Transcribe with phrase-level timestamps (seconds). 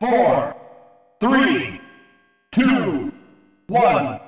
[0.00, 0.54] four,
[1.20, 1.78] three,
[2.50, 3.12] two,
[3.68, 4.18] one.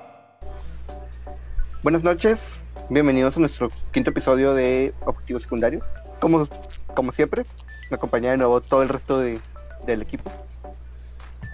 [1.81, 2.59] Buenas noches,
[2.91, 5.79] bienvenidos a nuestro quinto episodio de Objetivo Secundario.
[6.21, 6.47] Como,
[6.93, 7.47] como siempre,
[7.89, 9.39] me acompaña de nuevo todo el resto de-
[9.87, 10.31] del equipo.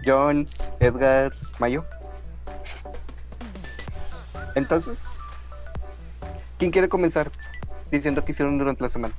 [0.05, 0.47] John,
[0.81, 1.85] Edgar, Mayo.
[4.55, 4.99] Entonces,
[6.57, 7.31] ¿quién quiere comenzar
[7.89, 9.13] diciendo qué hicieron durante la semana?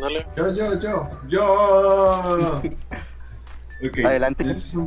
[0.00, 0.26] Dale.
[0.36, 2.62] Yo, yo, yo, yo.
[3.82, 4.44] Ok, Adelante.
[4.44, 4.78] En esta,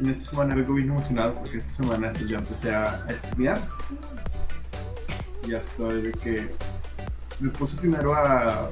[0.00, 3.60] en esta semana vengo bien emocionado porque esta semana pues, ya empecé a, a estudiar.
[5.46, 6.50] Ya estoy de que
[7.38, 8.68] me puse primero a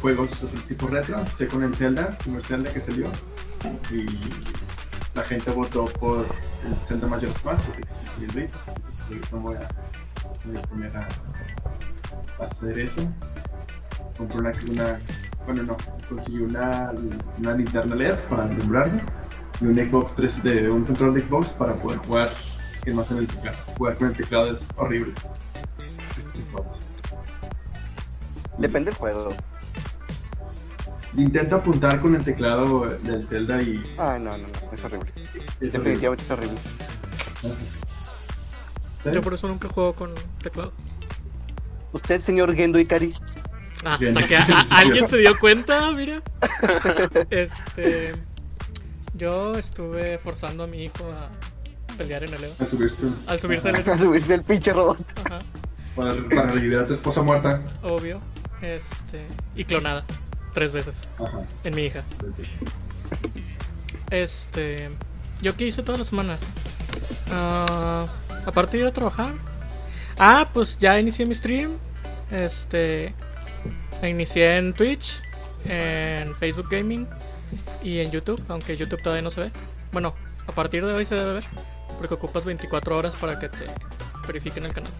[0.00, 1.18] juegos de otro tipo retro.
[1.18, 3.10] Empecé con el Zelda, el Zelda que salió.
[3.90, 4.06] Y
[5.16, 6.24] la gente votó por
[6.64, 8.58] el Zelda Majora's Mask, que es el que estoy siguiendo ahorita.
[8.76, 9.68] Entonces ahorita voy a,
[10.44, 11.08] voy a poner a,
[12.38, 13.00] a hacer eso
[14.16, 15.00] compré una, una
[15.46, 15.76] bueno no,
[16.08, 16.92] conseguí una,
[17.38, 19.02] una linterna LED para alumbrarme
[19.60, 22.34] y un Xbox 3 de un control de Xbox para poder jugar
[22.84, 23.56] que más en el teclado.
[23.78, 25.12] Jugar con el teclado es horrible.
[28.58, 29.34] Depende del juego.
[31.16, 35.12] Intento apuntar con el teclado del Zelda y Ah, no, no, no, es horrible.
[35.60, 36.58] es Definitivamente es horrible.
[39.12, 40.72] Yo por eso nunca juego con teclado.
[41.92, 43.14] Usted, señor Gendo Ikari,
[43.84, 46.22] Hasta que a- a- alguien se dio cuenta, mira.
[47.30, 48.12] Este.
[49.16, 51.28] Yo estuve forzando a mi hijo a
[51.96, 52.54] pelear en el Evo.
[52.58, 54.98] A subirse Al subirse al a subirse el pinche robot.
[55.24, 55.42] Ajá,
[55.94, 57.62] para, para revivir a tu esposa muerta.
[57.82, 58.20] obvio.
[58.62, 59.26] Este.
[59.54, 60.04] Y clonada.
[60.54, 61.06] Tres veces.
[61.18, 61.40] Ajá.
[61.64, 62.02] En mi hija.
[64.10, 64.90] Este.
[65.42, 66.36] ¿Yo qué hice toda la semana?
[67.30, 68.06] Ah,
[68.46, 69.34] aparte de ir a trabajar.
[70.18, 71.72] Ah, pues ya inicié mi stream.
[72.30, 73.14] Este.
[74.08, 75.20] Inicié en Twitch,
[75.64, 77.08] en Facebook Gaming
[77.82, 79.50] y en YouTube, aunque YouTube todavía no se ve.
[79.92, 80.14] Bueno,
[80.46, 81.44] a partir de hoy se debe ver,
[81.98, 83.66] porque ocupas 24 horas para que te
[84.26, 84.92] verifiquen el canal.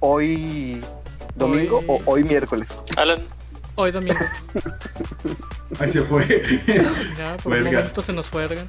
[0.00, 0.80] Hoy
[1.34, 2.68] domingo Hoy- o hoy miércoles.
[2.96, 3.22] Alan,
[3.74, 4.20] Hoy domingo.
[5.78, 6.42] ahí se fue.
[7.16, 8.66] Ya, por un momento se nos fue Edgar.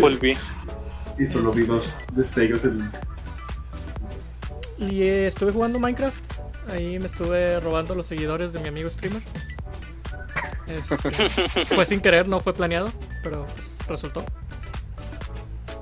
[0.00, 0.36] volví.
[1.18, 2.90] y solo vi dos destellos en
[4.78, 6.22] Y eh, estuve jugando Minecraft.
[6.68, 9.22] Ahí me estuve robando los seguidores de mi amigo streamer.
[10.66, 14.24] Este, fue sin querer, no fue planeado, pero pues, resultó.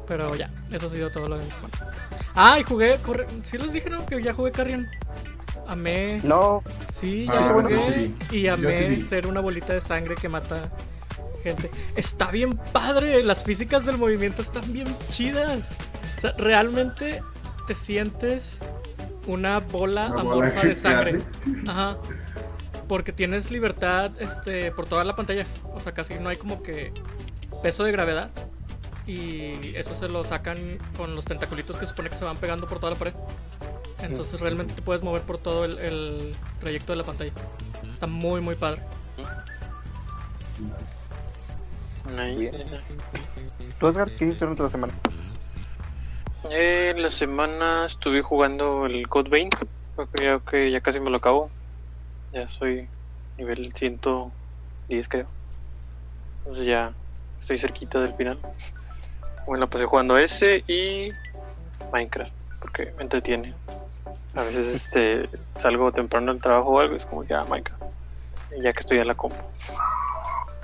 [0.07, 1.93] Pero ya, eso ha sido todo lo de mi semana.
[2.35, 3.27] Ah, y jugué, corre...
[3.43, 4.07] sí les dije, ¿no?
[4.07, 4.89] Que ya jugué Carrion.
[5.67, 6.63] Amé, No,
[6.95, 7.79] sí, ya Ah, jugué.
[8.31, 8.37] sí.
[8.37, 10.71] Y amé sí ser una bolita de sangre que mata
[11.43, 11.71] gente.
[11.95, 15.69] Está bien padre, las físicas del movimiento están bien chidas.
[16.17, 17.21] O sea, realmente
[17.67, 18.59] te sientes
[19.29, 21.23] una bola Una bola amorfa de sangre.
[21.67, 21.97] Ajá.
[22.89, 25.47] Porque tienes libertad este, por toda la pantalla.
[25.75, 26.93] O sea, casi no hay como que
[27.63, 28.31] peso de gravedad.
[29.07, 32.79] Y eso se lo sacan con los tentaculitos que supone que se van pegando por
[32.79, 33.15] toda la pared.
[34.01, 37.33] Entonces realmente te puedes mover por todo el, el trayecto de la pantalla.
[37.93, 38.83] Está muy, muy padre.
[43.79, 44.93] ¿tú, Edgar, qué hiciste durante la semana?
[46.45, 49.51] Eh, la semana estuve jugando el Code Vein.
[50.13, 51.51] Creo que ya casi me lo acabo.
[52.33, 52.89] Ya soy
[53.37, 55.29] nivel 110, creo.
[56.39, 56.95] Entonces ya
[57.41, 58.39] estoy cerquita del final.
[59.47, 61.11] Bueno, pasé jugando ese y
[61.93, 63.55] Minecraft, porque me entretiene.
[64.35, 67.83] A veces este salgo temprano del trabajo o algo, es como ya Minecraft.
[68.63, 69.37] Ya que estoy en la compu.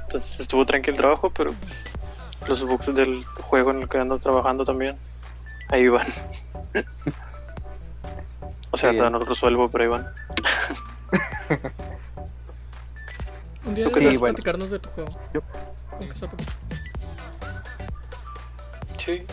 [0.02, 1.52] Entonces estuvo tranquilo el trabajo, pero
[2.38, 4.98] pues, los bugs del juego en el que ando trabajando también,
[5.70, 6.06] ahí van.
[8.70, 10.06] o sea, todavía no lo resuelvo, pero ahí van.
[13.66, 14.34] Un día deberías Sí, bueno.
[14.34, 15.10] platicarnos de tu juego.
[15.32, 15.40] Yo-
[15.92, 16.52] Aunque sea poquito.
[18.98, 19.24] Sí.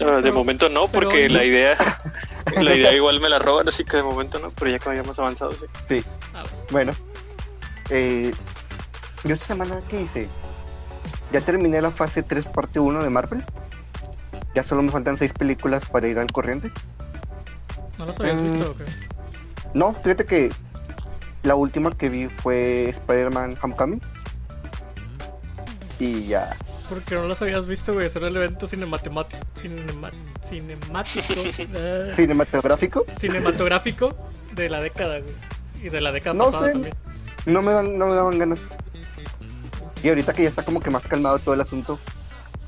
[0.00, 1.74] Ah, de momento no, porque la idea
[2.56, 5.18] la idea igual me la roban, así que de momento no, pero ya que vayamos
[5.18, 5.66] avanzado, sí.
[5.88, 6.04] Sí.
[6.34, 6.92] Ah, Bueno,
[7.90, 8.32] eh,
[9.24, 10.28] yo esta semana, ¿qué hice?
[11.32, 13.44] Ya terminé la fase 3, parte 1 de Marvel.
[14.54, 16.70] Ya solo me faltan 6 películas para ir al corriente.
[17.98, 18.44] ¿No los habías Mm.
[18.52, 18.84] visto o qué?
[19.74, 20.50] No, fíjate que
[21.42, 24.00] la última que vi fue Spider-Man Homecoming.
[25.98, 26.56] Y ya.
[26.88, 28.06] Porque no los habías visto, güey.
[28.06, 29.38] Ese era el evento cinematográfico.
[29.60, 30.10] Cinema,
[30.48, 31.26] cinemático.
[31.76, 33.04] ah, Cinematográfico.
[33.18, 34.16] cinematográfico
[34.54, 35.34] de la década, güey.
[35.82, 36.72] Y de la década No pasada sé.
[36.72, 36.94] también.
[37.46, 38.58] No me, dan, no me daban ganas.
[40.02, 41.98] Y ahorita que ya está como que más calmado todo el asunto.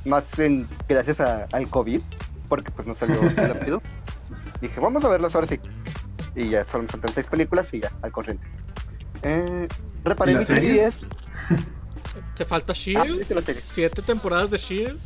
[0.04, 2.00] Más en, gracias a- al COVID.
[2.48, 3.80] Porque pues no salió rápido.
[4.60, 5.58] Dije, vamos a verlas ahora sí.
[6.34, 8.46] Y ya solo me faltan 6 películas y ya, al corriente.
[9.22, 9.68] Eh,
[10.04, 11.02] reparé ¿Y mi las series?
[11.02, 11.06] 3DS.
[12.36, 13.60] Te falta Ah, Shield.
[13.64, 14.98] Siete temporadas de Shield.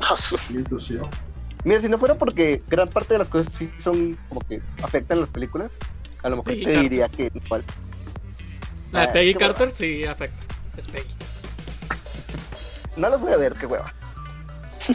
[1.64, 5.20] Mira, si no fuera porque gran parte de las cosas sí son como que afectan
[5.20, 5.70] las películas,
[6.22, 6.82] a lo mejor Peggy te Carter.
[6.90, 7.64] diría que igual.
[8.92, 10.36] La de Ah, Peggy Carter sí afecta.
[10.76, 11.08] Es Peggy.
[12.96, 13.92] No las voy a ver, qué hueva.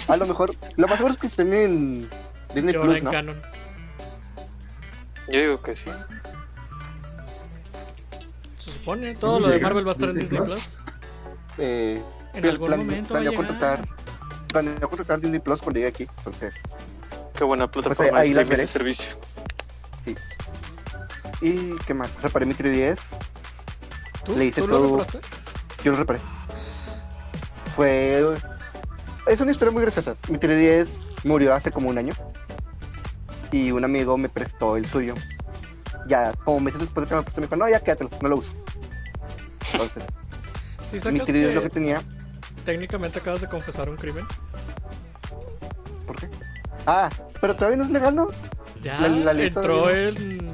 [0.08, 2.10] A lo mejor, lo más seguro es que estén en
[2.54, 3.12] Disney Y ahora Plus, en ¿no?
[3.12, 3.42] canon.
[5.30, 5.86] Yo digo que sí.
[8.60, 9.16] Se supone.
[9.16, 9.60] Todo lo de?
[9.60, 10.50] Marvel va a estar en Disney Plus.
[10.50, 10.78] Plus.
[11.58, 12.02] Eh,
[12.34, 13.82] En algún plan- momento va a contratar,
[14.48, 16.54] planeó contratar Disney Plus cuando llegue aquí, entonces.
[17.36, 19.18] Qué buena plataforma Pues, ahí de servicio.
[21.42, 22.10] ¿Y qué más?
[22.22, 23.16] Reparé mi 3DS,
[24.26, 24.36] ¿Tú?
[24.36, 25.20] Le hice ¿Tú lo todo- reparaste?
[25.84, 26.20] yo lo reparé.
[27.76, 28.24] Fue.
[29.28, 30.16] Es una historia muy graciosa.
[30.30, 30.90] Mi 3DS
[31.24, 32.14] murió hace como un año.
[33.52, 35.16] Y un amigo me prestó el suyo.
[36.08, 38.30] Ya, como meses después de que me lo prestó, me dijo: No, ya quédatelo, no
[38.30, 38.52] lo uso.
[39.74, 40.04] Entonces,
[40.92, 42.02] Sí, mi sacas 3DS que lo que tenía.
[42.66, 44.26] técnicamente acabas de confesar un crimen.
[46.08, 46.28] ¿Por qué?
[46.88, 48.30] Ah, pero todavía no es legal, ¿no?
[48.82, 50.50] Ya La- la ley entró todavía en, en.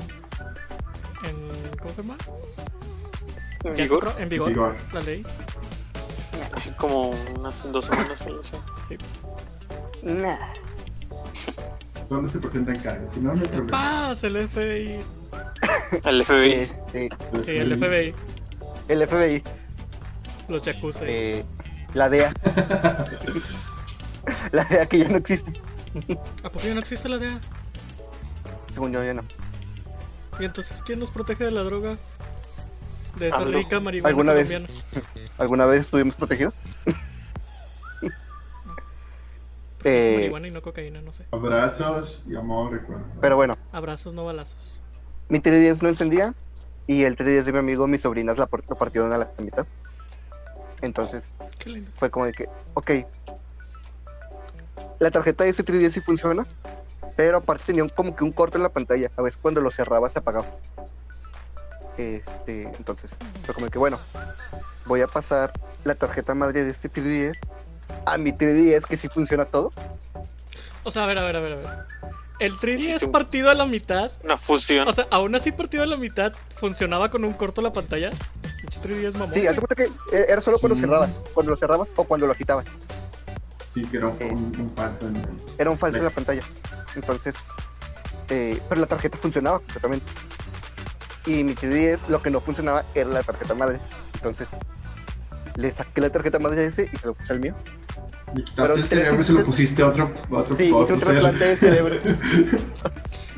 [1.79, 2.17] ¿Cómo se llama?
[3.63, 4.13] En vigor.
[4.19, 4.75] en vigor, Vigor.
[4.93, 5.25] la ley.
[6.53, 8.55] Así como unas dos semanas o algo así.
[8.87, 8.97] Sí.
[10.03, 10.37] Nah.
[12.09, 13.13] ¿Dónde se presentan cargos?
[13.13, 13.71] Si no, no hay problema.
[13.71, 14.23] ¡Paz!
[14.23, 14.99] El FBI.
[16.03, 16.51] El FBI.
[16.53, 18.13] Este, Pues, Sí, el FBI.
[18.87, 19.43] el FBI,
[20.47, 20.99] Los Yakuza.
[21.03, 21.43] eh,
[21.93, 22.31] la DEA.
[24.51, 25.51] la DEA que ya no existe.
[26.43, 27.39] ¿A poco ya no existe la DEA?
[28.73, 29.23] Según yo, ya no.
[30.39, 31.97] ¿Y entonces quién nos protege de la droga?
[33.17, 34.49] De esa rica marihuana ¿Alguna vez?
[35.37, 36.55] ¿Alguna vez estuvimos protegidos?
[39.87, 41.25] Eh, Marihuana y no cocaína, no sé.
[41.31, 43.03] Abrazos y amor, recuerdo.
[43.21, 44.79] pero bueno, Abrazos, no balazos.
[45.29, 46.33] mi 3DS no encendía
[46.87, 49.67] y el 3DS de mi amigo, mis sobrinas la, partieron a la mitad.
[50.81, 51.25] Entonces
[51.59, 51.91] Qué lindo.
[51.97, 52.91] fue como de que, ok,
[54.97, 56.47] la tarjeta de ese 3DS sí funciona,
[57.15, 59.11] pero aparte tenía un- como que un corte en la pantalla.
[59.17, 60.47] A veces cuando lo cerraba se apagaba.
[61.97, 63.11] Este, entonces
[63.45, 63.99] fue como que, bueno,
[64.85, 65.53] voy a pasar
[65.83, 67.37] la tarjeta madre de este 3DS
[68.05, 69.71] a mi 3DS que sí funciona todo.
[70.83, 71.67] O sea, a ver, a ver, a ver, a ver.
[72.39, 74.11] El 3D Hiciste es un- partido a la mitad.
[74.23, 74.87] Una fusión.
[74.87, 78.09] O sea, aún así partido a la mitad funcionaba con un corto la pantalla.
[78.59, 79.33] Pinche 3D es mamón.
[79.33, 80.81] Sí, haz cuenta que eh, era solo cuando Sí.
[80.81, 82.65] cerrabas, cuando lo cerrabas o cuando lo quitabas.
[83.65, 85.27] Sí, que era un, un, un falso en el...
[85.57, 86.41] Era un falso en la pantalla.
[86.95, 87.35] Entonces,
[88.29, 90.05] eh, pero la tarjeta funcionaba completamente.
[91.25, 93.79] Y mi 3DS lo que no funcionaba era la tarjeta madre.
[94.15, 94.47] Entonces,
[95.55, 97.55] le saqué la tarjeta madre de ese y se lo puse al mío.
[98.35, 100.63] Le quitaste Pero el cerebro y se lo 360 pusiste a otro, a otro Sí,
[100.65, 101.99] hice un trasplante de cerebro.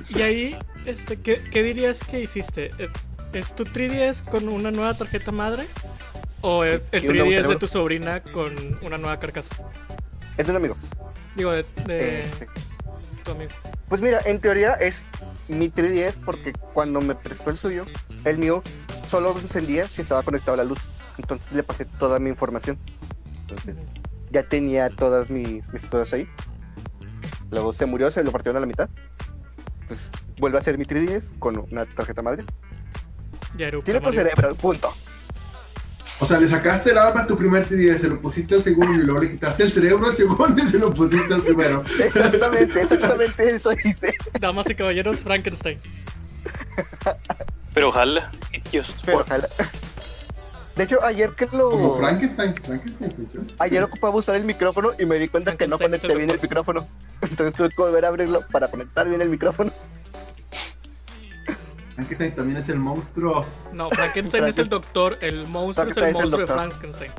[0.10, 0.56] Y ahí,
[0.86, 2.70] este, ¿qué, qué dirías que hiciste?
[2.78, 2.90] ¿Es-
[3.34, 5.68] ¿Es tu 3DS con una nueva tarjeta madre?
[6.42, 8.54] ¿O el, el Y un nuevo 3DS de tu sobrina con
[8.84, 9.56] una nueva carcasa?
[10.38, 10.78] Es de un amigo.
[11.36, 12.48] Digo, de, de Este,
[13.28, 13.52] tu amigo.
[13.90, 15.02] Pues mira, en teoría es
[15.48, 17.86] mi 3DS porque cuando me prestó el suyo,
[18.26, 18.64] el mío
[19.12, 20.80] solo encendía si estaba conectado a la luz.
[21.18, 22.78] Entonces le pasé toda mi información.
[23.42, 23.76] Entonces
[24.32, 26.28] ya tenía todas mis, mis cosas ahí.
[27.52, 28.90] Luego se murió, se lo partieron a la mitad.
[29.88, 32.44] Pues vuelve a ser mi 3DS con una tarjeta madre.
[33.56, 34.94] Tiene tu cerebro, punto.
[36.20, 38.94] O sea, le sacaste el alma a tu primer TD, se lo pusiste al segundo
[38.94, 41.84] y luego le quitaste el cerebro al segundo y se lo pusiste al primero.
[42.00, 44.16] Exactamente, exactamente eso hice.
[44.40, 45.80] Damas y caballeros, Frankenstein.
[47.74, 48.32] Pero ojalá.
[48.72, 48.96] Dios.
[49.06, 49.48] Pero ojalá.
[50.76, 51.70] De hecho, ayer que lo.
[51.70, 53.48] Como Frankenstein, Frankenstein funciona.
[53.60, 56.88] Ayer ocupaba usar el micrófono y me di cuenta que no conecté bien el micrófono.
[57.22, 59.72] Entonces tuve que volver a abrirlo para conectar bien el micrófono.
[61.98, 63.44] Frankenstein también es el monstruo.
[63.74, 66.54] No, Frankenstein es el doctor, el monstruo es el Frankenstein es el monstruo de.
[66.54, 67.12] Frankenstein.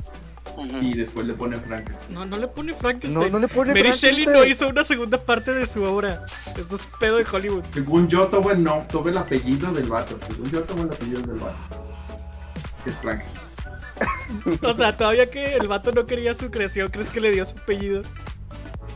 [0.81, 2.13] Y después le ponen Frankenstein.
[2.13, 3.13] No, no le pone Frankenstein.
[3.13, 4.15] No, no le pone Mary Frankenstein.
[4.15, 6.21] Shelley no hizo una segunda parte de su obra.
[6.57, 7.65] Esto es pedo de Hollywood.
[7.73, 10.17] Según yo, tomo el, no, tomo el apellido del vato.
[10.25, 11.57] Según yo, tomo el apellido del vato.
[12.85, 13.49] Es Frankenstein.
[14.63, 17.57] O sea, todavía que el vato no quería su creación, ¿crees que le dio su
[17.57, 18.03] apellido?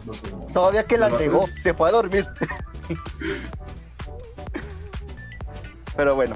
[0.06, 0.30] No sé.
[0.54, 2.26] Todavía que la negó, se fue a dormir.
[5.96, 6.36] Pero bueno,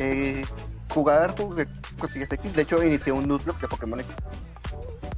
[0.00, 0.44] eh,
[0.92, 1.66] jugar jugué
[1.98, 2.54] cosillas X.
[2.54, 4.14] De hecho, inicié un nuzlocke de Pokémon X.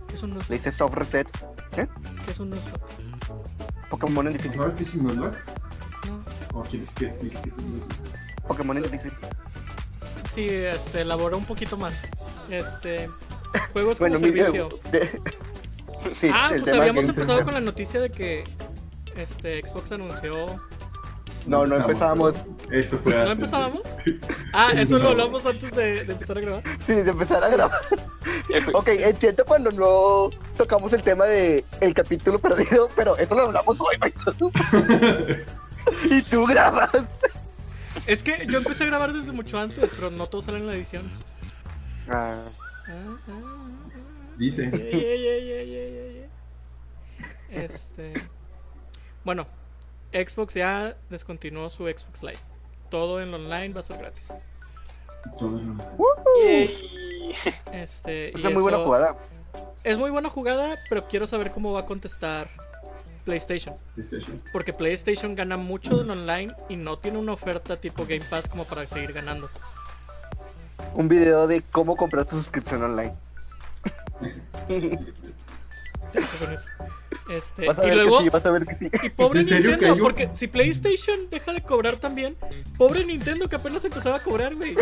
[0.08, 0.54] ¿Qué es un Le Nuzlocke?
[0.60, 1.28] hice soft reset.
[1.74, 1.86] ¿Qué
[2.30, 2.80] es un Nuzlocke?
[3.90, 4.56] Pokémon en ¿No difícil.
[4.60, 5.38] ¿Sabes qué es un Nuzlocke?
[6.06, 6.58] No.
[6.60, 7.94] ¿O quieres que explique qué es un Nuzlocke?
[8.46, 9.12] Pokémon en difícil.
[10.34, 11.92] Sí, este, elaboró un poquito más.
[12.48, 13.08] Este,
[13.72, 14.68] juegos como Bueno, mi, servicio.
[14.92, 15.20] de-
[16.14, 18.44] sí, ah, el pues habíamos empezado con la noticia de que
[19.16, 20.60] este Xbox anunció
[21.46, 22.44] No, no empezamos.
[22.70, 23.32] Eso fue ¿No antes.
[23.32, 23.82] empezábamos?
[24.52, 26.62] Ah, eso lo hablamos antes de, de empezar a grabar.
[26.86, 27.78] Sí, de empezar a grabar.
[28.74, 33.80] Ok, entiendo cuando no tocamos el tema de el capítulo perdido, pero eso lo hablamos
[33.80, 33.96] hoy,
[36.04, 36.90] y tú grabas.
[38.06, 40.74] Es que yo empecé a grabar desde mucho antes, pero no todo sale en la
[40.74, 41.02] edición.
[42.08, 42.36] Ah,
[42.88, 42.92] Ah,
[43.28, 43.68] ah, ah,
[44.36, 44.68] Dice.
[44.72, 44.76] ah.
[44.76, 46.12] Yeah, yeah, yeah, yeah, yeah, yeah,
[47.50, 47.64] yeah.
[47.64, 48.14] Este.
[49.24, 49.46] Bueno,
[50.12, 52.40] Xbox ya descontinuó su Xbox Live.
[52.88, 54.32] Todo en online va a ser gratis.
[55.38, 55.76] Todo lo
[56.42, 57.30] Yay.
[57.72, 58.36] Este.
[58.36, 59.16] es y muy buena jugada.
[59.84, 62.48] Es muy buena jugada, pero quiero saber cómo va a contestar
[63.24, 63.76] PlayStation.
[63.94, 64.42] PlayStation.
[64.52, 68.64] Porque PlayStation gana mucho del online y no tiene una oferta tipo Game Pass como
[68.64, 69.48] para seguir ganando.
[70.94, 73.14] Un video de cómo comprar tu suscripción online.
[76.12, 76.66] Con eso.
[77.28, 78.90] Este, Vas a y ver luego, que sí, vas a ver que sí.
[79.02, 80.02] y pobre ¿En serio Nintendo, cayó?
[80.04, 82.36] porque si PlayStation deja de cobrar también,
[82.76, 84.76] pobre Nintendo que apenas empezaba a cobrar, güey.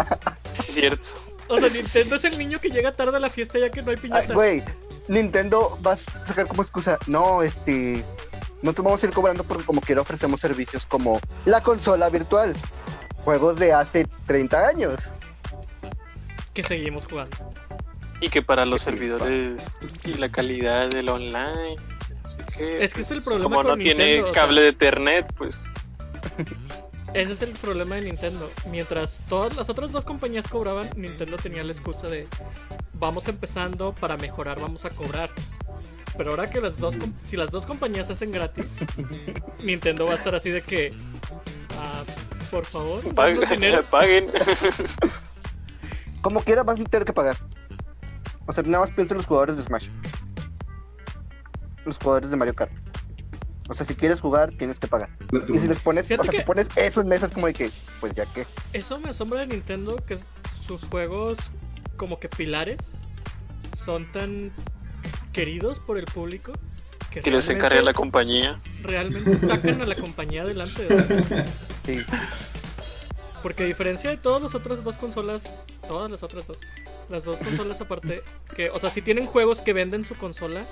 [0.52, 1.08] Cierto.
[1.48, 3.90] O sea, Nintendo es el niño que llega tarde a la fiesta ya que no
[3.90, 4.34] hay Ay, piñata.
[4.34, 4.62] Güey,
[5.08, 6.98] Nintendo va a sacar como excusa.
[7.06, 8.04] No, este.
[8.62, 12.54] No te vamos a ir cobrando porque como quiera ofrecemos servicios como la consola virtual.
[13.24, 14.94] Juegos de hace 30 años.
[16.54, 17.36] que seguimos jugando.
[18.26, 19.62] Y que para los servidores
[20.04, 21.76] y la calidad del online.
[22.58, 24.42] Es que es el pues, problema Como con no tiene Nintendo, o sea.
[24.42, 25.62] cable de Ethernet, pues.
[27.14, 28.50] Ese es el problema de Nintendo.
[28.68, 32.26] Mientras todas las otras dos compañías cobraban, Nintendo tenía la excusa de
[32.94, 35.30] vamos empezando para mejorar, vamos a cobrar.
[36.16, 38.66] Pero ahora que las dos, si las dos compañías hacen gratis,
[39.62, 40.92] Nintendo va a estar así de que,
[41.78, 42.02] ah,
[42.50, 43.84] por favor, Paguen.
[43.90, 44.26] paguen.
[46.22, 47.36] Como quiera vas a tener que pagar.
[48.46, 49.88] O sea, nada más piensa en los jugadores de Smash.
[51.84, 52.72] Los jugadores de Mario Kart.
[53.68, 55.10] O sea, si quieres jugar, tienes que pagar.
[55.48, 57.52] Y si les pones, Fíjate o sea, que- si pones eso en mesas como de
[57.54, 58.46] que, pues ya que.
[58.72, 60.18] Eso me asombra de Nintendo que
[60.64, 61.38] sus juegos
[61.96, 62.78] como que pilares
[63.76, 64.52] son tan
[65.32, 66.52] queridos por el público
[67.10, 68.60] que, Que les encarga la compañía.
[68.82, 70.86] realmente sacan a la compañía adelante.
[70.88, 71.46] sea,
[71.84, 72.04] Sí.
[73.42, 75.52] Porque a diferencia de todas las otras dos consolas,
[75.86, 76.58] todas las otras dos,
[77.08, 78.22] las dos consolas aparte,
[78.54, 80.66] que, o sea, si tienen juegos que venden su consola,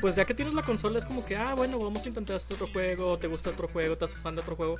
[0.00, 2.54] pues ya que tienes la consola es como que, ah, bueno, vamos a intentar este
[2.54, 4.76] otro juego, te gusta otro juego, haces fan de otro juego.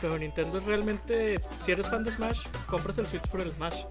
[0.00, 3.82] Pero Nintendo es realmente, si eres fan de Smash, compras el Switch por el Smash.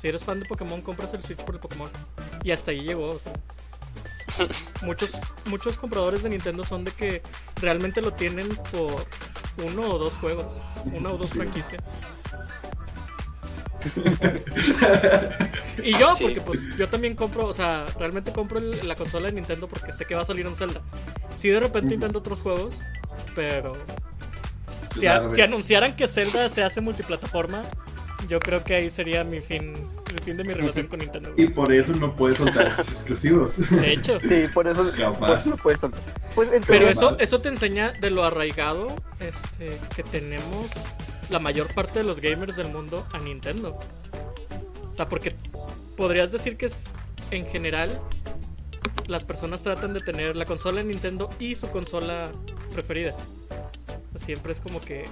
[0.00, 1.90] Si eres fan de Pokémon, compras el Switch por el Pokémon.
[2.42, 3.32] Y hasta ahí llegó, o sea.
[4.82, 5.12] Muchos,
[5.46, 7.22] muchos compradores de Nintendo son de que
[7.60, 9.06] realmente lo tienen por
[9.64, 10.46] uno o dos juegos,
[10.92, 11.80] una o dos franquicias.
[15.82, 16.24] y yo, Sí.
[16.24, 19.92] porque pues yo también compro, o sea, realmente compro el- la consola de Nintendo porque
[19.92, 20.80] sé que va a salir un Zelda.
[21.38, 22.74] Si de repente intento otros juegos,
[23.34, 23.72] pero
[24.98, 27.62] si, a- si anunciaran que Zelda se hace multiplataforma,
[28.28, 29.74] yo creo que ahí sería mi fin,
[30.10, 31.32] el fin de mi relación con Nintendo.
[31.36, 33.56] Y por eso no puedes soltar esos exclusivos.
[33.70, 34.18] De hecho.
[34.28, 35.18] Sí, por eso, Capaz.
[35.18, 36.00] por eso no puedes soltar.
[36.34, 40.68] Pues entonces, Pero eso te enseña de lo arraigado este, que tenemos
[41.28, 43.78] la mayor parte de los gamers del mundo a Nintendo.
[44.90, 45.34] O sea, porque
[45.96, 46.84] podrías decir que es
[47.30, 48.00] en general
[49.06, 52.30] las personas tratan de tener la consola de Nintendo y su consola
[52.72, 53.14] preferida.
[54.08, 55.04] O sea, siempre es como que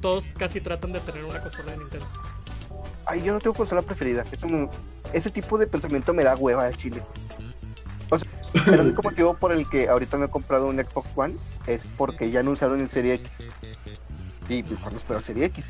[0.00, 2.06] todos casi tratan de tener una consola de Nintendo.
[3.06, 4.24] ay, yo no tengo consola preferida.
[4.32, 4.68] Es un-
[5.14, 7.02] ese tipo de pensamiento me da hueva al chile.
[8.10, 8.28] O sea,
[8.74, 11.36] el único motivo por el que ahorita no he comprado un Xbox One
[11.66, 13.30] es porque ya anunciaron el Serie X.
[14.50, 15.66] Y pues, cuando espero Serie X.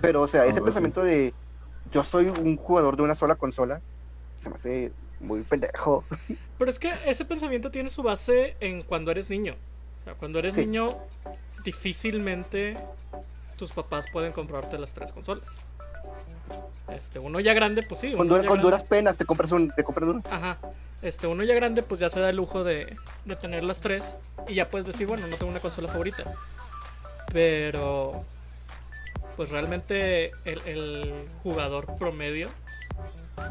[0.00, 0.64] Pero, o sea, ese No, sí.
[0.64, 1.32] pensamiento de
[1.94, 3.80] yo soy un jugador de una sola consola
[4.42, 6.04] se me hace muy pendejo.
[6.58, 9.54] Pero es que ese pensamiento tiene su base en cuando eres niño.
[10.02, 10.60] O sea, cuando eres Sí.
[10.66, 10.98] niño,
[11.64, 12.76] difícilmente
[13.56, 15.44] tus papás pueden comprarte las tres consolas.
[16.88, 18.12] Este, uno ya grande, pues sí.
[18.12, 20.22] Con, grande- duras penas te compras un, te compras uno.
[20.30, 20.58] Ajá.
[21.00, 24.16] Este, uno ya grande, pues ya se da el lujo de, de tener las tres.
[24.48, 26.24] Y ya puedes decir, bueno, no tengo una consola favorita.
[27.32, 28.24] Pero.
[29.36, 32.48] Pues realmente el, el jugador promedio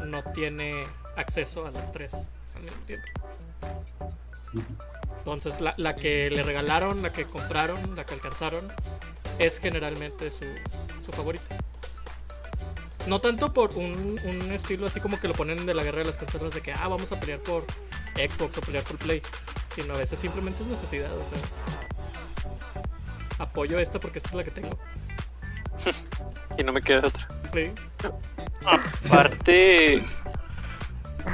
[0.06, 0.80] no tiene
[1.16, 3.06] acceso a las tres al mismo tiempo.
[5.18, 8.68] Entonces, la, la que le regalaron, la que compraron, la que alcanzaron,
[9.38, 10.44] es generalmente su,
[11.04, 11.56] su favorita.
[13.06, 16.06] No tanto por un, un estilo así como que lo ponen de la guerra de
[16.06, 17.64] las consolas de que, ah, vamos a pelear por
[18.14, 19.20] Xbox o pelear por Play,
[19.74, 21.38] sino a veces simplemente es necesidad, o sea.
[23.38, 24.78] Apoyo esta porque esta es la que tengo.
[26.56, 27.26] Y no me queda otra.
[27.52, 27.72] Sí.
[28.64, 30.04] Aparte,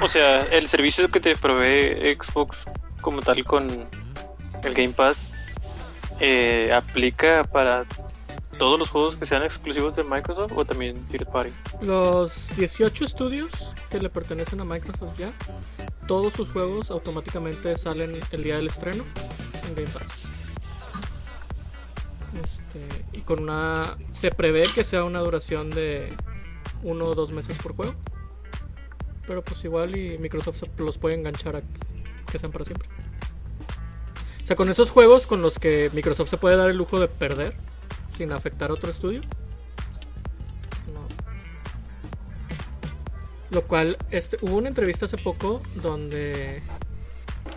[0.00, 2.64] o sea, el servicio que te provee Xbox
[3.02, 3.68] como tal con
[4.62, 5.30] el Game Pass
[6.20, 7.84] eh, ¿aplica para
[8.58, 11.50] todos los juegos que sean exclusivos de Microsoft o también Third Party?
[11.80, 13.50] Los 18 estudios
[13.90, 15.32] que le pertenecen a Microsoft ya,
[16.06, 19.04] todos sus juegos automáticamente salen el día del estreno
[19.66, 20.29] en Game Pass.
[22.34, 23.96] Este, y con una.
[24.12, 26.12] Se prevé que sea una duración de
[26.82, 27.94] uno o dos meses por juego.
[29.26, 31.62] Pero pues igual y Microsoft los puede enganchar a
[32.30, 32.88] que sean para siempre.
[34.42, 37.08] O sea, con esos juegos con los que Microsoft se puede dar el lujo de
[37.08, 37.54] perder
[38.16, 39.20] sin afectar a otro estudio.
[40.92, 41.06] No.
[43.50, 46.62] Lo cual, este, hubo una entrevista hace poco donde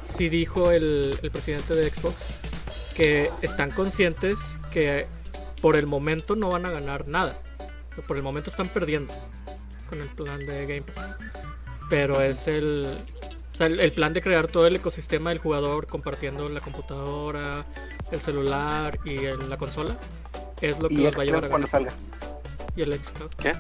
[0.05, 2.52] sí dijo el, el presidente de Xbox
[2.95, 4.39] que están conscientes
[4.71, 5.07] que
[5.61, 7.35] por el momento no van a ganar nada.
[8.07, 9.13] Por el momento están perdiendo
[9.89, 11.15] con el plan de Game Pass.
[11.89, 12.87] Pero es el,
[13.53, 17.63] o sea, el, el plan de crear todo el ecosistema del jugador compartiendo la computadora,
[18.11, 19.97] el celular y el- la consola.
[20.61, 21.67] Es lo que los va a llevar a ganar.
[21.67, 21.93] salga.
[22.75, 23.29] Y el Xcloud.
[23.37, 23.53] ¿Qué?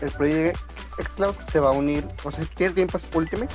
[0.00, 0.60] El proyecto
[1.02, 2.04] Xcloud se va a unir.
[2.24, 3.52] O sea, si tienes Game Pass Ultimate,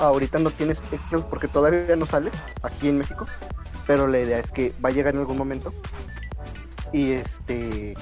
[0.00, 2.30] ahorita no tienes Xcloud porque todavía no sale
[2.62, 3.26] aquí en México.
[3.86, 5.72] Pero la idea es que va a llegar en algún momento.
[6.92, 7.94] Y este.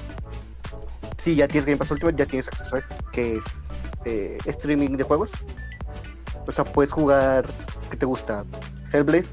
[1.17, 3.43] Si ya tienes Game Pass Ultimate, ya tienes acceso a que es
[4.05, 5.31] eh, streaming de juegos.
[6.47, 7.45] O sea, puedes jugar.
[7.89, 8.45] ¿Qué te gusta?
[8.93, 9.25] Hellblade,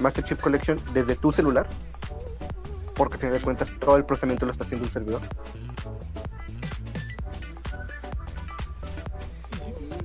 [0.00, 1.66] Master Chief Collection desde tu celular.
[2.94, 5.22] Porque al final de cuentas todo el procesamiento lo está haciendo un servidor.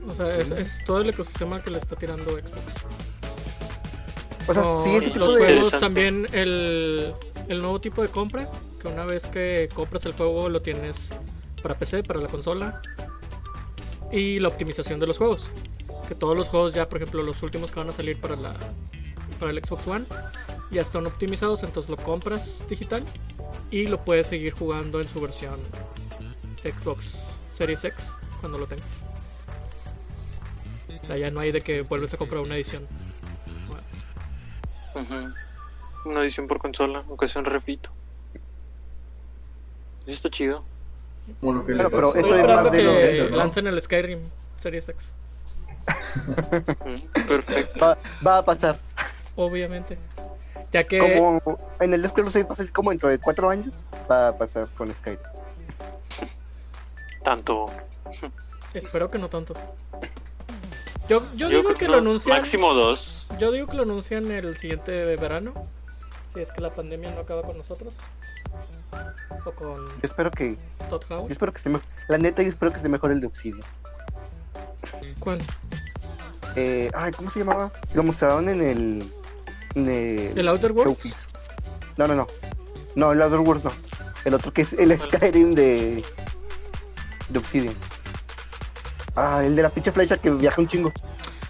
[0.08, 2.58] O sea, es, es todo el ecosistema que le está tirando Xbox.
[4.48, 5.46] O sea, Con sí, ese tipo los de.
[5.46, 7.14] juegos también el,
[7.50, 8.50] el nuevo tipo de compra,
[8.82, 11.10] que una vez que compras el juego lo tienes
[11.62, 12.82] para PC, para la consola.
[14.12, 15.50] Y la optimización de los juegos.
[16.08, 18.56] Que todos los juegos ya, por ejemplo, los últimos que van a salir para la
[19.40, 20.06] para el Xbox One
[20.72, 23.04] ya están optimizados, entonces lo compras digital
[23.72, 25.60] y lo puedes seguir jugando en su versión
[26.64, 27.14] Xbox
[27.54, 28.12] Series X
[28.42, 28.88] cuando lo tengas.
[31.08, 32.86] O sea, ya no hay de que vuelves a comprar una edición.
[34.94, 36.10] Ujú.
[36.10, 37.90] Una edición por consola, aunque sea un refito.
[40.06, 40.66] Eso está chido.
[41.26, 44.20] Que Pero- pero eso es más de que lancen el Skyrim
[44.58, 45.12] Series X.
[46.28, 47.80] Ujú, Perfecto.
[47.86, 48.80] Va, va a pasar.
[49.38, 49.98] Obviamente.
[50.74, 53.74] Ya que Como en el Scroll 6 va a ser como dentro de cuatro años,
[54.12, 55.24] va a pasar con Skype.
[57.24, 57.68] Tanto.
[58.74, 59.54] espero que no tanto.
[61.10, 62.38] Yo, yo, Yo digo que lo anuncian.
[62.38, 63.28] Máximo dos.
[63.40, 65.54] Yo digo que lo anuncian el siguiente verano.
[66.34, 67.94] Si es que la pandemia no acaba con nosotros.
[69.46, 70.58] O con Yo espero que,
[70.90, 71.88] Todd yo espero que esté mejor.
[72.08, 73.62] La neta, yo espero que esté mejor el de Obsidian.
[75.20, 75.40] ¿Cuál?
[76.56, 77.72] Eh, ay, ¿cómo se llamaba?
[77.94, 79.12] Lo mostraron en el.
[79.76, 80.38] En el.
[80.38, 81.04] ¿El Outer Worlds?
[81.04, 81.28] Showcase.
[81.98, 82.28] No, no, no.
[82.96, 83.72] No, el Outer Worlds no.
[84.26, 86.04] El otro que es el Skyrim de.
[87.30, 87.76] De Obsidian.
[89.20, 90.94] Ah, el de la pinche flecha que viaja un chingo.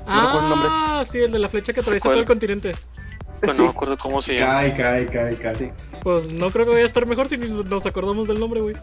[0.08, 0.69] No recuerdo el nombre.
[0.71, 2.73] Ah, sí, el de la flecha que atraviesa todo el continente.
[3.41, 3.58] Pero Sí.
[3.60, 4.53] no me acuerdo cómo se llama.
[4.62, 5.56] Cae, cae, cae, cae.
[5.56, 5.69] Sí.
[6.01, 8.75] Pues no creo que vaya a estar mejor si ni nos acordamos del nombre, güey.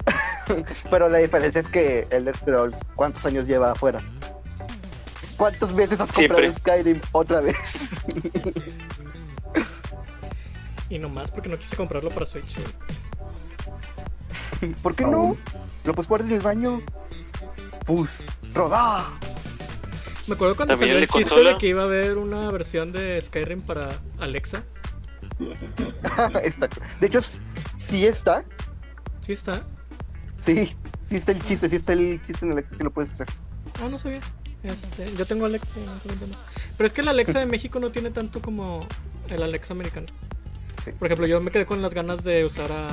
[0.90, 4.02] Pero la diferencia es que el Scrolls, ¿cuántos años lleva afuera?
[5.38, 6.60] ¿Cuántas veces has comprado Siempre.
[6.60, 7.56] Skyrim otra vez?
[10.90, 12.54] Y nomás porque no quise comprarlo para Switch.
[14.60, 14.74] güey.
[14.82, 15.36] ¿Por qué no?
[15.84, 16.80] Lo puedes guardar en el baño.
[17.86, 18.10] Pus,
[18.54, 19.10] rodá.
[20.26, 21.50] Me acuerdo cuando También salió el chiste consola.
[21.50, 23.88] de que iba a haber una versión de Skyrim para
[24.18, 24.62] Alexa.
[26.42, 26.68] Está-
[27.00, 28.44] De hecho, sí está.
[29.20, 29.62] Sí está.
[30.38, 30.74] Sí,
[31.08, 33.26] sí está el chiste, sí está el chiste en el Alexa, sí lo puedes hacer.
[33.82, 34.20] Ah, no sabía.
[34.62, 35.68] Este, yo tengo Alexa.
[35.76, 36.36] no.
[36.76, 38.86] Pero es que el Alexa de México no tiene tanto como
[39.28, 40.06] el Alexa americano.
[40.84, 40.92] Sí.
[40.92, 42.88] Por ejemplo, yo me quedé con las ganas de usar a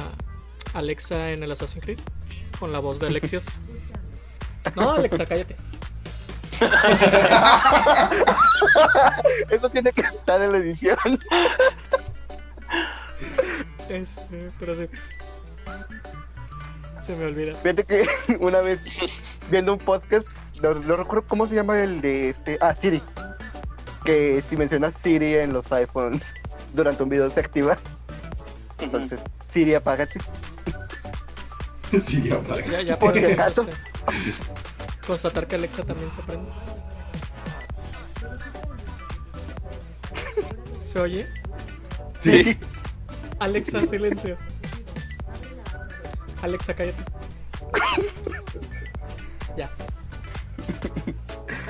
[0.73, 1.99] Alexa en el Assassin's Creed.
[2.59, 3.43] Con la voz de Alexios.
[4.75, 5.55] No, Alexa, cállate.
[9.49, 10.97] Eso tiene que estar en la edición.
[13.89, 14.87] Este, pero sí.
[17.01, 17.55] Se me olvida.
[17.55, 18.07] Fíjate que
[18.39, 18.81] una vez
[19.49, 20.27] viendo un podcast,
[20.61, 22.57] no, no recuerdo cómo se llama el de este.
[22.61, 23.01] Ah, Siri.
[24.05, 26.33] Que si mencionas Siri en los iPhones
[26.73, 27.77] durante un video se activa.
[28.79, 29.19] Entonces,
[29.49, 30.19] Siri, apágate.
[31.91, 33.63] Ya, ya Por si acaso.
[33.63, 33.75] este,
[35.05, 36.51] constatar que Alexa también se prende.
[40.85, 41.27] ¿Se oye?
[42.19, 42.57] Sí.
[43.39, 44.35] Alexa, silencio.
[46.41, 47.03] Alexa, cállate.
[49.57, 49.69] Ya.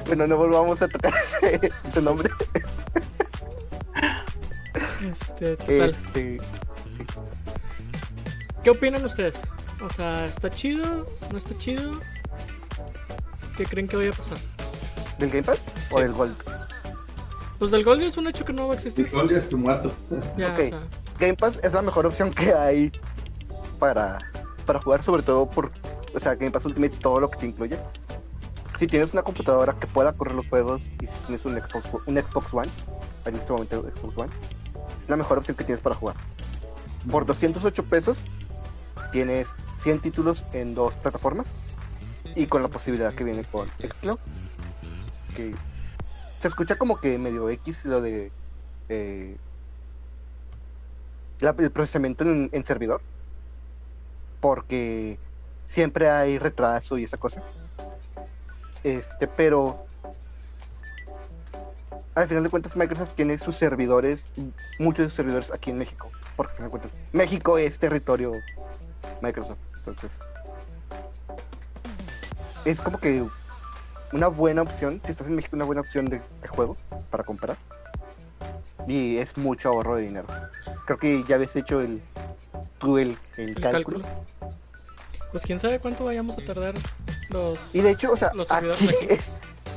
[0.06, 2.30] Bueno, no volvamos a tocar ese, ese nombre.
[5.10, 5.89] Este, total.
[5.89, 6.41] Este,
[8.63, 9.39] ¿Qué opinan ustedes?
[9.82, 11.08] O sea, ¿está chido?
[11.32, 12.00] ¿No está chido?
[13.58, 14.38] ¿Qué creen que vaya a pasar?
[15.20, 15.60] ¿Del Game Pass
[15.92, 16.04] o Sí.
[16.04, 16.36] del Gold?
[17.60, 19.06] Pues del Gold es un hecho que no va a existir.
[19.06, 19.94] El gol ya está muerto.
[20.38, 20.60] Ya, Ok.
[20.60, 20.80] o sea,
[21.20, 22.92] Game Pass es la mejor opción que hay
[23.78, 24.18] para,
[24.66, 25.72] para jugar, sobre todo por,
[26.16, 27.78] o sea, Game Pass Ultimate, todo lo que te incluye.
[28.80, 32.18] Si tienes una computadora que pueda correr los juegos y si tienes un Xbox, un
[32.18, 32.72] Xbox One,
[33.26, 34.30] en este momento Xbox One,
[35.00, 36.16] es la mejor opción que tienes para jugar.
[37.12, 38.18] Por 208 pesos
[39.12, 41.48] tienes 100 títulos en dos plataformas
[42.36, 44.20] y con la posibilidad que viene con Xcloud.
[45.36, 45.54] Que
[46.41, 48.32] se escucha como que medio X lo de
[48.89, 49.38] eh,
[51.39, 53.02] la- el procesamiento en, servidor
[54.41, 55.17] porque
[55.67, 57.41] siempre hay retraso y esa cosa
[58.84, 59.86] este pero
[62.15, 64.26] al final de cuentas Microsoft tiene sus servidores
[64.80, 68.34] muchos de sus servidores aquí en México porque al final de cuentas México es territorio
[69.22, 70.20] Microsoft entonces
[72.65, 73.24] es como que
[74.13, 76.78] una buena opción si estás en México una buena opción de, de juego
[77.10, 77.58] para comprar
[78.88, 80.28] y es mucho ahorro de dinero
[80.86, 82.02] creo que ya habías hecho el
[82.80, 84.02] tú el, el el cálculo.
[84.02, 84.24] cálculo.
[85.32, 86.74] Pues quién sabe cuánto vayamos a tardar
[87.30, 87.58] los.
[87.74, 88.89] Y de hecho, o sea, aquí.
[89.08, 89.32] es-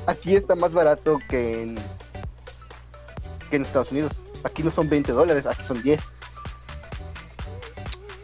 [0.07, 1.77] aquí está más barato que en,
[3.51, 4.15] que en Estados Unidos.
[4.43, 6.01] Aquí no son 20 dólares, aquí son 10.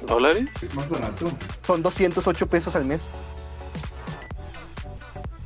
[0.06, 0.48] ¿Dólares?
[0.62, 1.30] Es más barato.
[1.66, 3.02] Son 208 pesos al mes.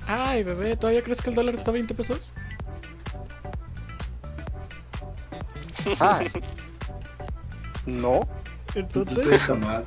[0.07, 2.33] Ay, bebé, ¿todavía crees que el dólar está a 20 pesos?
[6.01, 6.19] Ah,
[7.87, 8.27] no,
[8.75, 9.85] Entonces, Entonces está más.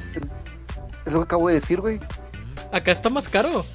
[1.05, 1.99] es lo que acabo de decir, güey.
[2.71, 3.65] acá está más caro.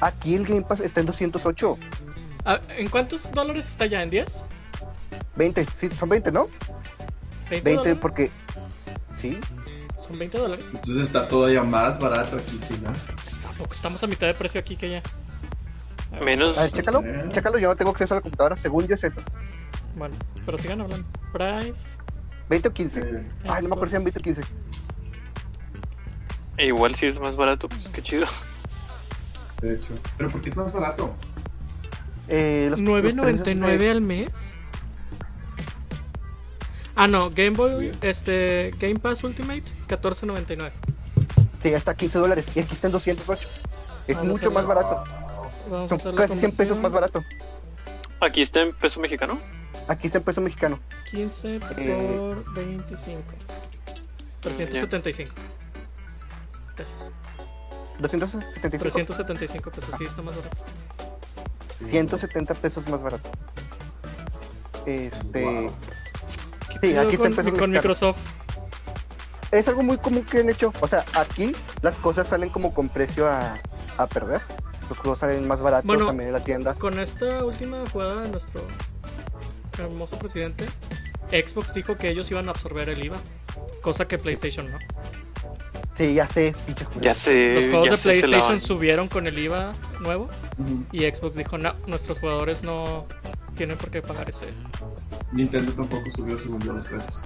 [0.00, 1.78] Aquí el Game Pass está en 208.
[2.46, 4.02] Ah, ¿En cuántos dólares está ya?
[4.02, 4.44] ¿En 10?
[5.36, 6.48] 20, sí, son 20, ¿no?
[7.50, 7.98] 20, 20 dólares?
[8.00, 8.30] porque...
[9.16, 9.38] Sí,
[10.00, 10.64] Son 20 dólares.
[10.72, 12.74] Entonces está todavía más barato aquí que
[13.54, 13.58] ya.
[13.58, 15.02] Tampoco estamos a mitad de precio aquí que allá.
[16.22, 16.56] Menos.
[16.58, 19.20] a ver, chécalo, chécalo, yo no tengo acceso a la computadora, según yo es eso.
[19.96, 20.14] Bueno,
[20.46, 21.06] pero sigan hablando.
[21.32, 21.96] Price.
[22.48, 23.00] 20 o 15.
[23.00, 24.42] Eh, Ay, no me acuerdo si eran 20 o 15.
[26.56, 28.26] E igual si es más barato, pues qué chido.
[29.60, 29.94] de hecho.
[30.18, 31.12] ¿Pero por qué es más barato?
[32.28, 34.28] Eh, los- los precios 9.99 de- al mes.
[36.96, 40.72] Ah, no, Game Boy, este, Game Pass Ultimate, 14.99.
[41.64, 42.46] Sí, hasta 15 dólares.
[42.54, 43.48] Y aquí está en 208.
[44.06, 45.02] Es Vamos a mucho más barato.
[45.70, 47.24] Vamos Son casi 100 pesos más barato.
[48.20, 49.40] Aquí está en peso mexicano.
[49.88, 50.78] Aquí está en peso mexicano.
[51.10, 52.36] 15 por Eh.
[52.54, 53.22] 25.
[54.42, 55.34] 375
[56.76, 56.94] pesos.
[57.98, 58.82] 275.
[58.82, 60.56] 375 pesos, sí, está más barato.
[61.80, 63.30] 170 pesos más barato.
[64.84, 65.44] Este.
[65.44, 65.72] Wow.
[66.82, 68.02] Sí, aquí está en pesos con mexicanos.
[68.02, 68.33] Microsoft.
[69.54, 70.72] Es algo muy común que han hecho.
[70.80, 73.58] O sea, aquí las cosas salen como con precio a,
[73.98, 74.40] a perder.
[74.88, 76.06] Los juegos salen más baratos Bueno.
[76.06, 76.74] también en la tienda.
[76.74, 78.60] Con esta última jugada de nuestro
[79.78, 80.66] hermoso presidente,
[81.30, 83.16] Xbox dijo que ellos iban a absorber el IVA,
[83.82, 84.78] cosa que PlayStation no.
[85.96, 86.54] Sí, ya sé,
[87.00, 87.54] Ya sé.
[87.54, 90.28] Los juegos de PlayStation subieron con el IVA nuevo
[90.90, 93.06] y Xbox dijo, no, nuestros jugadores no
[93.56, 94.46] tienen por qué pagar ese.
[95.32, 97.22] Nintendo tampoco subió según yo los precios.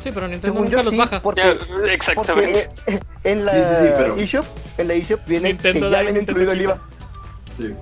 [0.00, 1.22] Sí, pero Nintendo Según nunca yo los sí, baja.
[1.22, 2.68] porque, Ya, exactamente.
[2.74, 4.44] porque, en la Sí, sí, sí, pero- eShop,
[4.78, 6.78] en la eShop viene Nintendo que ya viene incluido el IVA.
[7.56, 7.74] Sí.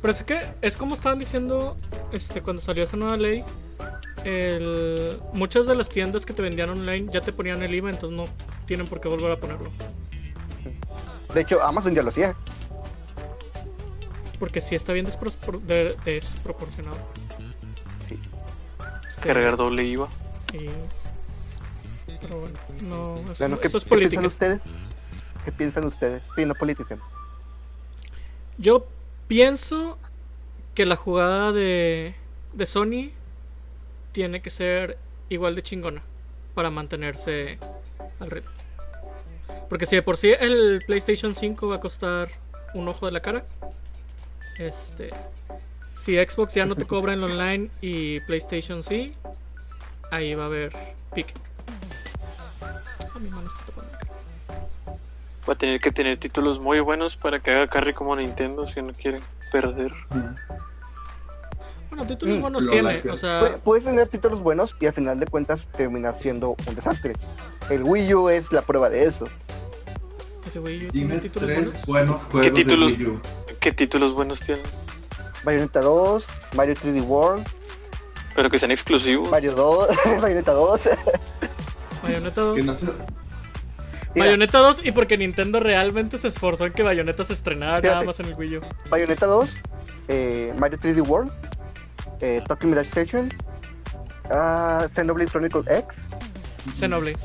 [0.00, 1.76] Pero es que es como estaban diciendo
[2.12, 3.44] este cuando salió esa nueva ley.
[4.24, 8.16] El, muchas de las tiendas que te vendían online ya te ponían el IVA, entonces
[8.16, 8.24] no
[8.66, 9.70] tienen por qué volver a ponerlo.
[11.34, 12.34] De hecho, Amazon ya lo hacía.
[14.38, 16.96] Porque sí está bien despropor- de- desproporcionado.
[19.22, 20.08] Cargar doble IVA.
[20.52, 20.68] y-
[22.20, 24.20] Pero bueno, no, eso, Bueno, ¿qué, eso es qué política.
[24.20, 24.64] piensan ustedes?
[25.44, 26.22] ¿Qué piensan ustedes?
[26.36, 27.04] Sí, no politicemos.
[28.58, 28.86] Yo
[29.28, 29.98] pienso
[30.74, 32.14] que la jugada de,
[32.52, 33.10] de Sony
[34.12, 34.98] tiene que ser
[35.30, 36.02] igual de chingona
[36.54, 37.58] para mantenerse
[38.20, 38.50] al ritmo.
[39.68, 42.28] Porque si de por sí el PlayStation 5 va a costar
[42.74, 43.44] un ojo de la cara,
[44.58, 45.10] este,
[46.04, 49.14] si Xbox ya no te cobra en lo online y PlayStation sí,
[50.10, 50.72] ahí va a haber
[51.14, 51.34] pique.
[53.14, 53.50] Ah, mi mano.
[55.48, 58.80] Va a tener que tener títulos muy buenos para que haga carry como Nintendo si
[58.80, 59.92] no quieren perder.
[61.90, 64.92] Bueno, títulos Mm, buenos tiene, like o sea, Pu- Puedes tener títulos buenos y al
[64.92, 67.14] final de cuentas terminar siendo un desastre.
[67.70, 69.28] El Wii U es la prueba de eso.
[70.54, 71.86] el Wii U tiene Dime títulos tres buenos.
[71.86, 72.92] buenos juegos de títulos?
[72.92, 73.20] Wii U.
[73.60, 74.64] ¿Qué títulos buenos tienen?
[75.44, 77.46] Bayonetta 2, Mario 3D World,
[78.34, 79.30] Pero que sean exclusivos.
[79.30, 79.88] Mario 2,
[80.20, 80.88] Bayonetta 2.
[82.02, 82.56] Bayonetta 2.
[82.56, 82.86] Que no sé.
[84.14, 87.82] Mira, Bayonetta 2 y porque Nintendo realmente se esforzó en que Bayonetta se estrenara nada
[88.00, 88.06] Fíjate.
[88.06, 88.60] más en el Wii U.
[88.90, 89.50] Bayonetta 2,
[90.08, 91.32] eh, Mario 3D World,
[92.20, 93.32] eh, Tokyo Mirage Station,
[94.30, 95.96] ah, Xenoblade Chronicle X.
[96.78, 97.16] Xenoblade.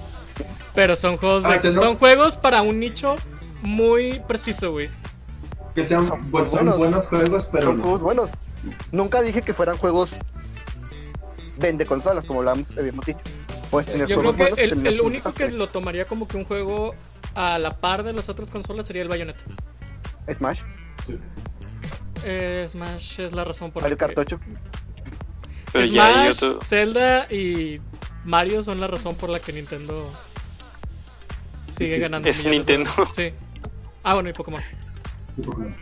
[0.74, 3.16] Pero son juegos, de- Ah, son juegos para un nicho
[3.64, 4.90] muy preciso, güey.
[5.78, 6.78] Que sean Son bu- son buenos.
[6.80, 7.84] buenos juegos, pero Son no.
[7.84, 8.32] juegos buenos.
[8.92, 10.16] Nunca dije que fueran juegos
[11.60, 13.20] vende consolas, como lo habíamos- dicho.
[13.70, 16.96] Puedes tener Yo creo que buenos el, único que lo tomaría como que un juego
[17.36, 19.44] a la par de las otras consolas sería el Bayonetta.
[20.34, 20.64] Smash,
[21.06, 21.20] Sí.
[22.26, 24.14] Eh, Smash es la razón por la que...
[24.20, 24.40] 8.
[25.74, 26.60] Pero ya Smash, otro.
[26.62, 27.80] Zelda y
[28.26, 30.12] Mario son la razón por la que Nintendo
[31.78, 32.28] sigue Sí, ganando.
[32.28, 32.90] es Nintendo.
[33.16, 33.32] Sí.
[34.04, 34.64] Ah, bueno, y Pokémon.
[35.38, 35.76] Un Pokémon.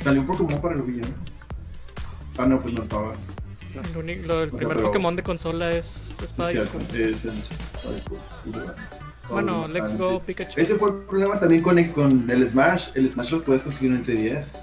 [0.00, 1.06] Salió un Pokémon para el Wii, ¿no?
[2.38, 3.14] Ah, no, pues no estaba.
[3.74, 6.56] El, uni- lo- el sea, primer pero- Pokémon de consola es Sí, Espada y.
[6.58, 6.84] Escudo.
[6.94, 7.32] Es el.
[9.28, 9.66] bueno.
[9.68, 9.96] Let's sí.
[9.98, 10.60] Go Pikachu.
[10.60, 12.90] Ese fue el problema también con el, con el Smash.
[12.94, 14.58] El Smash lo puedes conseguir en 3DS.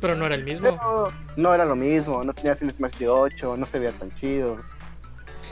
[0.00, 0.62] Pero no era el mismo.
[0.68, 4.12] Pero no era lo mismo, no tenías el Smash de 8, no se veía tan
[4.16, 4.60] chido.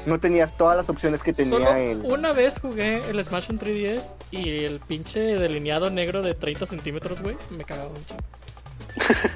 [0.07, 2.01] No tenías todas las opciones que tenía Solo el...
[2.05, 7.21] una vez jugué el Smash en 3DS y el pinche delineado negro de 30 centímetros,
[7.23, 8.23] güey, me cagaba chingo.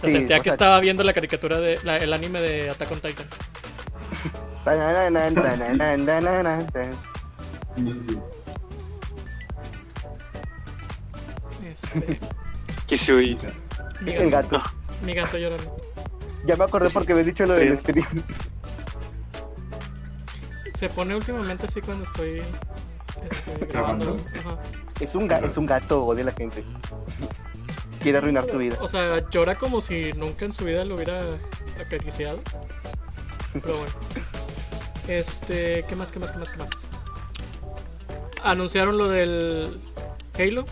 [0.00, 2.90] Se Sí, sentía que sea- estaba viendo la caricatura de la- el anime de Attack
[2.90, 3.26] on Titan.
[11.64, 12.18] Este,
[12.86, 13.38] Kisui.
[14.00, 14.70] mi, El gato, gato.
[15.04, 15.76] mi gato llorando.
[16.46, 18.04] Ya me acordé porque me he dicho lo del stream.
[20.82, 22.42] Se pone últimamente así cuando estoy
[23.30, 24.16] este, grabando.
[24.36, 24.58] Ajá.
[24.98, 26.64] Es un, es un gato, odia la gente.
[28.02, 28.76] Quiere arruinar tu vida.
[28.80, 31.22] O sea, llora como si nunca en su vida lo hubiera
[31.80, 32.40] acariciado.
[33.52, 33.92] Pero bueno.
[35.06, 36.70] Este, ¿qué más, qué más, qué más, qué más?
[38.42, 39.78] Anunciaron lo del
[40.36, 40.64] Halo.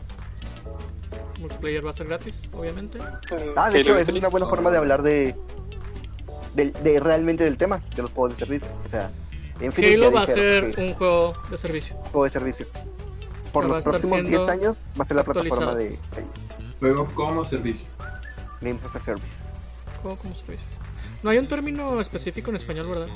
[1.38, 2.98] Multiplayer va a ser gratis, obviamente.
[3.54, 5.36] Ah, de hecho, Halo esa es una buena forma de hablar de,
[6.56, 8.68] del- de, realmente del tema, de los juegos de servicio.
[8.84, 9.12] O sea,
[9.60, 11.96] Infinite Halo va a ser un juego de servicio.
[11.96, 12.66] juego de servicio.
[13.52, 15.98] Por los próximos siendo 10 años va a ser la plataforma de.
[16.78, 17.86] Juego como servicio.
[18.60, 19.44] Games as a Service.
[20.02, 20.66] Juego como servicio.
[21.22, 23.08] No hay un término específico en español, ¿verdad?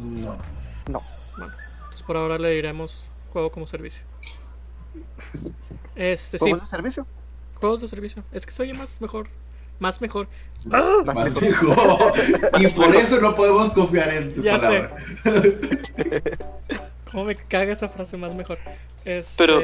[0.00, 0.36] No.
[0.90, 1.02] No.
[1.36, 4.04] Bueno, entonces por ahora le diremos juego como servicio.
[5.94, 7.06] Este, sí, ¿Juegos de servicio?
[7.54, 8.24] juegos de servicio.
[8.32, 9.28] Es que se oye más mejor.
[9.84, 10.28] Más mejor.
[10.64, 11.42] Más Más mejor.
[11.42, 12.12] mejor.
[12.58, 14.96] y por eso no podemos confiar en tu Ya palabra.
[17.12, 18.56] ¿Cómo me caga esa frase más mejor?
[19.04, 19.60] Este, Pero-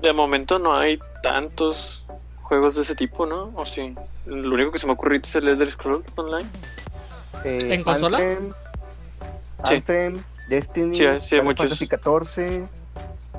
[0.00, 2.06] De momento no hay tantos
[2.40, 3.52] juegos de ese tipo, ¿no?
[3.56, 3.94] O sí.
[4.24, 6.48] Lo único que se me ocurre ahorita es el Elder Scrolls Online.
[7.44, 8.16] Eh, ¿En consola?
[8.16, 8.52] Anthem,
[9.66, 9.74] Sí.
[9.74, 11.68] Anthem, Destiny, Sí, sí, muchos.
[11.68, 12.68] Fantasy XIV,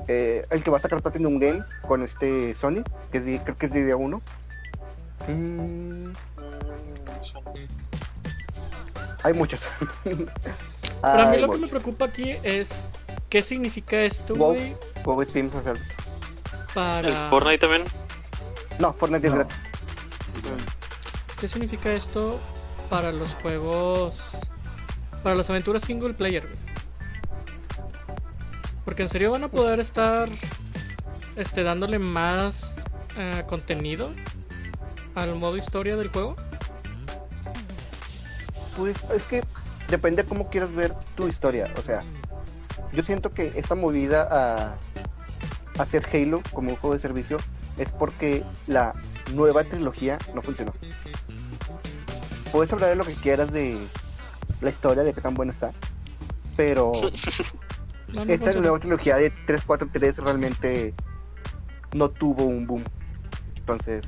[0.06, 3.56] eh, el que va a sacar Platinum Games con este Sony, que es de- creo
[3.56, 4.22] que es de día 1.
[5.28, 6.12] Mm,
[9.22, 9.62] hay muchos.
[11.00, 12.88] Para mí lo que me preocupa aquí es
[13.28, 15.24] qué significa esto, WoW.
[15.24, 15.50] Steam
[16.74, 17.08] para...
[17.08, 17.84] El Fortnite también.
[18.78, 19.56] No, Fortnite es gratis.
[21.40, 22.40] ¿Qué significa esto
[22.90, 24.20] para los juegos...
[25.22, 26.58] para las aventuras single player, güey?
[28.84, 30.28] Porque en serio van a poder estar
[31.36, 32.82] este, dándole más
[33.16, 34.10] eh, contenido
[35.14, 36.36] al modo historia del juego.
[38.76, 39.42] Pues es que
[39.88, 41.72] depende cómo quieras ver tu historia.
[41.78, 42.02] O sea,
[42.92, 44.74] yo siento que esta movida a
[45.80, 47.38] hacer Halo como un juego de servicio
[47.78, 48.94] es porque la
[49.32, 50.72] nueva trilogía no funcionó.
[52.52, 53.78] Puedes hablar de lo que quieras de
[54.60, 55.72] la historia, de qué tan buena está,
[56.56, 56.92] pero
[58.14, 60.94] No, no esta nueva trilogía de 343 realmente
[61.94, 62.84] no tuvo un boom.
[63.56, 64.02] Entonces,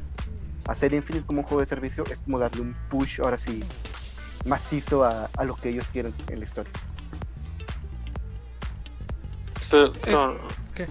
[0.69, 3.61] hacer Infinite como un juego de servicio es como darle un push, ahora sí,
[4.45, 6.73] macizo a, a lo que ellos quieren en la historia.
[9.71, 10.39] Pero, no,
[10.75, 10.87] ¿Qué?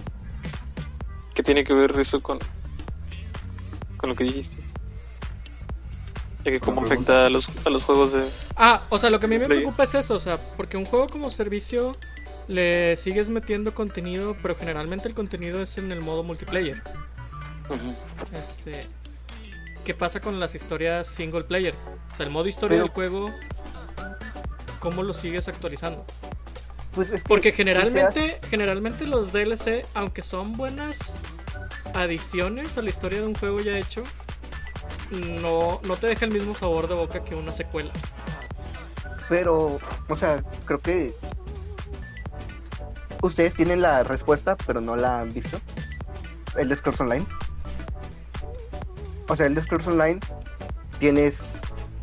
[1.34, 2.38] ¿Qué tiene que ver eso con,
[3.96, 4.56] con lo que dijiste?
[6.44, 8.24] De que cómo afecta a los, a los juegos de...
[8.56, 10.84] Ah, o sea, lo que a mí me preocupa es eso, o sea, porque un
[10.84, 11.96] juego como servicio
[12.48, 16.82] le sigues metiendo contenido, pero generalmente el contenido es en el modo multiplayer.
[18.32, 18.86] Este,
[19.86, 21.74] ¿qué pasa con las historias single player?
[22.12, 23.30] O sea, el modo historia Pero- del juego,
[24.80, 26.04] ¿cómo lo sigues actualizando?
[26.92, 31.14] Pues es que Porque si generalmente, generalmente los DLC, aunque son buenas
[31.94, 34.02] adiciones a la historia de un juego ya hecho,
[35.40, 37.92] no, no te deja el mismo sabor de boca que una secuela.
[39.28, 41.14] Pero, o sea, creo que
[43.22, 45.60] ustedes tienen la respuesta, pero no la han visto.
[46.56, 47.26] El Scrolls Online.
[49.28, 50.20] O sea, el de Scrolls Online
[50.98, 51.40] tienes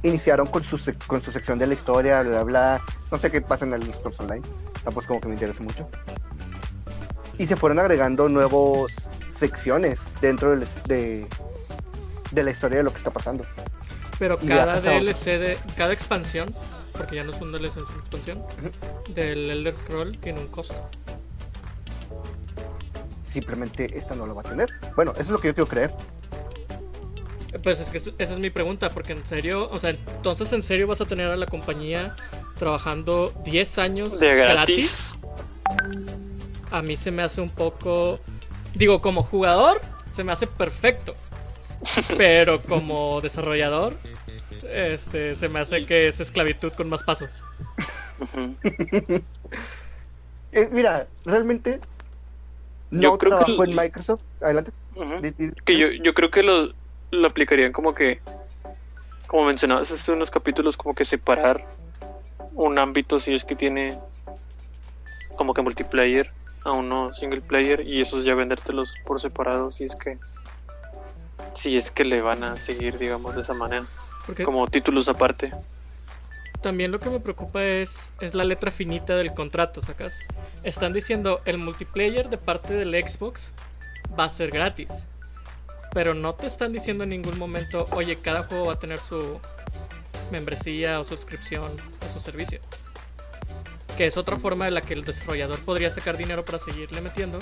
[0.03, 2.81] iniciaron con su, con su sección de la historia, bla, bla, bla.
[3.11, 4.41] No sé qué pasa en el Scrolls Online.
[4.83, 5.87] Tampoco como que me interesa mucho.
[7.37, 8.91] Y se fueron agregando nuevos
[9.31, 11.27] secciones dentro es- de,
[12.31, 13.45] de la historia de lo que está pasando.
[14.19, 14.79] Pero cada.
[14.81, 15.57] DLC de.
[15.77, 16.53] Cada expansión,
[16.91, 18.43] porque ya no es un DLC, es una expansión,
[19.09, 20.75] del Elder Scroll tiene un costo.
[23.23, 24.69] Simplemente esta no lo va a tener.
[24.95, 25.91] Bueno, eso es lo que yo quiero creer.
[27.61, 30.61] Pues es que es- esa es mi pregunta, porque en serio, o sea, entonces en
[30.63, 32.15] serio vas a tener a la compañía
[32.57, 35.19] trabajando 10 años De gratis.
[36.71, 38.19] A mí se me hace un poco,
[38.73, 41.15] digo, como jugador se me hace perfecto,
[42.17, 43.93] pero como desarrollador,
[44.71, 47.29] este, se me hace que es esclavitud con más pasos.
[50.51, 51.79] Eh, mira, realmente
[52.91, 54.21] Yo creo que trabajo el- en Microsoft.
[54.41, 54.71] Adelante.
[55.65, 56.73] Que yo, yo creo que lo,
[57.13, 58.19] lo aplicarían como que,
[59.27, 61.65] como mencionabas hace unos capítulos, como que separar
[62.53, 63.97] un ámbito si es que tiene
[65.35, 66.31] como que multiplayer
[66.63, 70.17] a uno single player y esos ya vendértelos por separado si es que
[71.55, 73.85] si es que le van a seguir digamos de esa manera
[74.27, 75.51] Porque como títulos aparte
[76.61, 80.13] también lo que me preocupa es, es la letra finita del contrato, ¿sacas?
[80.63, 83.51] Están diciendo el multiplayer de parte del Xbox
[84.17, 84.89] va a ser gratis.
[85.93, 89.39] Pero no te están diciendo en ningún momento, oye, cada juego va a tener su
[90.31, 92.59] membresía o suscripción a su servicio.
[93.97, 97.39] Que es otra forma de la que el desarrollador podría sacar dinero para seguirle metiendo.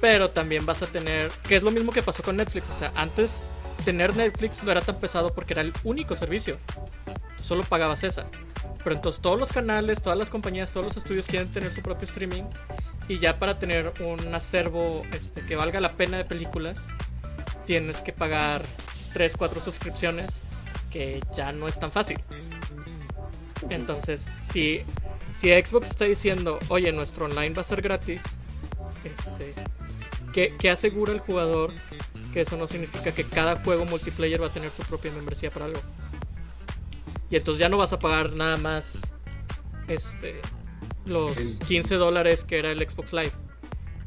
[0.00, 2.68] Pero también vas a tener, que es lo mismo que pasó con Netflix.
[2.70, 3.40] O sea, antes
[3.84, 6.58] tener Netflix no era tan pesado porque era el único servicio.
[7.40, 8.26] Solo pagabas esa.
[8.84, 12.06] Pero entonces todos los canales, todas las compañías, todos los estudios quieren tener su propio
[12.06, 12.44] streaming.
[13.08, 16.84] Y ya para tener un acervo este, que valga la pena de películas,
[17.68, 18.62] tienes que pagar
[19.12, 20.30] 3, 4 suscripciones,
[20.90, 22.18] que ya no es tan fácil.
[23.68, 24.80] Entonces, si,
[25.38, 28.22] si Xbox está diciendo, oye, nuestro online va a ser gratis,
[29.04, 29.52] este,
[30.32, 31.70] ¿qué, qué asegura el jugador
[32.32, 35.66] que eso no significa que cada juego multiplayer va a tener su propia membresía para
[35.66, 35.80] algo?
[37.30, 38.98] Y entonces ya no vas a pagar nada más
[39.88, 40.40] este,
[41.04, 43.32] los El- 15 dólares que era el Xbox Live.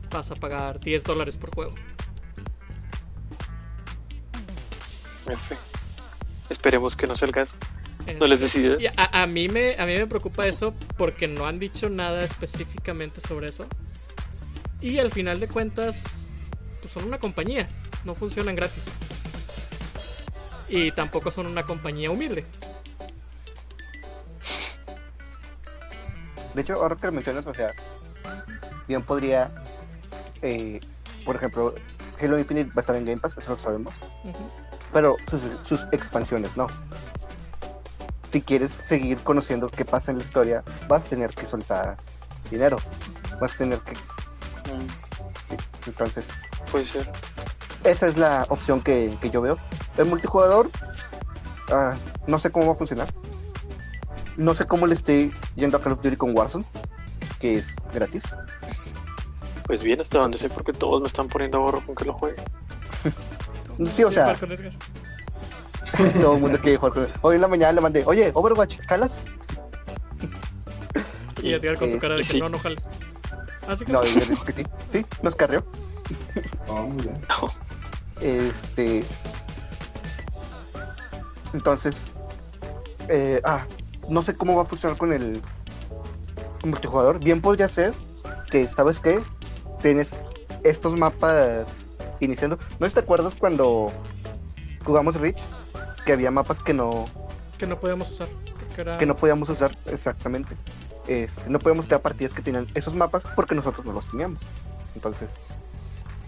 [0.09, 1.75] Vas a pagar 10 dólares por juego.
[6.49, 7.55] Esperemos que no sea el caso
[8.19, 11.45] no les decides Y a, a mí me, a mí me preocupa eso porque no
[11.45, 13.65] han dicho nada específicamente sobre eso.
[14.79, 16.25] Y al final de cuentas,
[16.81, 17.67] pues son una compañía,
[18.03, 18.83] no funcionan gratis.
[20.67, 22.45] Y tampoco son una compañía humilde.
[26.55, 27.71] De hecho, ahora que lo mencionas, o sea,
[28.87, 29.51] bien podría,
[30.41, 30.79] eh,
[31.23, 31.75] por ejemplo,
[32.19, 34.70] Halo Infinite va a estar en Game Pass, eso lo sabemos, Ujú.
[34.91, 36.67] Pero sus, sus expansiones no.
[38.31, 41.97] Si quieres seguir conociendo qué pasa en la historia, vas a tener que soltar
[42.49, 42.77] dinero,
[43.39, 43.95] vas a tener que,
[44.71, 46.25] Mm, entonces,
[46.71, 47.09] puede ser
[47.83, 49.57] esa es la opción que, que yo veo.
[49.97, 50.69] El multijugador,
[51.71, 51.95] ah,
[52.27, 53.07] no sé cómo va a funcionar.
[54.37, 56.63] No sé cómo le esté yendo a Call of Duty con Warzone,
[57.39, 58.23] que es gratis.
[59.65, 62.35] pues bien hasta donde sé porque todos me están poniendo ahorro con que lo juegue
[63.95, 64.33] Sí, o sea-.
[66.21, 69.21] Todo el mundo quiere jugar con Hoy en la mañana le mandé, oye, Overwatch, ¿calas?
[71.41, 72.39] Y Edgar con su Eh, cara de que sí.
[72.39, 72.77] no, no jale.
[73.67, 74.63] Así que No, yo digo que sí.
[74.91, 75.63] Sí, nos carrió.
[76.67, 77.19] Oh, muy bien.
[78.21, 79.03] Este.
[81.53, 81.95] Entonces.
[83.09, 83.65] eh, ah,
[84.07, 85.41] no sé cómo va a funcionar con el
[86.63, 87.19] multijugador.
[87.19, 87.93] Bien podría ser
[88.49, 89.19] que, ¿sabes qué?
[89.81, 90.11] Tienes
[90.63, 91.65] estos mapas
[92.21, 92.57] iniciando.
[92.79, 93.91] ¿No te acuerdas cuando
[94.85, 95.39] jugamos Reach?
[96.05, 97.07] Que había mapas que no,
[97.57, 98.29] que no podemos usar.
[98.59, 100.55] porque era- que no podíamos usar exactamente.
[101.07, 104.41] Este, no podíamos tener partidas que tenían esos mapas porque nosotros no los teníamos.
[104.95, 105.29] Entonces,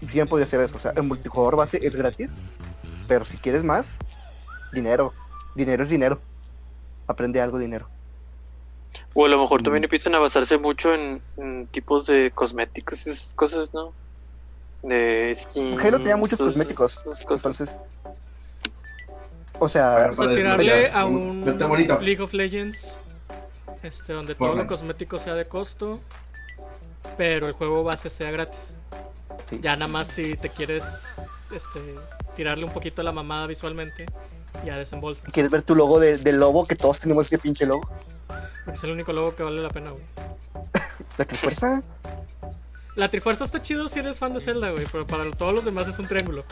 [0.00, 0.76] bien podría ser eso.
[0.76, 2.32] O sea, el multijugador base es gratis,
[3.08, 3.94] pero si quieres más,
[4.72, 5.12] dinero.
[5.54, 6.20] Dinero es dinero.
[7.06, 7.88] Aprende algo dinero.
[9.12, 9.84] o a lo mejor también Mm.
[9.84, 13.92] empiezan a basarse mucho en, en tipos de cosméticos y esas cosas no
[14.84, 16.98] de skins Halo tenía muchos cosméticos.
[17.28, 17.78] Entonces,
[19.58, 21.44] o sea, Bueno, O sea, Para tirarle a un-.
[22.00, 22.98] League of Legends,
[23.82, 26.00] este, donde todo lo cosmético sea de costo,
[27.16, 28.74] pero el juego base sea gratis.
[29.48, 29.60] Sí.
[29.62, 30.84] Ya nada más si te quieres
[31.54, 31.80] este,
[32.36, 34.06] tirarle un poquito a la mamada visualmente,
[34.64, 35.22] ya desembolsa.
[35.32, 36.64] ¿quieres ver tu logo de, de lobo?
[36.64, 37.88] Que todos tenemos ese pinche logo.
[38.64, 40.04] Porque es el único logo que vale la pena, güey.
[41.18, 41.82] La Trifuerza.
[42.96, 45.88] La Trifuerza está chido si eres fan de Zelda, güey, pero para todos los demás
[45.88, 46.44] es un triángulo.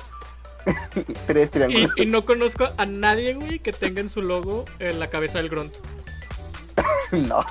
[1.27, 1.91] Tres Y, triángulos.
[1.97, 5.49] y no conozco a nadie, güey, que tenga en su logo en la cabeza del
[5.49, 5.75] Grunt.
[7.13, 7.45] No,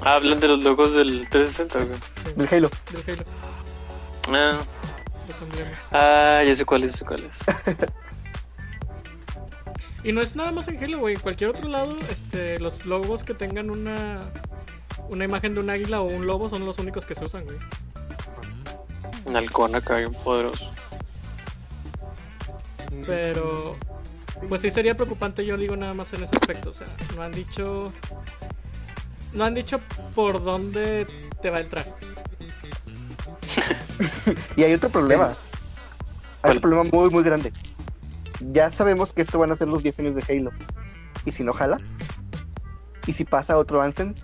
[0.00, 1.98] Ah, hablan de los logos del 360, güey.
[2.36, 2.70] del Halo.
[2.92, 3.24] Del Halo,
[4.30, 4.58] Ah,
[5.26, 5.78] los emblemas.
[5.90, 7.32] ah, ya sé cuál es, ya sé cuál es.
[10.04, 11.14] Y no es nada más en Halo, güey.
[11.14, 14.20] En cualquier otro lado, este, los logos que tengan una,
[15.08, 17.56] una imagen de un águila o un lobo son los únicos que se usan, güey.
[19.26, 20.70] Un halcón acá bien poderoso.
[23.06, 23.76] Pero,
[24.48, 26.70] pues sí sería preocupante, yo digo nada más en ese aspecto.
[26.70, 26.86] O sea,
[27.16, 27.92] no han dicho.
[29.32, 29.80] No han dicho
[30.14, 31.06] por dónde
[31.42, 31.86] te va a entrar.
[34.56, 35.28] Y hay otro problema.
[35.28, 35.34] Hay
[36.40, 36.58] ¿Cuál?
[36.58, 37.52] otro problema muy, muy grande.
[38.52, 40.50] Ya sabemos que esto van a ser los 10 años de Halo.
[41.24, 41.78] ¿Y si no jala?
[43.06, 44.14] ¿Y si pasa otro Anthem?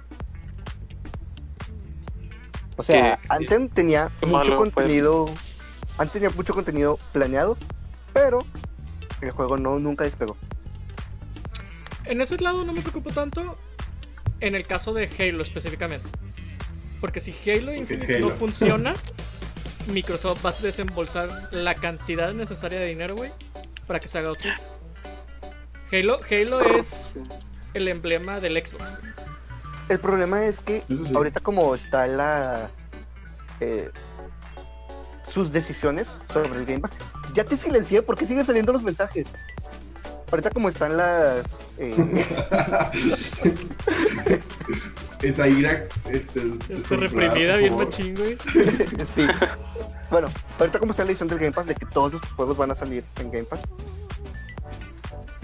[2.76, 3.26] O sea, ¿Qué?
[3.28, 4.72] Anthem tenía Qué mucho malo, pues.
[4.74, 5.26] contenido.
[5.98, 7.56] Anthem tenía mucho contenido planeado,
[8.12, 8.44] pero
[9.20, 10.36] el juego no nunca despegó.
[12.04, 13.56] En ese lado no me preocupo tanto.
[14.40, 16.08] En el caso de Halo específicamente.
[17.00, 18.94] Porque si Halo Infinite no funciona,
[19.86, 23.30] Microsoft va a desembolsar la cantidad necesaria de dinero, güey,
[23.86, 24.50] para que se haga otro.
[25.92, 27.16] Halo, Halo es
[27.74, 28.84] el emblema del Xbox.
[29.88, 31.14] El problema es que sí.
[31.14, 32.70] ahorita como está la
[33.60, 33.90] eh,
[35.28, 36.92] sus decisiones sobre el Game Pass,
[37.34, 39.26] ya te silencié porque siguen saliendo los mensajes.
[40.30, 41.44] Ahorita como están las
[41.78, 41.94] eh,
[45.22, 46.52] Esa ira, este.
[46.68, 48.36] Está reprimida bien machín, güey.
[49.14, 49.26] sí.
[50.10, 50.28] Bueno,
[50.58, 52.74] ahorita como está la edición del Game Pass de que todos nuestros juegos van a
[52.74, 53.60] salir en Game Pass.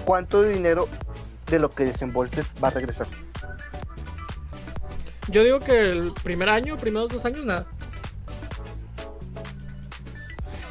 [0.05, 0.89] ¿Cuánto de dinero
[1.47, 3.07] de lo que desembolses va a regresar?
[5.31, 7.67] Yo digo que el primer año, primeros dos años, nada.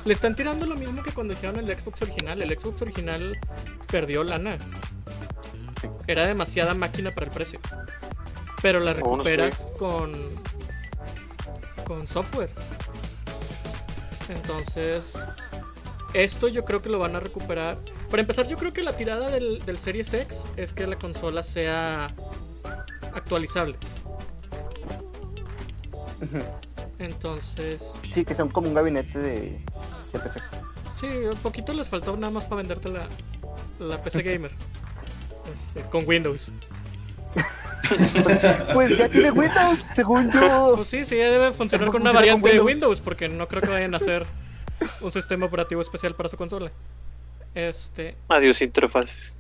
[0.06, 2.42] Le están tirando lo mismo que cuando hicieron el Xbox original.
[2.42, 3.38] El Xbox original
[3.92, 4.58] perdió lana.
[6.08, 7.60] Era demasiada máquina para el precio.
[8.62, 9.38] Pero la Oh, no sé.
[9.38, 10.14] recuperas con.
[11.86, 12.50] con software.
[14.30, 15.14] Entonces.
[16.14, 17.78] Esto yo creo que lo van a recuperar.
[18.10, 21.44] Para empezar, yo creo que la tirada del, del Series X es que la consola
[21.44, 22.12] sea
[23.14, 23.76] actualizable.
[27.00, 29.60] Entonces, Sí, que son como un gabinete de,
[30.14, 30.42] de PC.
[30.96, 33.08] sí, un poquito les faltó nada más para venderte la,
[33.80, 34.52] la PC Gamer.
[35.54, 36.52] Este, con Windows.
[38.74, 40.74] Pues ya tiene Windows, según yo.
[40.76, 43.00] Pues sí, sí, debe funcionar ¿Cómo con una variante con de Windows?
[43.00, 44.28] Windows, porque no creo que vayan a hacer
[45.02, 46.72] un sistema operativo especial para su consola.
[47.56, 49.34] Este, Adiós interfaces.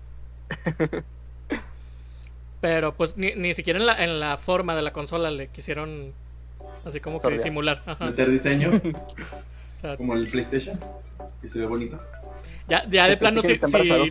[2.61, 6.13] pero pues ni, ni siquiera en la, en la forma de la consola le quisieron
[6.89, 7.27] así como que.
[7.85, 8.05] Ajá.
[8.05, 8.71] Meter diseño,
[9.77, 10.77] O sea, como el PlayStation,
[11.41, 11.97] que se ve bonito.
[12.67, 13.47] Ya, ya de plano, si,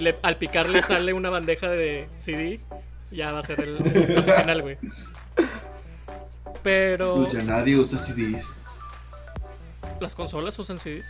[0.01, 2.59] le- al picar le sale una bandeja de CD,
[3.11, 4.79] ya va a ser el, el final, güey.
[6.63, 8.47] Pero Pues ya nadie usa CDs.
[10.01, 11.07] las consolas usan CDs.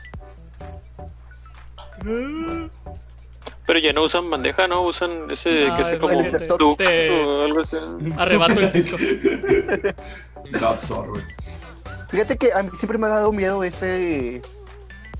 [3.67, 4.83] Pero ya no usan bandeja, ¿no?
[4.83, 6.09] Usan ese No, que es como
[6.77, 7.77] te o algo así.
[8.17, 8.97] arrebato el disco.
[10.51, 11.21] Lo absorbe.
[12.09, 14.41] Fíjate que a mí siempre me ha dado miedo ese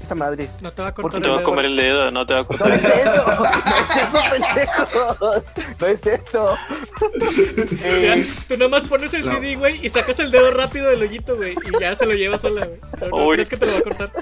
[0.03, 0.49] esa madre.
[0.63, 2.33] No te va a ¿Por cortar No te va a comer el dedo, no te
[2.35, 2.71] va a No cortar.
[2.73, 3.27] es eso,
[3.67, 5.45] no es eso, pendejo.
[5.81, 6.57] No es eso.
[7.83, 9.33] Eh, tú nomás pones el No.
[9.35, 12.41] CD, güey, y sacas el dedo rápido del hoyito, güey, y ya se lo llevas
[12.41, 12.79] sola, güey.
[12.99, 14.13] Pero no crees que te lo va a cortar.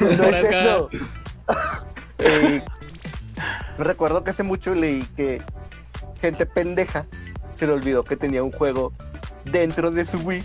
[0.00, 0.62] no Por es acá.
[0.62, 0.90] eso.
[2.22, 2.62] Eh,
[3.78, 5.40] recuerdo que hace mucho leí que
[6.20, 7.06] gente pendeja
[7.54, 8.92] se le olvidó que tenía un juego
[9.46, 10.42] dentro de su Wii.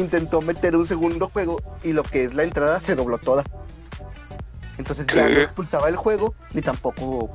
[0.00, 3.44] Intentó meter un segundo juego y lo que es la entrada se dobló toda.
[4.78, 7.30] Entonces ya no expulsaba el juego ni tampoco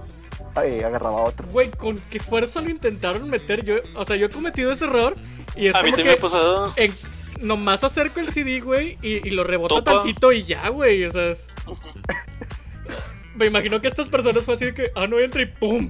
[0.63, 1.47] eh, agarraba otro.
[1.51, 3.63] Güey, con qué fuerza lo intentaron meter.
[3.63, 5.15] Yo, o sea, yo he cometido ese error.
[5.55, 6.71] Y es A mí también me ha que pasado.
[6.75, 6.93] en-
[7.41, 9.91] nomás acerco el CD, güey, y, y lo rebota Topa.
[9.97, 11.05] tantito y ya, güey.
[11.05, 11.47] O sea, es-
[13.35, 15.89] me imagino que estas personas fue así de que, ah, no entra y ¡pum!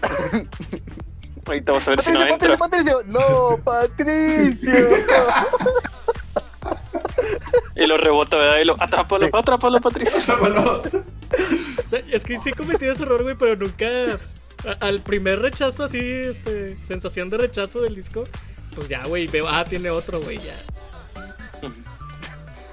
[1.48, 2.56] Ahorita vas a ver si no Patricio, entra.
[2.58, 3.20] Patricio, Patricio.
[3.28, 4.88] No, Patricio.
[7.74, 8.58] Y lo rebota, ¿verdad?
[8.60, 9.32] Y lo atrápalo, Sí.
[9.34, 10.36] atrápalo, Patricia.
[10.36, 10.82] Bueno,
[11.84, 13.86] O sea, es que sí he cometido ese error, güey, pero nunca.
[14.66, 18.24] a- al primer rechazo, así, este, sensación de rechazo del disco,
[18.74, 20.54] pues ya, güey, veo, ah, tiene otro, güey, ya.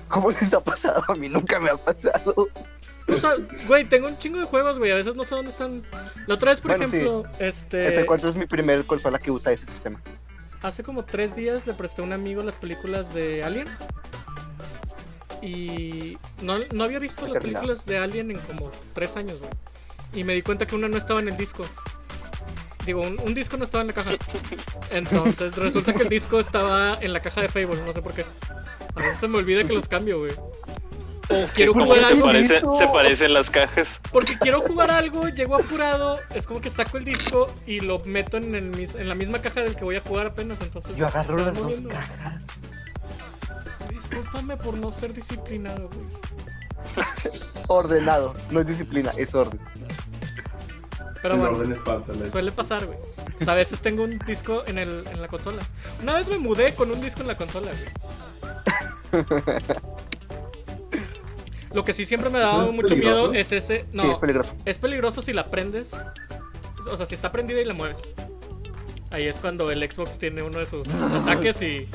[0.08, 1.04] ¿Cómo les ha pasado?
[1.08, 2.48] A mí nunca me ha pasado.
[3.68, 4.92] Güey, tengo un chingo de juegos, güey.
[4.92, 5.84] A veces no sé dónde están
[6.28, 7.92] La otra vez, por Bueno, ejemplo, este.
[7.92, 10.02] Play 4 es mi primer consola que usa ese sistema.
[10.62, 13.68] Hace como tres días le presté a un amigo las películas de Alien.
[15.42, 19.52] Y no, no había visto las películas de Alien en como tres años, güey.
[20.14, 21.66] Y me di cuenta que una no estaba en el disco.
[22.86, 24.12] Digo, un, un disco no estaba en la caja.
[24.92, 28.26] Entonces resulta que el disco estaba en la caja de Fable, no sé por qué.
[28.96, 30.32] A veces se me olvida que los cambio, güey.
[31.30, 32.78] O quiero ¿Por jugar Se, algo.
[32.78, 34.00] se parecen las cajas.
[34.12, 38.38] Porque quiero jugar algo, llego apurado, es como que saco el disco y lo meto
[38.38, 40.62] en, el en la misma caja del que voy a jugar apenas.
[40.62, 42.42] Entonces, Yo agarro las dos cajas.
[43.90, 46.06] Discúlpame por no ser disciplinado, güey.
[47.68, 48.36] Ordenado.
[48.52, 49.60] No es disciplina, es orden.
[51.24, 53.00] Pero bueno, orden Esparta, la- suele pasar, güey.
[53.42, 55.64] O sea, a veces tengo un disco en, el, en la consola.
[56.04, 57.72] Una vez me mudé con un disco en la consola,
[59.12, 59.26] güey.
[61.76, 63.28] Lo que sí siempre me ha ¿Eso dado mucho peligroso?
[63.30, 63.82] miedo es ese.
[63.82, 64.54] Sí, No, es peligroso.
[64.64, 65.92] Es peligroso si la prendes.
[66.90, 68.02] O sea, si está prendida y la mueves.
[69.12, 70.88] Ahí es cuando el Xbox tiene uno de sus
[71.22, 71.88] ataques y,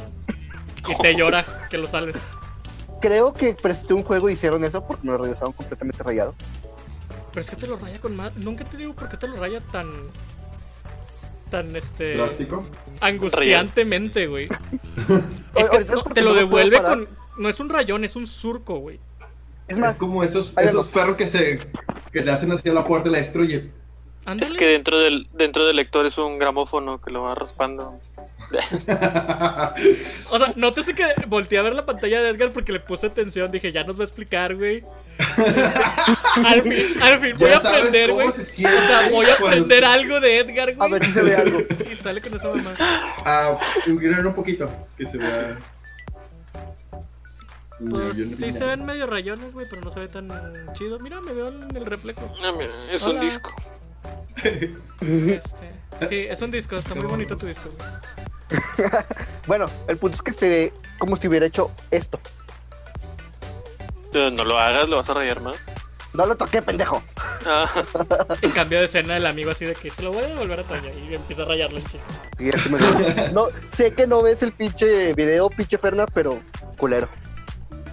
[0.88, 2.16] y te llora que lo salves.
[3.00, 6.34] Creo que presté un juego y hicieron eso porque me lo regresaron completamente rayado.
[7.32, 8.36] Pero es que te lo raya con más.
[8.36, 9.90] Nunca te digo por qué te lo raya tan.
[11.50, 12.14] tan este.
[12.16, 12.66] Plástico.
[13.00, 14.48] angustiantemente, güey.
[15.54, 17.08] Es que no, te lo devuelve con.
[17.38, 19.00] No es un rayón, es un surco, güey.
[19.70, 21.58] Es Es más, como esos, esos perros que se,
[22.12, 23.72] que se hacen hacia la puerta y la destruyen.
[24.40, 27.98] Es que dentro del, dentro del lector es un gramófono que lo va raspando.
[30.30, 33.50] O sea, nótese que volteé a ver la pantalla de Edgar porque le puse atención.
[33.50, 34.82] Dije, ya nos va a explicar, güey.
[36.44, 38.32] al fin, al fin voy a aprender, güey.
[38.32, 40.88] se O sea, voy a cuando- aprender algo de Edgar, güey.
[40.88, 41.60] a ver si se ve algo.
[41.90, 42.74] Y sale con esa mamá.
[43.24, 44.68] Ah, un poquito,
[44.98, 45.56] que se vea.
[47.88, 50.28] Pues Yo no sí se ven medio rayones, güey, pero no se ve tan
[50.74, 50.98] chido.
[50.98, 52.30] Mira, me veo en el reflejo.
[52.42, 53.14] Ah, mira, es Hola.
[53.14, 53.50] un disco.
[54.42, 57.90] Este, sí, es un disco, está muy bonito tu disco, güey.
[59.46, 62.20] Bueno, el punto es que se ve como si hubiera hecho esto.
[64.12, 65.56] Pero no lo hagas, lo vas a rayar más.
[66.12, 67.02] No lo toqué, pendejo.
[67.46, 67.68] Ah,
[68.42, 70.64] En cambio de escena, el amigo así de que se lo voy a devolver a
[70.64, 72.04] Toño y empieza a rayarlo en chingo.
[72.38, 72.78] Y así me
[73.32, 76.40] no, sé que no ves el pinche video, pinche Ferna, pero
[76.76, 77.08] culero.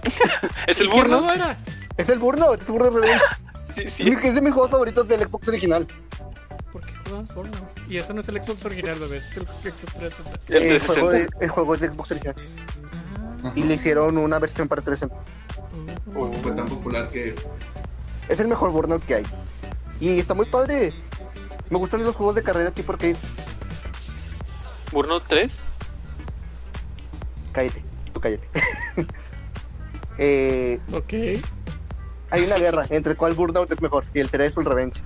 [0.66, 1.20] es el ¿Y quién burno.
[1.22, 1.56] no era?
[1.96, 3.20] Es el Burno, es Burno Revenge.
[3.74, 4.08] Sí, sí.
[4.10, 5.86] Es de mis juegos favoritos del Xbox original.
[6.72, 7.52] ¿Por qué jugabas porno?
[7.88, 10.40] Y eso no es el Xbox original, bebé, es el Xbox 360.
[10.48, 11.38] El El juego, 360.
[11.38, 12.34] de, el juego es de Xbox original.
[13.54, 16.42] Y le hicieron una versión para 360.
[16.42, 17.36] Fue tan popular que.
[18.28, 19.26] Es el mejor Burnout que hay.
[20.00, 20.92] Y está muy padre.
[21.70, 23.16] Me gustan los juegos de carrera tipo arcade.
[24.90, 25.56] Burno 3.
[27.52, 27.82] Cállate,
[28.12, 28.48] tú cállate.
[30.18, 31.12] eh, Ok.
[32.30, 35.00] hay una guerra entre cuál Burnout es mejor, si el 3 o el Revenge.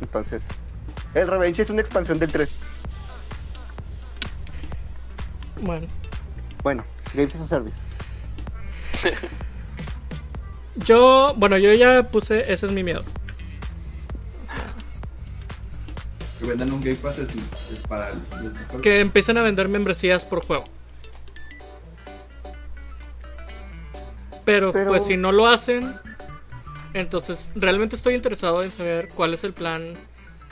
[0.00, 0.42] Entonces,
[1.14, 2.58] el Revenge es una expansión del 3.
[5.62, 5.86] Bueno.
[6.62, 6.84] Bueno,
[7.14, 7.76] Games as a Service.
[10.86, 13.04] Yo, bueno, yo ya puse, ese es mi miedo.
[16.40, 18.18] Que vendan un Game Pass es, es para el.
[18.46, 18.80] es mejor.
[18.80, 20.64] Que empiecen a vender membresías por juego.
[24.44, 25.94] Pero, Pero- pues si no lo hacen,
[26.94, 29.94] entonces realmente estoy interesado en saber cuál es el plan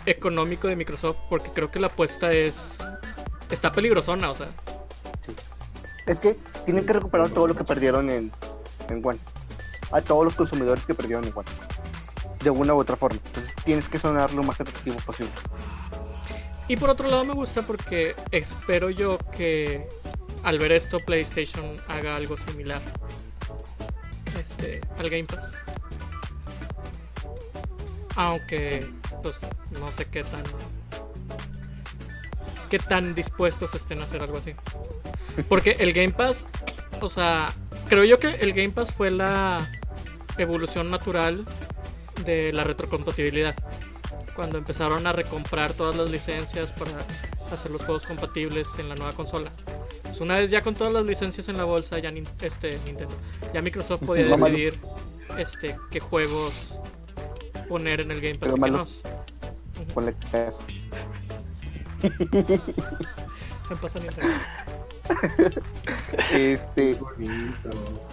[0.06, 2.76] económico de Microsoft, porque creo que la apuesta es...
[3.50, 4.48] Está peligrosona, o sea.
[6.06, 8.32] Es que tienen que recuperar todo lo que perdieron en,
[8.88, 9.18] en One.
[9.92, 11.48] A todos los consumidores que perdieron en One.
[12.42, 13.18] De una u otra forma.
[13.26, 15.32] Entonces tienes que sonar lo más atractivo posible.
[16.68, 19.88] Y por otro lado me gusta porque espero yo que
[20.44, 22.80] al ver esto PlayStation haga algo similar
[24.40, 25.52] este, al Game Pass.
[28.16, 28.86] Aunque
[29.22, 29.36] pues
[29.78, 30.42] no sé qué tan
[32.70, 34.54] qué tan dispuestos estén a hacer algo así.
[35.48, 36.46] Porque el Game Pass,
[37.00, 37.52] o sea,
[37.88, 39.60] creo yo que el Game Pass fue la
[40.38, 41.44] evolución natural
[42.24, 43.54] de la retrocompatibilidad
[44.34, 46.92] cuando empezaron a recomprar todas las licencias para
[47.52, 49.50] hacer los juegos compatibles en la nueva consola.
[50.02, 53.14] Pues una vez ya con todas las licencias en la bolsa, ya nin- este, Nintendo,
[53.54, 54.78] ya Microsoft podía decidir
[55.38, 56.78] este, qué juegos
[57.68, 59.02] poner en el Game Pass Pero.
[59.94, 60.58] Ponle eso.
[63.70, 64.32] Me pasa Nintendo.
[66.32, 66.98] Este.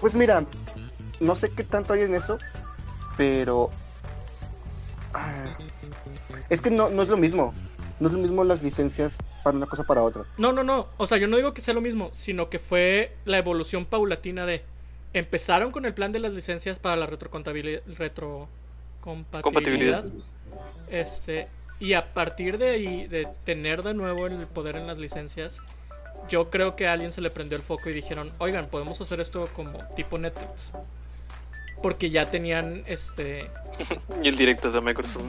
[0.02, 0.46] Pues mira,
[1.20, 2.38] no sé qué tanto hay en eso,
[3.18, 3.72] pero
[5.14, 5.44] ah,
[6.50, 7.54] es que no, no es lo mismo.
[8.00, 10.24] No es lo mismo las licencias para una cosa para otra.
[10.38, 10.88] No, no, no.
[10.98, 14.46] O sea, yo no digo que sea lo mismo, sino que fue la evolución paulatina
[14.46, 14.64] de.
[15.14, 17.82] Empezaron con el plan de las licencias para la retrocompatibilidad.
[19.42, 20.04] Compatibilidad.
[20.90, 21.48] Este,
[21.80, 25.62] y a partir de ahí, de tener de nuevo el poder en las licencias,
[26.30, 29.22] yo creo que a alguien se le prendió el foco y dijeron, oigan, podemos hacer
[29.22, 30.72] esto como tipo Netflix.
[31.82, 33.50] Porque ya tenían este.
[34.24, 35.26] y el director de Microsoft.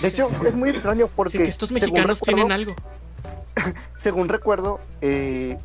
[0.00, 1.38] De hecho, es muy extraño porque.
[1.38, 2.74] Sí, que estos según mexicanos recuerdo- tienen algo.
[3.98, 5.58] Según recuerdo, eh,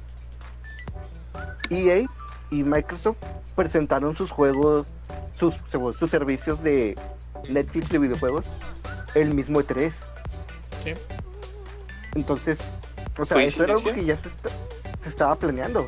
[1.70, 2.04] EA
[2.50, 3.18] y Microsoft
[3.56, 4.88] presentaron sus juegos,
[5.38, 5.56] sus,
[6.00, 6.98] sus servicios de
[7.50, 8.46] Netflix de videojuegos
[9.14, 9.92] el mismo E3.
[10.84, 10.94] Sí.
[12.16, 12.58] Entonces,
[13.18, 14.50] o sea, eso era algo que ya se, está-
[15.04, 15.86] se estaba planeando.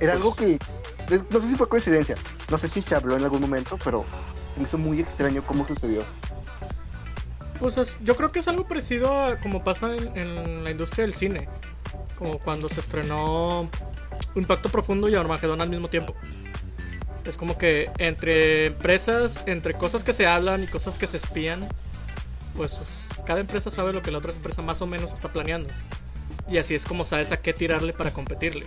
[0.00, 0.58] Era algo que,
[1.30, 2.16] no sé si fue coincidencia,
[2.50, 4.04] no sé si se habló en algún momento, pero
[4.54, 6.02] se me hizo muy extraño cómo sucedió.
[7.58, 11.04] Pues es- yo creo que es algo parecido a como pasa en, en la industria
[11.04, 11.48] del cine.
[12.18, 13.68] Como cuando se estrenó
[14.34, 16.14] Impacto Profundo y Armagedón al mismo tiempo.
[17.24, 21.66] Es como que entre empresas, entre cosas que se hablan y cosas que se espían,
[22.56, 22.80] pues
[23.26, 25.68] cada empresa sabe lo que la otra empresa más o menos está planeando.
[26.48, 28.66] Y así es como sabes a qué tirarle para competirle.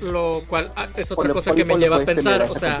[0.00, 2.80] Lo cual ah, es otra cosa que me lleva a pensar, o sea.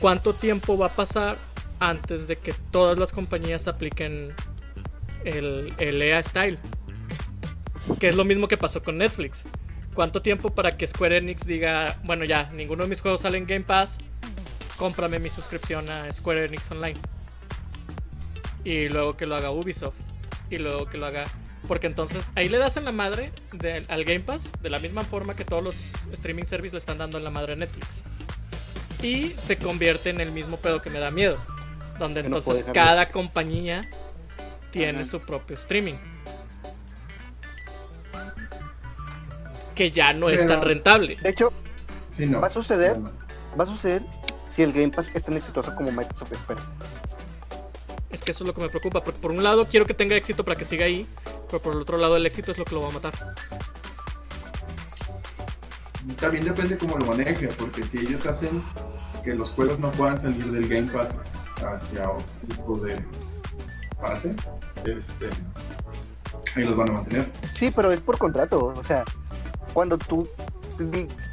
[0.00, 1.38] ¿cuánto tiempo va a pasar
[1.78, 4.34] antes de que todas las compañías apliquen
[5.24, 6.58] el, el EA Style?
[8.00, 9.44] Que es lo mismo que pasó con Netflix.
[9.94, 13.46] ¿Cuánto tiempo para que Square Enix diga, bueno ya, ninguno de mis juegos sale en
[13.46, 13.98] Game Pass,
[14.76, 16.98] cómprame mi suscripción a Square Enix Online?
[18.64, 19.96] Y luego que lo haga Ubisoft.
[20.50, 21.24] Y luego que lo haga...
[21.68, 25.02] Porque entonces ahí le das en la madre de- al Game Pass de la misma
[25.02, 25.76] forma que todos los
[26.12, 27.86] streaming services le están dando en la madre a Netflix.
[29.02, 31.38] Y se convierte en el mismo pedo que me da miedo.
[31.98, 33.88] Donde no entonces cada compañía
[34.70, 35.10] tiene Ajá.
[35.10, 35.94] su propio streaming.
[39.74, 41.16] Que ya no es tan rentable.
[41.22, 41.52] De hecho,
[42.10, 42.40] Sí, no.
[42.42, 42.98] ¿Va a suceder?
[42.98, 43.56] No, no.
[43.56, 44.02] va a suceder
[44.48, 46.60] si el Game Pass es tan exitoso como Microsoft espera.
[48.12, 49.02] Es que eso es lo que me preocupa.
[49.02, 51.06] Porque por un lado quiero que tenga éxito para que siga ahí.
[51.48, 53.12] Pero por el otro lado el éxito es lo que lo va a matar.
[56.18, 58.62] También depende cómo lo maneje, porque si ellos hacen
[59.24, 61.20] que los juegos no puedan salir del Game Pass
[61.64, 63.00] hacia otro tipo de
[64.00, 64.34] base,
[64.84, 65.30] este,
[66.56, 67.30] ahí los van a mantener.
[67.54, 68.74] Sí, pero es por contrato.
[68.76, 69.04] O sea,
[69.72, 70.28] cuando tú,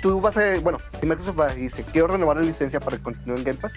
[0.04, 0.60] tú vas a.
[0.60, 3.58] Bueno, si Microsoft va y dice, quiero renovar la licencia para que continúe en Game
[3.60, 3.74] Pass.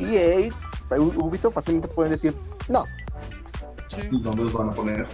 [0.00, 0.52] EA, U-
[0.90, 2.34] Ubisoft fácilmente pueden decir,
[2.68, 2.84] no.
[3.88, 4.02] Sí.
[4.10, 5.06] ¿Y dónde los van a poner?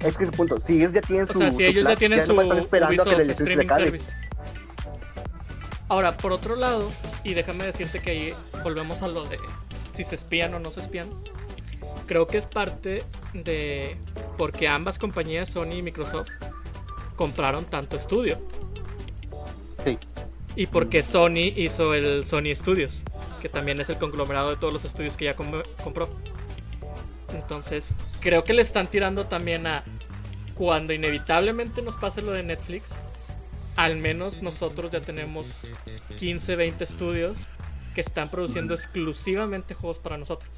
[0.00, 0.60] Es que ese punto.
[0.60, 1.38] Si ellos ya tienen O su.
[1.38, 4.12] sea, su si ellos plan, ya tienen no su a que la Ubisoft streaming service.
[5.88, 6.90] Ahora, por otro lado,
[7.22, 9.38] y déjame decirte que ahí volvemos a lo de
[9.94, 11.08] si se espían o no se espían.
[12.06, 13.04] Creo que es parte
[13.34, 13.96] de
[14.36, 16.30] porque ambas compañías, Sony y Microsoft,
[17.16, 18.38] compraron tanto estudio.
[19.84, 19.98] Sí.
[20.54, 23.02] Y porque Sony hizo el Sony Studios,
[23.40, 26.10] que también es el conglomerado de todos los estudios que ya com- compró.
[27.32, 29.82] Entonces, creo que le están tirando también a
[30.54, 32.94] cuando inevitablemente nos pase lo de Netflix,
[33.76, 35.46] al menos nosotros ya tenemos
[36.18, 37.38] 15, 20 estudios
[37.94, 40.50] que están produciendo exclusivamente juegos para nosotros.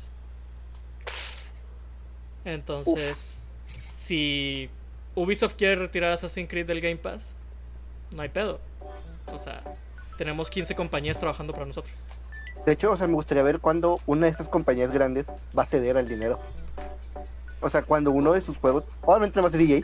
[2.45, 3.43] Entonces,
[3.95, 4.69] si
[5.15, 7.35] Ubisoft quiere retirar Assassin's Creed del Game Pass,
[8.11, 8.61] no hay pedo.
[9.33, 9.63] O sea,
[10.19, 11.95] tenemos 15 compañías trabajando para nosotros.
[12.67, 15.67] De hecho, o sea, me gustaría ver cuando una de estas compañías grandes va a
[15.67, 16.39] ceder al dinero.
[17.61, 19.81] O sea, cuando uno de sus juegos, obviamente va a ser EA,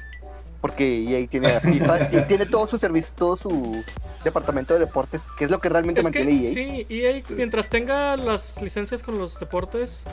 [0.60, 3.82] porque EA tiene a FIFA, y tiene todo su servicio, todo su
[4.24, 6.54] departamento de deportes, que es lo que realmente Es que mantiene EA.
[6.54, 10.04] sí, EA mientras tenga las licencias con los deportes,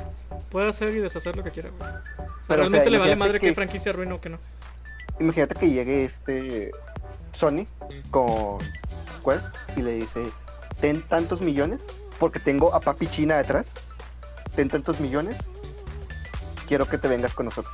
[0.50, 1.70] puede hacer y deshacer lo que quiera.
[1.78, 4.30] O sea, Pero, o sea, realmente le vale madre que que- franquicia arruine o que
[4.30, 4.40] no.
[5.20, 6.72] Imagínate que llegue este
[7.34, 7.66] Sony
[8.12, 8.60] con
[9.28, 9.42] Square
[9.76, 10.24] y le dice,
[10.80, 11.82] ten tantos millones,
[12.18, 13.68] porque tengo a Papi China detrás,
[14.56, 15.36] ten tantos millones,
[16.68, 17.74] quiero que te vengas con nosotros.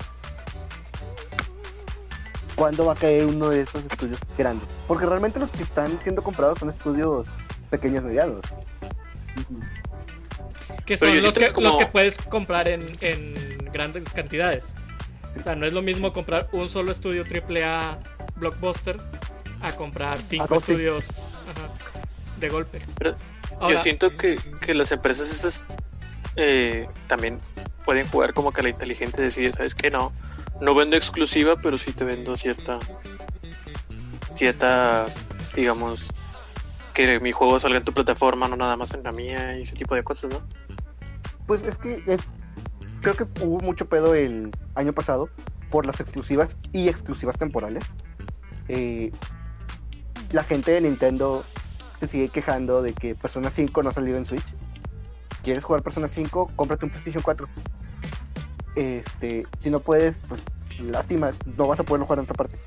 [2.55, 4.67] ¿Cuándo va a caer uno de esos estudios grandes?
[4.87, 7.27] Porque realmente los que están siendo comprados son estudios
[7.69, 8.41] pequeños medianos.
[10.85, 14.65] Que son los que, que como- los que puedes comprar en, en grandes cantidades.
[15.39, 17.99] O sea, no es lo mismo comprar un solo estudio AAA
[18.37, 18.97] blockbuster
[19.61, 20.71] a comprar cinco Ah, no, sí.
[20.73, 21.05] estudios
[21.55, 21.99] ajá,
[22.39, 22.81] de golpe.
[22.97, 23.15] Pero
[23.59, 25.65] Ahora, Yo siento que, que las empresas esas
[26.35, 27.39] eh, también
[27.85, 29.89] pueden jugar como que a la inteligente decir, ¿sabes qué?
[29.89, 30.11] No,
[30.61, 32.79] no vendo exclusiva, pero sí te vendo cierta,
[34.33, 35.05] cierta,
[35.55, 36.07] digamos,
[36.93, 39.75] que mi juego salga en tu plataforma, no nada más en la mía y ese
[39.75, 40.41] tipo de cosas, ¿no?
[41.47, 42.21] Pues es que es,
[43.01, 45.29] creo que hubo mucho pedo el año pasado
[45.69, 47.83] por las exclusivas y exclusivas temporales.
[48.69, 49.11] Eh,
[50.33, 51.45] la gente de Nintendo
[51.99, 54.43] se sigue quejando de que Persona 5 no ha salido en Switch.
[55.43, 56.51] ¿Quieres jugar Persona 5?
[56.55, 57.47] Cómprate un PlayStation 4.
[58.75, 60.41] Este, si no puedes, pues
[60.81, 62.57] lástima, no vas a poderlo jugar en otra parte.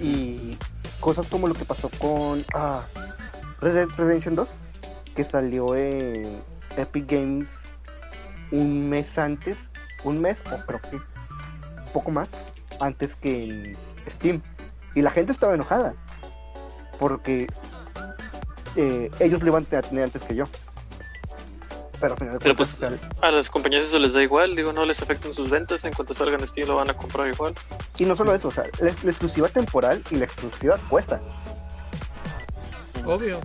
[0.00, 0.56] Y
[0.98, 2.82] cosas como lo que pasó con ah,
[3.60, 4.48] Red Dead Redemption 2,
[5.14, 6.40] que salió en
[6.78, 7.48] Epic Games
[8.50, 9.68] un mes antes,
[10.04, 12.30] un mes o creo que un poco más
[12.80, 13.76] antes que en
[14.10, 14.40] Steam.
[14.94, 15.94] Y la gente estaba enojada
[17.02, 17.48] porque
[18.76, 20.44] eh, ellos lo iban a tener antes que yo.
[22.00, 24.72] Pero al final de Pero cuentas, pues- A las compañías eso les da igual, digo,
[24.72, 27.54] no les afectan sus ventas, en cuanto salgan Steam lo van a comprar igual.
[27.98, 31.20] y no solo eso, o sea, la, la exclusiva temporal y la exclusiva cuesta.
[33.04, 33.40] Obvio.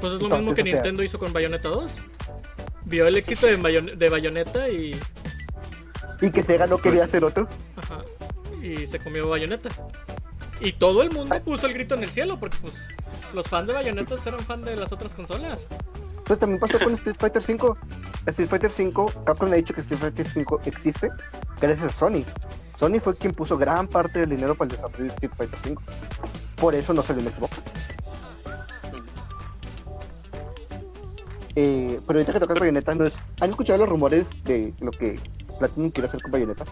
[0.00, 1.92] Pues es lo Entonces, mismo que o sea- Nintendo hizo con Bayonetta 2.
[2.84, 4.94] Vio el éxito de, Bayon- de Bayonetta y,
[6.20, 7.48] Y que Sega no quería hacer otro.
[7.76, 8.02] ajá,
[8.62, 9.68] y se comió Bayonetta.
[10.62, 12.74] Y todo el mundo puso el grito en el cielo porque pues
[13.34, 15.66] los fans de Bayonetta eran fan de las otras consolas.
[16.24, 17.76] Pues también pasó con Street Fighter 5.
[18.26, 21.08] Street Fighter 5, Capcom ha dicho que Street Fighter 5 existe
[21.60, 22.24] gracias a Sony.
[22.78, 25.82] Sony fue quien puso gran parte del dinero para el desarrollo de Street Fighter 5.
[26.56, 27.56] Por eso no salió en Xbox.
[31.54, 35.20] Eh, pero ahorita que tocas Bayonetta, ¿no es- ¿han escuchado los rumores de lo que
[35.58, 36.64] Platinum quiere hacer con Bayonetta?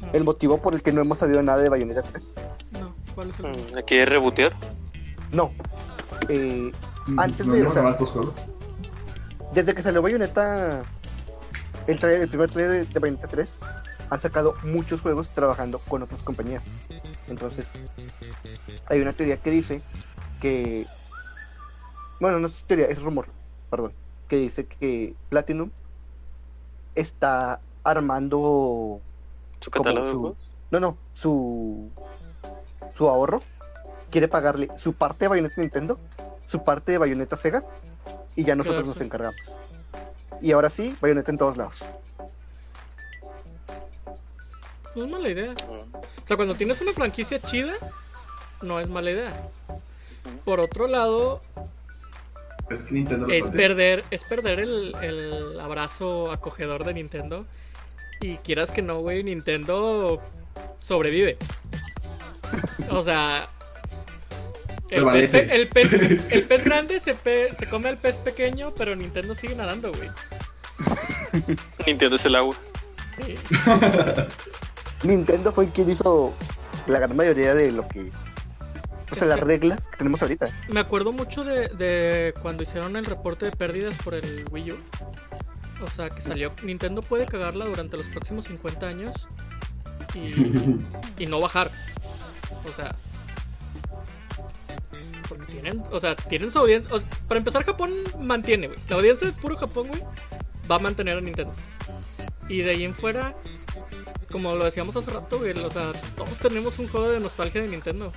[0.00, 2.32] No, El motivo por el que no hemos sabido nada de Bayonetta 3.
[2.72, 4.52] no, ¿cuál es el Mm, Aquí es rebotear.
[5.32, 5.50] No.
[6.28, 6.72] Eh,
[7.16, 8.34] Antes no de- hemos o sea- grabado estos juegos.
[9.54, 10.82] Desde que salió Bayonetta,
[11.86, 13.58] el, trailer- el primer trailer de Bayonetta 3,
[14.10, 16.64] han sacado muchos juegos trabajando con otras compañías.
[17.28, 17.70] Entonces,
[18.86, 19.82] hay una teoría que dice
[20.40, 20.86] que.
[22.20, 23.26] Bueno, no es teoría, es rumor,
[23.70, 23.92] perdón.
[24.28, 25.70] Que dice que Platinum
[26.94, 29.00] está armando.
[29.60, 30.50] Su catálogo de juegos.
[30.70, 31.90] No, no, su.
[32.96, 33.40] Su ahorro.
[34.10, 35.98] Quiere pagarle su parte de Bayonetta Nintendo,
[36.46, 37.62] su parte de Bayonetta Sega,
[38.36, 39.52] y ya nosotros nos encargamos.
[40.40, 41.84] Y ahora sí, Bayonetta en todos lados.
[44.94, 45.52] No es mala idea.
[45.52, 47.74] O sea, cuando tienes una franquicia chida,
[48.62, 49.30] no es mala idea.
[50.44, 51.42] Por otro lado,
[52.70, 57.44] Es que Nintendo lo es perder, es perder el, el abrazo acogedor de Nintendo.
[58.20, 60.20] Y quieras que no, güey, Nintendo
[60.80, 61.36] sobrevive.
[62.90, 63.46] O sea,
[64.90, 65.54] el, pez, Prevalece.
[65.54, 65.92] el, pez,
[66.30, 70.08] el pez grande se, pe- se come al pez pequeño, pero Nintendo sigue nadando, güey.
[71.86, 72.56] Nintendo es el agua.
[73.24, 73.34] Sí.
[75.02, 76.32] Nintendo fue quien hizo
[76.86, 78.10] la gran mayoría de lo que.
[79.10, 80.48] O sea, Es las que- reglas que tenemos ahorita.
[80.68, 84.78] Me acuerdo mucho de, de cuando hicieron el reporte de pérdidas por el Wii U.
[85.80, 86.52] O sea, que salió.
[86.62, 89.26] Nintendo puede cagarla durante los próximos 50 años
[90.14, 90.82] y,
[91.22, 91.70] y no bajar.
[92.68, 92.94] O sea.
[95.28, 96.94] Porque tienen, o sea, tienen su audiencia.
[96.94, 98.78] o sea, para empezar, Japón mantiene, güey.
[98.88, 100.02] La audiencia de puro Japón, güey,
[100.70, 101.54] va a mantener a Nintendo.
[102.48, 103.34] Y de ahí en fuera,
[104.30, 107.68] como lo decíamos hace rato, güey, o sea, todos tenemos un juego de nostalgia de
[107.68, 108.12] Nintendo.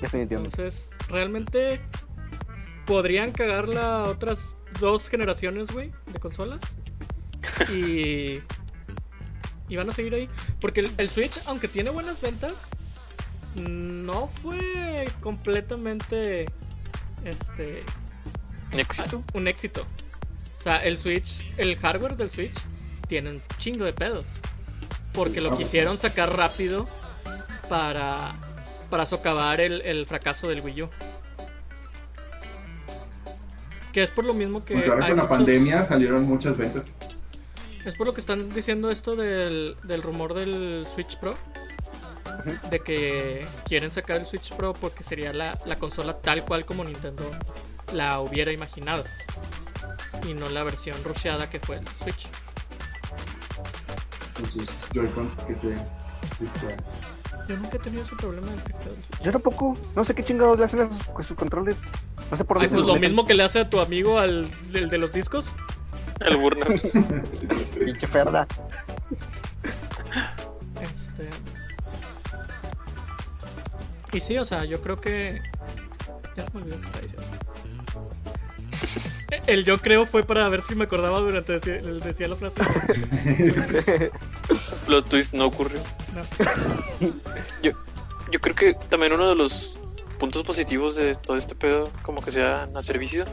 [0.00, 0.62] Definitivamente.
[0.62, 1.80] Entonces, realmente
[2.86, 6.60] podrían cagarla otras dos generaciones, güey, de consolas.
[7.72, 8.40] Y.
[9.68, 10.28] Y van a seguir ahí.
[10.60, 12.68] Porque el, el Switch, aunque tiene buenas ventas,
[13.54, 16.46] no fue completamente.
[17.24, 17.82] Este.
[18.72, 19.22] Éxito.
[19.34, 19.86] Un éxito.
[20.58, 22.54] O sea, el Switch, el hardware del Switch,
[23.08, 24.26] tiene un chingo de pedos.
[25.12, 26.86] Porque lo quisieron sacar rápido
[27.68, 28.36] para,
[28.90, 30.90] para socavar el, el fracaso del Wii U.
[33.92, 34.74] Que es por lo mismo que.
[34.76, 36.94] Hay con la muchos- pandemia salieron muchas ventas.
[37.84, 41.34] Es por lo que están diciendo esto del, del rumor del Switch Pro.
[42.70, 46.84] De que quieren sacar el Switch Pro porque sería la, la consola tal cual como
[46.84, 47.28] Nintendo
[47.92, 49.04] la hubiera imaginado.
[50.28, 52.28] Y no la versión rusheada que fue el Switch.
[54.36, 55.74] Con sus Joy-Cons que se.
[57.50, 59.22] Yo nunca he tenido ese problema Switch.
[59.24, 59.76] Yo tampoco.
[59.96, 61.76] No sé qué chingados le hacen a sus, a sus controles.
[62.30, 63.10] No sé por Ay, dónde se pues los lo meten.
[63.10, 65.46] mismo que le hace a tu amigo al del de los discos.
[66.20, 66.80] El burnout.
[67.84, 68.46] Pinche ferda.
[70.80, 71.28] Este.
[74.12, 75.40] Y sí, o sea, yo creo que.
[76.36, 77.26] Ya se me olvidó qué está diciendo.
[79.46, 82.60] El yo creo fue para ver si me acordaba durante decía, decía la frase.
[84.86, 85.80] Plot twist no ocurrió.
[86.14, 86.22] No.
[87.62, 87.72] Yo,
[88.32, 89.78] yo creo que también uno de los
[90.18, 93.24] puntos positivos de todo este pedo, como que sea a servicio,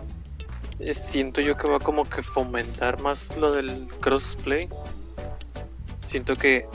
[0.79, 4.69] es- siento yo que va como que fomentar más lo del crossplay.
[6.05, 6.65] Siento que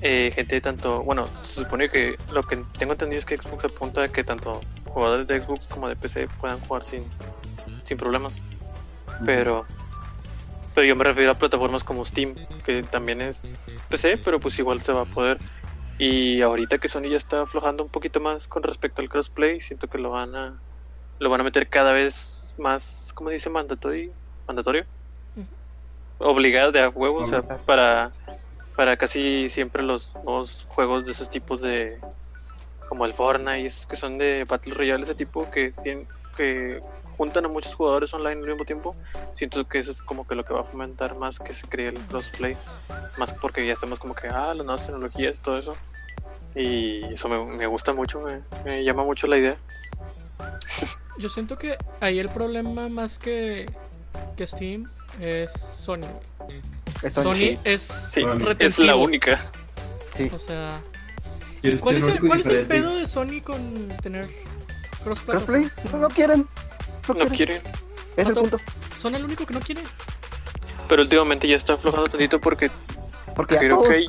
[0.00, 4.02] eh, gente tanto, bueno, se supone que lo que tengo entendido es que Xbox apunta
[4.04, 7.04] a que tanto jugadores de Xbox como de PC puedan jugar sin,
[7.84, 8.40] sin problemas.
[9.24, 9.66] Pero,
[10.74, 13.46] pero yo me refiero a plataformas como Steam, que también es
[13.88, 15.38] PC, pero pues igual se va a poder.
[15.98, 19.88] Y ahorita que Sony ya está aflojando un poquito más con respecto al crossplay, siento
[19.88, 20.60] que lo van a
[21.18, 23.48] lo van a meter cada vez más, ¿cómo dice?
[23.48, 24.12] Mandatorio,
[24.48, 24.84] mandatorio,
[26.18, 28.12] obligado de a huevo, o sea, para
[28.76, 32.00] para casi siempre los nuevos juegos de esos tipos de
[32.88, 36.80] como el Fortnite y esos que son de Battle Royale ese tipo que tienen que
[37.16, 38.96] juntan a muchos jugadores online al mismo tiempo
[39.32, 41.88] siento que eso es como que lo que va a fomentar más que se cree
[41.88, 42.56] el crossplay
[43.18, 45.76] más porque ya estamos como que ah las nuevas tecnologías todo eso
[46.54, 49.56] y eso me, me gusta mucho me, me llama mucho la idea
[51.18, 53.66] Yo siento que ahí el problema más que,
[54.36, 54.90] que Steam
[55.20, 56.08] es Sony.
[57.12, 57.58] Sony sí.
[57.64, 58.56] es sí Sony.
[58.58, 59.38] es la única
[60.16, 60.30] sí.
[60.32, 60.80] O sea,
[61.60, 64.28] ¿Quieres ¿cuál es, el, cuál es el pedo de Sony con tener
[65.04, 65.70] cross ¿Crossplay?
[65.92, 66.46] No, no quieren.
[67.08, 67.60] No, no quieren.
[67.60, 67.62] quieren
[68.16, 68.58] Es el punto.
[69.00, 69.82] Son el único que no quiere.
[70.88, 72.70] pero últimamente ya está aflojando tantito porque
[73.34, 73.88] Porque creo todos...
[73.88, 74.06] que hay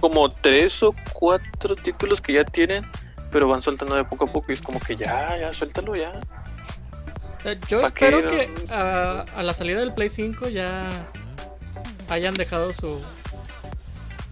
[0.00, 2.84] como tres o cuatro títulos que ya tienen
[3.32, 6.12] pero van soltando de poco a poco y es como que ya ya suéltalo ya
[7.44, 8.30] Eh, Yo ¿Pa' qué espero no?
[8.30, 10.88] que a, a la salida del Play 5 ya
[12.08, 13.00] hayan dejado su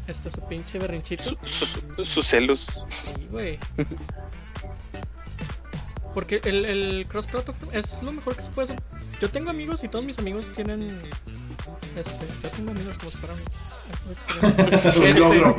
[0.06, 1.24] este su pinche berrinchito.
[1.24, 3.58] Su- su- sus celos Sí, güey.
[6.16, 8.82] Porque el, el cross platform es lo mejor que se puede hacer.
[9.20, 10.80] Yo tengo amigos y todos mis amigos tienen
[11.94, 13.36] este, yo tengo amigos como si fueran
[14.96, 15.54] Este, Logro.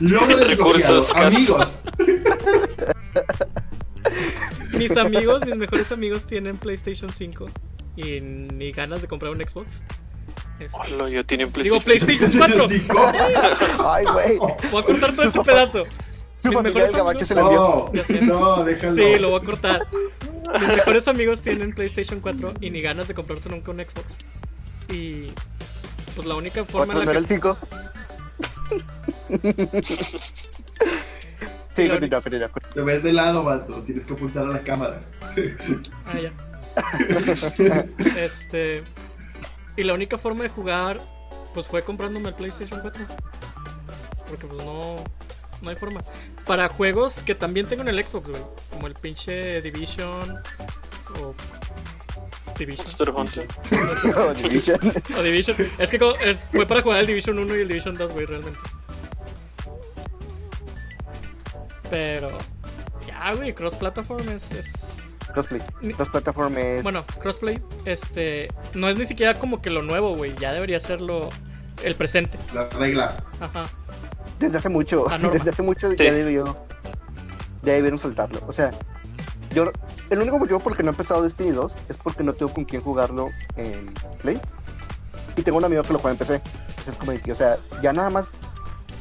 [0.00, 1.14] Logro Recursos.
[1.14, 1.82] Amigos.
[4.76, 7.46] mis amigos, mis mejores amigos tienen PlayStation 5
[7.94, 9.80] y ni ganas de comprar un Xbox.
[10.58, 12.32] Este, Hola, yo tienen digo PlayStation.
[12.32, 12.68] PlayStation 4.
[12.68, 13.12] Cinco.
[13.88, 14.38] Ay, güey.
[14.72, 15.84] Voy a cortar todo ese pedazo.
[16.44, 18.34] Mis familia mejores del gabacho amigos- se la envió.
[18.34, 18.94] No, no, déjalo.
[18.94, 19.80] Sí, lo voy a cortar.
[20.60, 24.06] Mis mejores amigos tienen PlayStation 4 y ni ganas de comprarse nunca un Xbox.
[24.90, 25.30] Y
[26.14, 27.56] pues la única forma ¿Cuánto en la el que 5?
[31.74, 32.50] Sí, continúa, continúa.
[32.74, 33.82] Te ves de lado, vato.
[33.82, 35.00] Tienes que apuntar a la cámara.
[36.06, 36.32] Ah, ya.
[38.16, 38.84] este
[39.76, 41.00] y la única forma de jugar
[41.54, 43.04] pues fue comprándome el PlayStation 4.
[44.28, 45.02] Porque pues no
[45.64, 46.00] no hay forma.
[46.46, 50.38] Para juegos que también tengo en el Xbox, güey, como el pinche Division
[51.20, 51.34] o
[52.58, 52.86] Division.
[52.86, 53.48] Monster Hunter.
[54.16, 54.78] Oh, Division.
[55.18, 55.56] O Division.
[55.78, 58.58] Es que es- fue para jugar el Division 1 y el Division 2, güey, realmente.
[61.90, 62.30] Pero.
[63.06, 64.72] Ya, güey, cross platform es, es-
[65.32, 65.62] Crossplay.
[65.80, 66.82] Ni- Cross platform es.
[66.82, 68.48] Bueno, crossplay, este.
[68.74, 70.34] No es ni siquiera como que lo nuevo, güey.
[70.36, 71.28] Ya debería ser lo.
[71.82, 72.38] El presente.
[72.54, 73.16] La regla.
[73.40, 73.64] Ajá.
[74.38, 75.06] Desde hace mucho.
[75.32, 75.96] Desde hace mucho Sí.
[75.98, 76.44] ya debió.
[77.62, 78.40] Ya debieron soltarlo.
[78.46, 78.70] O sea,
[79.54, 79.70] yo.
[80.10, 82.52] El único motivo por el que no he empezado Destiny 2 es porque no tengo
[82.52, 84.38] con quién jugarlo en Play.
[85.36, 86.34] Y tengo un amigo que lo juega en PC.
[86.34, 88.28] Entonces es como de que, o sea, ya nada más.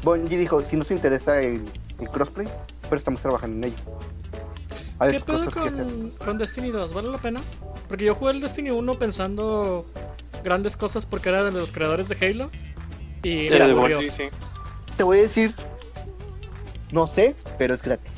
[0.03, 1.61] Bungie dijo: si nos interesa el,
[1.99, 2.47] el crossplay,
[2.83, 3.83] pero estamos trabajando en ello.
[4.99, 5.83] Hay ¿Qué pedo cosas que hacer.
[5.85, 6.93] con, con Destiny 2?
[6.93, 7.41] ¿Vale la pena?
[7.89, 9.85] Porque yo jugué el Destiny 1 pensando
[10.43, 12.49] grandes cosas porque era de los creadores de Halo.
[13.23, 13.73] Y me Era de.
[13.73, 14.23] Bungie, sí.
[14.97, 15.55] Te voy a decir.
[16.91, 18.11] No sé, pero es gratis.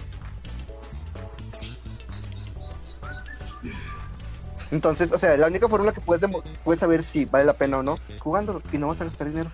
[4.71, 6.29] Entonces, o sea, la única forma en la que puedes,
[6.63, 9.27] puedes saber si vale la pena o no es jugándolo y no vas a gastar
[9.27, 9.49] dinero.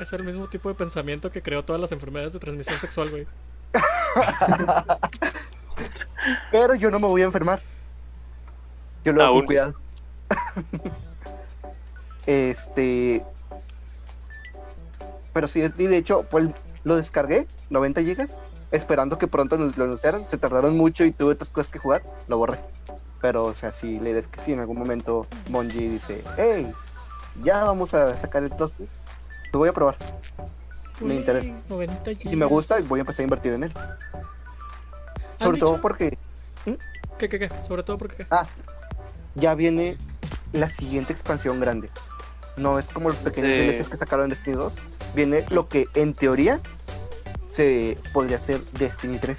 [0.00, 3.26] Es el mismo tipo de pensamiento que creó todas las enfermedades de transmisión sexual, güey.
[6.50, 7.62] Pero yo no me voy a enfermar.
[9.04, 9.74] Yo lo hago con cuidado.
[12.26, 13.24] este.
[15.36, 16.46] Pero sí, es- y de hecho, pues
[16.84, 18.38] lo descargué, 90 gigas,
[18.70, 20.26] esperando que pronto nos lo anunciaran.
[20.30, 22.58] Se tardaron mucho y tuve otras cosas que jugar, lo borré.
[23.20, 26.72] Pero, o sea, si le des que sí, en algún momento Bungie dice, hey,
[27.44, 28.88] ya vamos a sacar el toste,
[29.52, 29.96] lo voy a probar.
[31.00, 31.50] Me Uy, interesa.
[31.68, 33.72] 90 Si me gusta, voy a empezar a invertir en él.
[33.76, 35.82] ¿Han Sobre todo dicho?
[35.82, 36.16] porque
[37.18, 37.50] ¿Qué, qué, qué?
[37.68, 38.26] Sobre todo porque qué.
[38.30, 38.46] Ah,
[39.34, 39.98] ya viene
[40.54, 41.90] la siguiente expansión grande.
[42.56, 43.56] No es como los pequeños Sí.
[43.66, 44.72] DLCs que sacaron en Destiny 2.
[45.16, 46.60] Viene lo que en teoría
[47.54, 49.38] se podría ser Destiny 3.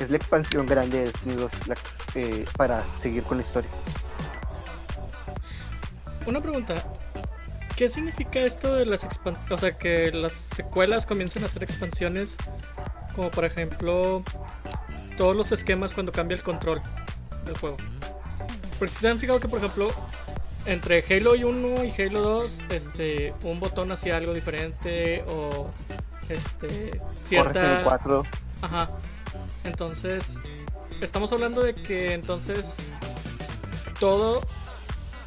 [0.00, 1.76] Es la expansión grande de Destiny 2 la-
[2.14, 3.70] eh, para seguir con la historia.
[6.26, 6.74] Una pregunta.
[7.74, 9.50] ¿Qué significa esto de las expansiones?
[9.52, 12.36] O sea, que las secuelas comiencen a hacer expansiones.
[13.16, 14.22] Como por ejemplo,
[15.16, 16.82] todos los esquemas cuando cambia el control
[17.46, 17.78] del juego.
[18.78, 19.90] Porque si se han fijado que, por ejemplo,
[20.66, 25.70] entre Halo 1 y Halo 2, este, un botón hacía algo diferente o
[26.28, 27.80] este, Corres en el cierta.
[27.84, 28.22] 4.
[28.62, 28.90] Ajá.
[29.64, 30.38] Entonces,
[31.00, 32.74] estamos hablando de que entonces
[33.98, 34.40] todo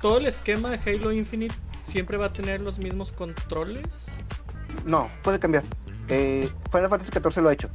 [0.03, 1.55] todo el esquema de Halo Infinite
[1.85, 4.07] siempre va a tener los mismos controles.
[4.85, 5.63] No, puede cambiar.
[6.09, 7.69] Eh, Final Fantasy XIV lo ha hecho.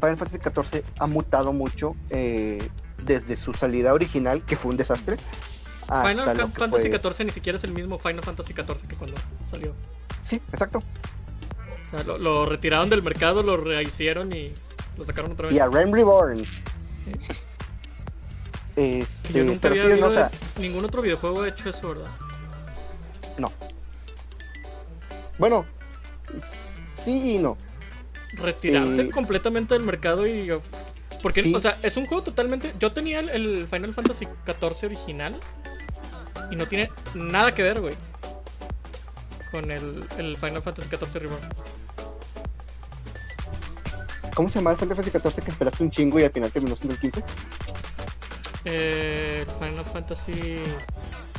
[0.00, 2.66] Final Fantasy XIV ha mutado mucho eh,
[3.04, 5.18] desde su salida original, que fue un desastre.
[5.86, 9.16] Final Fantasy fue- XIV ni siquiera es el mismo Final Fantasy XIV que cuando
[9.50, 9.72] salió.
[10.24, 10.82] Sí, exacto.
[11.86, 14.52] O sea, lo, lo retiraron del mercado, lo rehicieron y
[14.98, 15.56] lo sacaron otra vez.
[15.56, 16.38] Y a Realm Reborn.
[16.38, 16.44] Yo
[18.76, 22.10] Este, nunca pero había sí, no, o sea, ningún otro videojuego ha hecho eso, ¿verdad?
[23.38, 23.52] no.
[25.38, 25.64] Bueno,
[27.04, 27.56] sí y no.
[28.34, 30.50] Retirarse Eh, completamente del mercado y...
[31.22, 31.54] Porque, Sí.
[31.54, 32.72] o sea, es un juego totalmente...
[32.78, 35.34] Yo tenía el, el Final Fantasy XIV original
[36.50, 37.94] y no tiene nada que ver, güey.
[39.50, 41.48] Con el, el Final Fantasy XIV Reborn.
[44.34, 46.76] ¿Cómo se llama el Final Fantasy XIV que esperaste un chingo y al final terminó
[46.76, 47.24] siendo el 15?
[48.66, 50.56] Eh, el Final Fantasy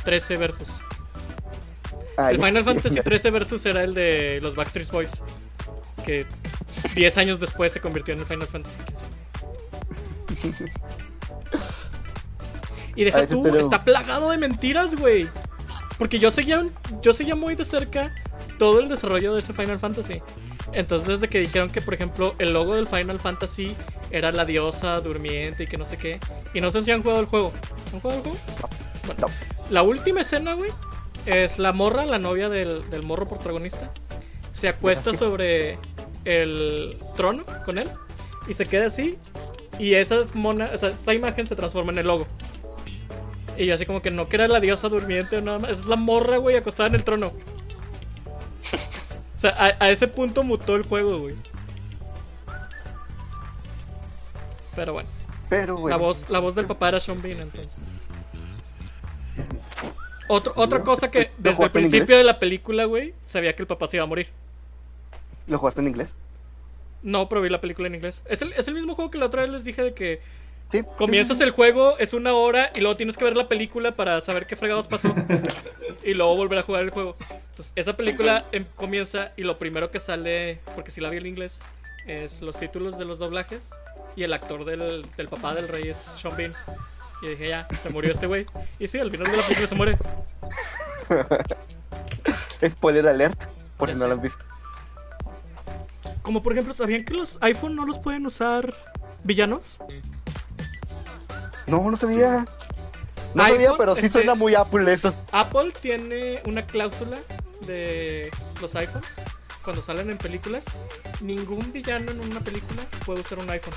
[0.04, 0.68] 13 Versus.
[2.16, 2.38] Ah, El.
[2.42, 5.10] Final Fantasy 13 Versus era el de los Backstreet Boys.
[6.04, 6.26] Que
[6.94, 8.78] 10 años después se convirtió en el Final Fantasy
[10.40, 10.64] 15.
[12.98, 15.28] Y deja ese tú, está plagado de mentiras, güey.
[15.98, 16.66] Porque yo seguía,
[17.00, 18.12] yo seguía muy de cerca
[18.58, 20.20] todo el desarrollo de ese Final Fantasy.
[20.72, 23.76] Entonces, desde que dijeron que, por ejemplo, el logo del Final Fantasy
[24.10, 26.18] era la diosa durmiente y que no sé qué.
[26.54, 27.52] Y no sé si han jugado el juego.
[27.92, 28.38] ¿Han jugado el juego?
[29.06, 29.26] Bueno,
[29.70, 30.72] la última escena, güey,
[31.24, 33.92] es la morra, la novia del, del morro protagonista.
[34.52, 35.78] Se acuesta sobre
[36.24, 37.88] el trono con él
[38.48, 39.16] y se queda así.
[39.78, 42.26] Y esas mona, o sea, esa imagen se transforma en el logo.
[43.58, 45.72] Y yo así como que no que era la diosa durmiente o nada más.
[45.72, 47.32] Es la morra, güey, acostada en el trono.
[49.36, 51.34] O sea, a, a ese punto mutó el juego, güey.
[54.76, 55.08] Pero bueno,
[55.48, 57.80] Pero la bueno, voz, la voz del papá era Sean Bean, entonces.
[60.28, 63.88] Otro, otra cosa que desde el principio de la película, güey, sabía que el papá
[63.88, 64.28] se iba a morir.
[65.48, 66.14] ¿lo jugaste en inglés?
[67.02, 68.22] No, pero vi la película en inglés.
[68.26, 70.20] Es el, es el mismo juego que la otra vez les dije de que
[70.70, 70.82] Sí.
[70.96, 74.46] comienzas el juego, es una hora y luego tienes que ver la película para saber
[74.46, 75.14] qué fregados pasó
[76.04, 77.16] y luego volver a jugar el juego.
[77.50, 81.26] Entonces, esa película em- comienza y lo primero que sale, porque si la vi en
[81.26, 81.58] inglés,
[82.06, 83.70] es los títulos de los doblajes
[84.14, 86.52] y el actor del, del papá del rey es Sean Bean.
[87.22, 88.46] Y dije, ya, se murió este güey.
[88.78, 89.96] Y sí, al final de la película se muere.
[92.68, 93.40] Spoiler alert,
[93.76, 94.44] por Ya si no lo han visto.
[96.22, 98.74] Como por ejemplo, ¿sabían que los iPhone no los pueden usar
[99.24, 99.78] villanos?
[101.68, 102.44] No, no sabía.
[103.34, 105.14] No iPhone, sabía, pero sí este- suena muy Apple eso.
[105.32, 107.18] Apple tiene una cláusula
[107.66, 109.06] de los iPhones
[109.62, 110.64] cuando salen en películas.
[111.20, 113.74] Ningún villano en una película puede usar un iPhone.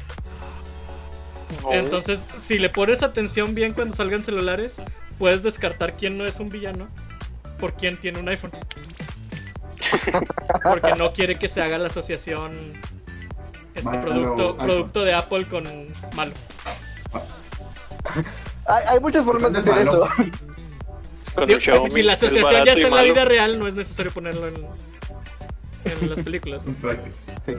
[1.63, 4.75] Oh, Entonces, si le pones atención bien cuando salgan celulares,
[5.19, 6.87] puedes descartar quién no es un villano
[7.59, 8.51] por quién tiene un iPhone.
[10.63, 12.53] Porque no quiere que se haga la asociación
[13.73, 14.65] este Malo producto, iPhone.
[14.65, 15.63] producto de Apple con
[16.15, 16.31] malo.
[18.65, 20.07] Hay, hay muchas formas de hacer eso.
[21.47, 24.47] Digo, Xiaomi, si la asociación ya está en la vida real, no es necesario ponerlo
[24.47, 24.55] en,
[25.85, 26.61] en las películas.
[27.43, 27.53] Sí.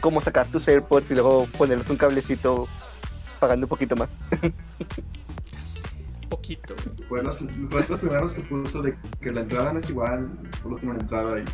[0.00, 2.66] Como sacar tus AirPods y luego ponerles un cablecito
[3.38, 4.08] pagando un poquito más.
[6.30, 6.74] Poquito.
[7.10, 10.30] Fue los, fue los primeros que puso de que la entrada no es igual,
[10.62, 11.44] solo tiene una entrada y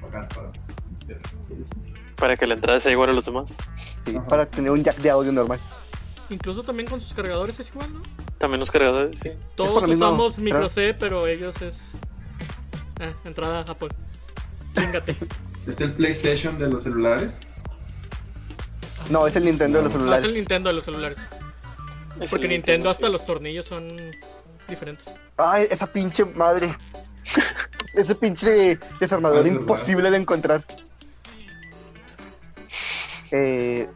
[0.00, 0.28] pagar
[2.16, 3.50] para que la entrada sea igual a los demás.
[4.06, 4.26] Sí, Ajá.
[4.28, 5.58] para tener un jack de audio normal.
[6.32, 8.02] Incluso también con sus cargadores es igual, ¿no?
[8.38, 9.30] También los cargadores, sí.
[9.54, 10.44] Todos mismo, usamos ¿verdad?
[10.44, 11.78] micro C, pero ellos es.
[13.00, 13.88] Ah, entrada Apple.
[14.74, 15.16] Chingate.
[15.66, 17.40] Es el PlayStation de los celulares.
[19.10, 20.24] No, es el Nintendo de los No, es celulares.
[20.24, 21.18] el Nintendo de los celulares.
[22.20, 23.12] Es Porque el Nintendo hasta sí.
[23.12, 23.96] los tornillos son
[24.68, 25.06] diferentes.
[25.36, 26.76] Ay, esa pinche madre.
[27.94, 30.64] Ese pinche desarmador imposible de encontrar.
[33.30, 33.88] Eh,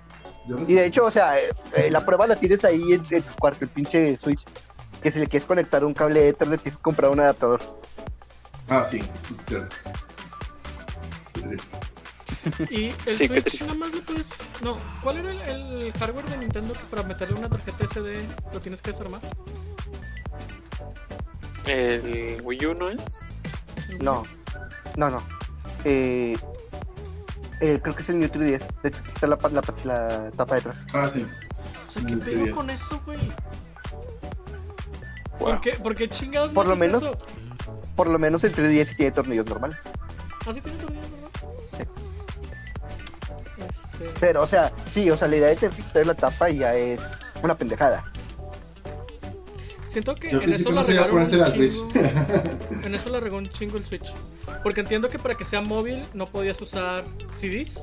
[0.69, 3.35] y de hecho, o sea, eh, eh, la prueba la tienes ahí en, en tu
[3.35, 4.45] cuarto, el pinche Switch.
[5.03, 7.61] Que si le quieres conectar un cable Ethernet, tienes que comprar un adaptador.
[8.69, 9.77] Ah, sí, es cierto.
[12.71, 14.29] Y el Sí, Switch nada más le puedes.
[14.63, 18.61] No, ¿cuál era el, el hardware de Nintendo que para meterle una tarjeta SD lo
[18.61, 19.21] tienes que desarmar?
[21.67, 23.01] El Wii U no es.
[24.01, 24.23] No,
[24.97, 25.23] no, no.
[25.85, 26.37] Eh,
[27.61, 28.67] eh, creo que es el New 3DS.
[28.83, 30.85] De hecho, está la, la, la tapa detrás.
[30.93, 31.27] Ah, sí.
[31.89, 33.19] O sea, ¿qué pedo sí, con eso, güey?
[35.39, 35.51] Wow.
[35.51, 37.19] ¿Por qué, por qué chingados Por lo haces menos- eso?
[37.95, 39.79] Por lo menos el 3DS sí tiene tornillos normales.
[40.47, 41.31] Así tiene tornillos, ¿verdad?
[43.69, 44.11] Este.
[44.21, 46.75] Pero, o sea, sí, o sea, la idea de tener que quitar la tapa ya
[46.75, 47.01] es
[47.43, 48.05] una pendejada.
[49.89, 51.93] Siento que Yo en eso la ponerse un chingo.
[52.85, 54.13] En eso la regó un chingo el Switch.
[54.63, 57.05] Porque entiendo que para que sea móvil no podías usar
[57.39, 57.81] CDs.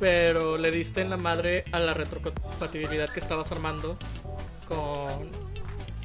[0.00, 3.98] Pero le diste en la madre a la retrocompatibilidad que estabas armando
[4.68, 5.28] con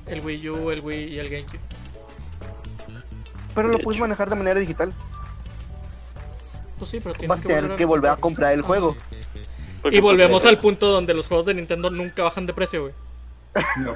[0.07, 1.59] el Wii U, el Wii y el GameCube.
[3.55, 4.93] Pero lo De puedes manejar de manera digital.
[6.77, 8.95] Pues sí, pero tienes Vas a tener que volver a comprar el juego.
[9.81, 12.93] Porque Y volvemos al punto donde los juegos de Nintendo nunca bajan de precio, güey.
[13.77, 13.95] No.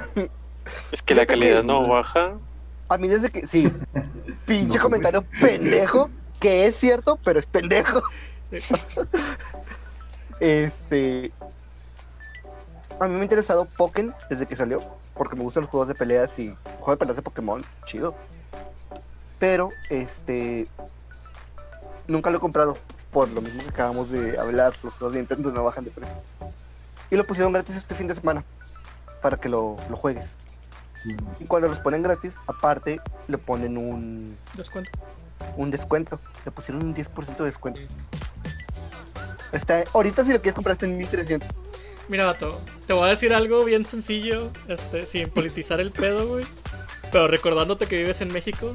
[0.90, 2.34] Es que la calidad no baja.
[2.92, 3.46] A mí desde que.
[3.46, 3.72] Sí.
[4.46, 6.10] Pinche No, comentario pendejo.
[6.38, 8.02] Que es cierto, pero es pendejo.
[10.40, 11.30] Este.
[12.98, 14.82] A mí me ha interesado Pokémon desde que salió.
[15.14, 16.54] Porque me gustan los juegos de peleas y.
[16.80, 18.14] Juego de peleas de Pokémon, chido.
[19.38, 20.66] Pero, este.
[22.08, 22.76] Nunca lo he comprado.
[23.12, 26.16] Por lo mismo que acabamos de hablar, los juegos de Nintendo no bajan de precio.
[27.10, 28.44] Y lo pusieron gratis este fin de semana.
[29.22, 30.34] Para que lo, lo juegues.
[31.40, 34.90] Y cuando los ponen gratis, aparte le ponen un, Descuento.
[35.56, 36.20] un descuento.
[36.44, 37.80] Le pusieron un 10% de descuento.
[39.52, 41.60] Está, ahorita si lo quieres comprar está en 1300.
[42.08, 46.44] Mira, vato, te voy a decir algo bien sencillo, este, sin politizar el pedo, güey.
[47.10, 48.74] Pero recordándote que vives en México.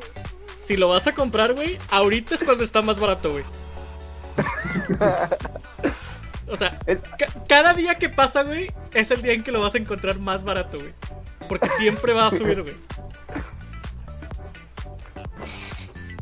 [0.61, 3.43] Si lo vas a comprar, güey, ahorita es cuando está más barato, güey.
[6.50, 9.60] O sea, Es- ca- cada día que pasa, güey, es el día en que lo
[9.62, 10.93] vas a encontrar más barato, güey.
[11.50, 12.76] Porque siempre va a subir, güey.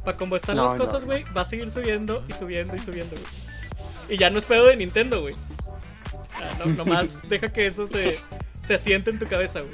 [0.03, 3.15] Para como están No, las cosas, güey, va a seguir subiendo y subiendo y subiendo,
[3.15, 4.15] güey.
[4.15, 5.33] Y ya no es pedo de Nintendo, güey.
[6.59, 8.15] No, nomás deja que eso se,
[8.67, 9.73] se asiente en tu cabeza, güey.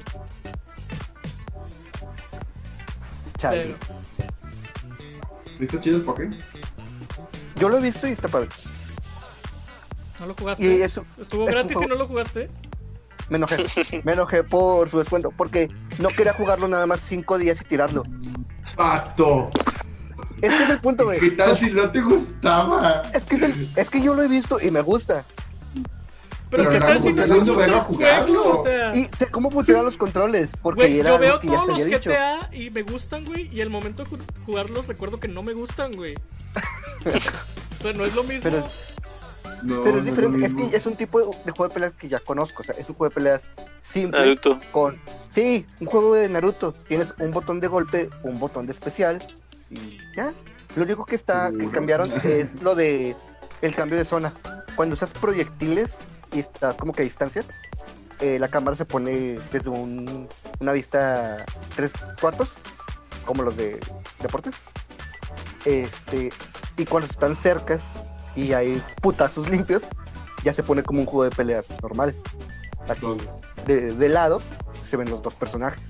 [3.38, 3.76] Chale.
[5.60, 6.36] ¿Viste chido el Pokémon?
[7.56, 8.48] Yo lo he visto y está padre.
[10.22, 10.64] ¿No lo jugaste?
[10.64, 12.50] Y eso, ¿Estuvo es gratis y no lo jugaste?
[13.30, 13.66] me enojé.
[14.04, 15.32] Me enojé por su descuento.
[15.36, 15.68] Porque
[16.00, 18.04] no quería jugarlo nada más 5 días y tirarlo.
[18.76, 19.50] ¡Pato!
[20.42, 21.20] Este es el punto, güey.
[21.20, 23.02] ¿Qué tal si no te gustaba?
[23.14, 25.24] Es que, es, el- es que yo lo he visto y me gusta.
[26.50, 28.44] Pero Pero ¿qué tal si no te gusta el jugarlo.
[28.44, 28.60] juego?
[28.62, 30.50] O sea, Y sé cómo funcionan los controles.
[30.62, 32.10] Porque güey, era yo veo que todos los había dicho.
[32.12, 33.48] GTA y me gustan, güey.
[33.56, 36.16] Y el momento de ju- jugarlos recuerdo que no me gustan, güey.
[37.06, 38.44] o sea, no es lo mismo.
[38.44, 38.68] Pero-
[39.64, 40.46] No, Pero es diferente.
[40.46, 42.62] Es que es un tipo de, juego de peleas que ya conozco.
[42.64, 43.50] O sea, es un juego de peleas
[43.82, 44.20] simple.
[44.20, 44.60] Naruto.
[44.72, 45.00] con
[45.30, 46.74] sí, un juego de Naruto.
[46.88, 49.22] Tienes un botón de golpe, un botón de especial
[49.70, 50.34] y ya.
[50.76, 53.16] Lo único que está que cambiaron es lo de
[53.62, 54.34] el cambio de zona.
[54.76, 55.96] Cuando usas proyectiles
[56.34, 57.44] y está como que a distancia,
[58.20, 60.28] eh, la cámara se pone desde un-
[60.60, 61.46] una vista
[61.76, 62.50] tres cuartos,
[63.26, 63.80] como los de
[64.22, 64.56] deportes.
[65.66, 66.32] Este,
[66.78, 67.84] y cuando están cercas
[68.36, 69.84] y hay putazos limpios,
[70.44, 72.16] ya se pone como un juego de peleas normal.
[72.88, 73.06] Así
[73.66, 74.42] de, de lado
[74.84, 75.82] se ven los dos personajes.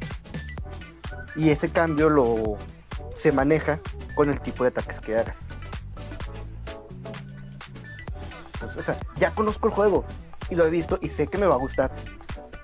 [1.36, 2.58] Y ese cambio lo
[3.16, 3.80] se maneja
[4.16, 5.46] con el tipo de ataques que hagas.
[8.78, 10.06] O sea, ya conozco el juego
[10.50, 11.92] y lo he visto y sé que me va a gustar.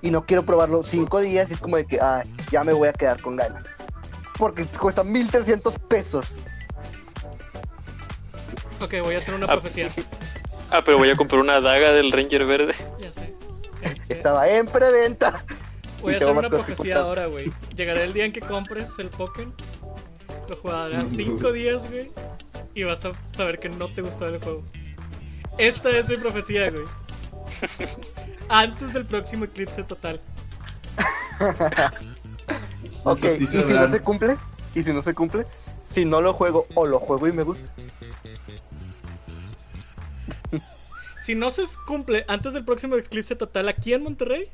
[0.02, 2.88] Y no quiero probarlo cinco días y es como de que ah, ya me voy
[2.88, 3.64] a quedar con ganas.
[4.36, 6.36] Porque cuesta 1300 pesos.
[8.80, 9.88] Ok, voy a hacer una Ah, profecía.
[10.70, 12.74] Ah, pero voy a comprar una daga del Ranger verde.
[13.00, 13.32] Ya sé.
[13.80, 15.42] Este, Estaba en preventa.
[16.02, 17.50] voy a hacer una profecía ahora, güey.
[17.74, 19.54] Llegará el día en que compres el Pokémon.
[20.46, 22.10] Lo jugarás 5 días, güey.
[22.74, 24.62] Y vas a saber que no te gustó el juego.
[25.56, 26.84] Esta es mi profecía, güey.
[28.50, 30.20] Antes del próximo eclipse total.
[33.04, 34.36] Ok, y si no se cumple,
[34.74, 35.46] y si no se cumple,
[35.88, 37.70] si no lo juego o lo juego y me gusta.
[41.28, 44.48] Si no se cumple antes del próximo eclipse total aquí en Monterrey,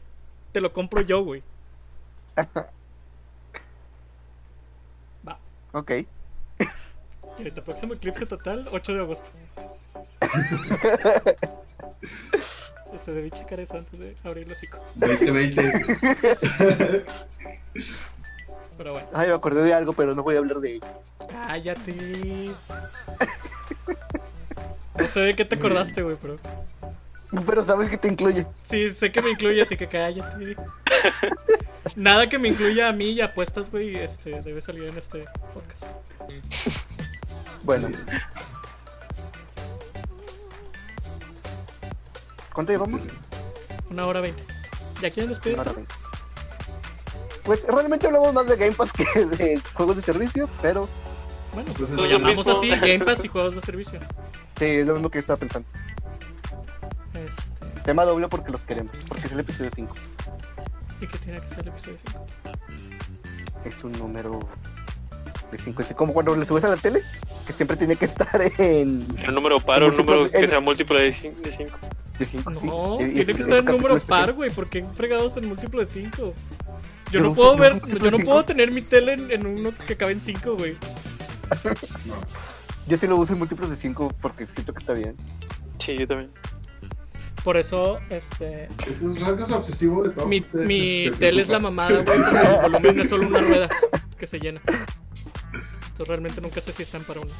[0.50, 1.40] te lo compro yo, güey.
[5.28, 5.38] Va.
[5.70, 5.90] Ok.
[5.92, 6.06] Y
[7.38, 9.30] ahorita, próximo eclipse total, 8 de agosto.
[12.92, 14.78] Este, debí checar eso antes de abrir el hocico.
[14.96, 15.62] 2020.
[18.76, 19.08] Pero bueno.
[19.12, 20.86] Ay, me acordé de algo, pero no voy a hablar de ello.
[21.28, 22.50] Cállate.
[24.98, 26.38] No sé de qué te acordaste, güey, pero.
[27.46, 28.46] Pero sabes que te incluye.
[28.62, 30.56] Sí, sé que me incluye, así que cállate.
[31.96, 35.84] Nada que me incluya a mí y apuestas, güey, este, debe salir en este podcast.
[37.64, 37.88] Bueno.
[42.52, 43.02] ¿Cuánto llevamos?
[43.90, 44.42] Una hora veinte.
[45.02, 45.54] ¿Ya quieren despedir?
[45.54, 45.94] Una hora veinte.
[47.42, 50.88] Pues realmente hablamos más de Game Pass que de juegos de servicio, pero
[51.52, 52.52] Bueno, Pues lo es lo llamamos mismo.
[52.58, 54.00] así, Game Pass y juegos de servicio.
[54.58, 55.68] Sí, es lo mismo que estaba pensando.
[57.14, 59.94] Este, Tema doble porque los queremos, porque es el episodio 5.
[61.00, 62.26] ¿Y qué tiene que ser el episodio 5?
[63.64, 64.40] Es un número
[65.52, 65.82] de 5.
[65.82, 67.02] Es como cuando le subes a la tele,
[67.46, 69.06] que siempre tiene que estar en.
[69.28, 71.36] Un número par o un Múltiplos número de- que en- sea múltiplo de 5.
[72.18, 72.66] De 5, sí.
[72.66, 75.80] No, y tiene es- que es estar en número par, güey, porque fregados en múltiplo
[75.80, 76.32] de 5.
[77.10, 79.46] Yo no no puedo ver, no sé, yo no puedo tener mi tele en, en
[79.46, 80.76] uno que acabe en 5, güey.
[82.06, 82.14] No.
[82.86, 85.16] Yo sí lo uso en múltiplos de 5 porque siento que está bien.
[85.78, 86.30] Sí, yo también.
[87.42, 88.68] Por eso, este.
[88.86, 90.66] Eso es rasgos obsesivo de todos Mi, ustedes.
[90.66, 93.68] mi Te tele es la mamada, güey, el volumen es solo una rueda
[94.18, 94.60] que se llena.
[94.66, 97.30] Entonces realmente nunca sé si están para uno.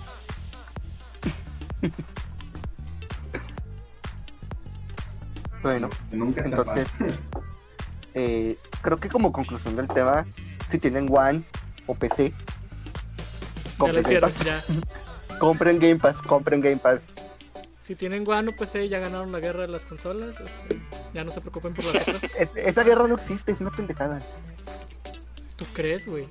[5.63, 6.87] Bueno, nunca entonces,
[8.15, 10.27] eh, creo que como conclusión del tema,
[10.71, 11.43] si tienen One
[11.87, 12.33] o PC,
[13.79, 14.45] Ya Pass.
[14.45, 14.63] ya.
[15.39, 17.07] Compren Game Pass, compren Game Pass.
[17.87, 20.41] Si tienen One o PC, ya ganaron la guerra de las consolas.
[20.41, 20.81] este,
[21.13, 22.23] ya no se preocupen por las otras.
[22.39, 24.23] Es- esa guerra no existe, es una pendejada.
[25.57, 26.27] ¿Tú crees, güey?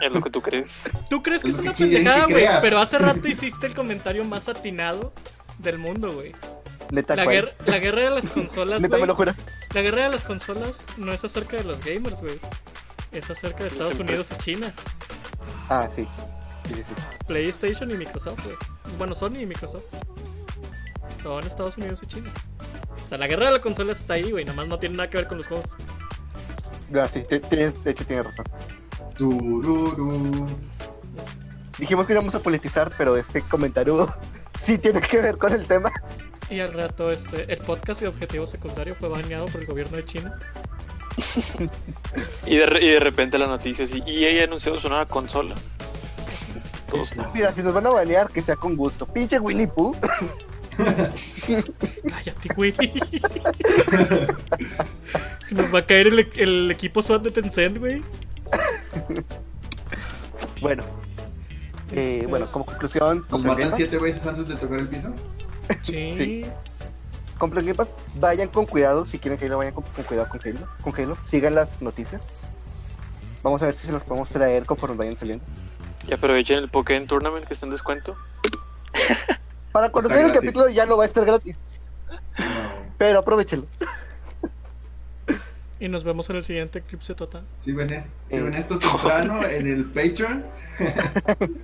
[0.00, 0.70] Es lo que tú crees.
[1.10, 2.46] ¿Tú crees que Es una que pendejada, güey?
[2.60, 5.12] Pero hace rato hiciste el comentario más atinado
[5.58, 6.32] del mundo, güey.
[6.92, 9.08] Neta, La, guerra- la guerra de las consolas, Neta, me güey.
[9.08, 9.44] lo juras.
[9.74, 12.38] La guerra de las consolas no es acerca de los gamers, güey.
[13.10, 13.98] Es acerca de Estados.
[13.98, 14.72] Unidos y China.
[15.68, 16.06] Ah, sí.
[16.74, 16.82] Sí.
[17.26, 18.56] PlayStation y Microsoft, güey.
[18.98, 19.84] Bueno, Sony y Microsoft.
[21.22, 22.30] Son Estados Unidos y China.
[23.04, 24.44] O sea, la guerra de las consolas está ahí, güey.
[24.44, 25.66] Nada más no tiene nada que ver con los juegos.
[26.94, 28.44] Ah, sí, te- tienes- de hecho tienes razón.
[29.16, 30.46] Tururú.
[31.78, 34.08] Dijimos que íbamos a politizar, pero este comentario
[34.62, 35.90] sí tiene que ver con el tema.
[36.50, 40.04] Y al rato, este, el podcast de Objetivo Secundario fue baneado por el gobierno de
[40.04, 40.38] China.
[42.46, 44.02] Y de, re- y de repente la noticia así.
[44.06, 45.54] Y ella anunció su nueva consola.
[46.92, 47.10] Todos.
[47.34, 49.06] Mira, si nos van a banear, que sea con gusto.
[49.06, 49.96] Pinche Winnie Pooh.
[50.76, 52.74] Cállate, güey.
[55.50, 58.02] Nos va a caer el, el equipo SWAT de Tencent, güey.
[60.60, 60.82] Bueno,
[61.92, 65.12] eh, Este, bueno, como conclusión, Nos matan siete veces antes de tocar el piso.
[65.82, 66.12] Sí.
[66.16, 66.44] Sí.
[67.38, 67.96] Compren Game Pass.
[68.16, 69.06] Vayan con cuidado.
[69.06, 70.68] Si quieren que lo vayan con, con cuidado con Halo.
[70.82, 71.16] Con Halo.
[71.24, 72.22] Sigan las noticias.
[73.42, 75.44] Vamos a ver si se las podemos traer conforme vayan saliendo.
[76.08, 78.16] Y aprovechen el Pokémon Tournament que está en descuento.
[79.72, 80.34] Para salga el gratis.
[80.40, 81.56] capítulo ya no va a estar gratis.
[82.38, 82.44] No.
[82.98, 83.66] Pero aprovechenlo.
[85.80, 87.42] Y nos vemos en el siguiente Eclipse Total.
[87.56, 88.42] Si ven, es- si Eh.
[88.42, 90.44] ven esto temprano en el Patreon,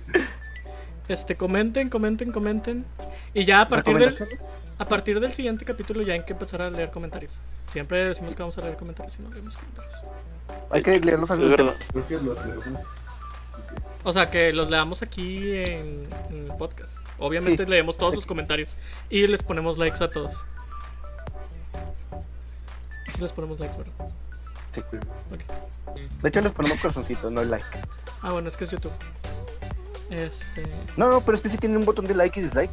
[1.07, 2.85] Este, comenten, comenten, comenten.
[3.33, 4.15] Y ya a partir del,
[4.77, 7.39] a partir del siguiente capítulo ya hay que empezar a leer comentarios.
[7.65, 9.95] Siempre decimos que vamos a leer comentarios y no leemos comentarios.
[10.69, 11.73] Hay que leerlos al Es verdad.
[11.91, 12.81] creo que los leemos.
[14.03, 16.91] O sea, que los leamos aquí en, en el podcast.
[17.19, 17.69] Obviamente Sí.
[17.69, 18.71] leemos todos los comentarios
[19.09, 20.33] y les ponemos likes a todos.
[23.13, 23.93] Sí les ponemos likes, ¿verdad?
[24.73, 24.81] Sí.
[25.33, 26.01] Ok.
[26.21, 27.65] De hecho, les ponemos corazoncito, no like.
[28.21, 28.91] Ah, bueno, es que es YouTube.
[30.09, 30.63] Este,
[30.97, 32.71] No, no, pero este sí tiene un botón de like y dislike.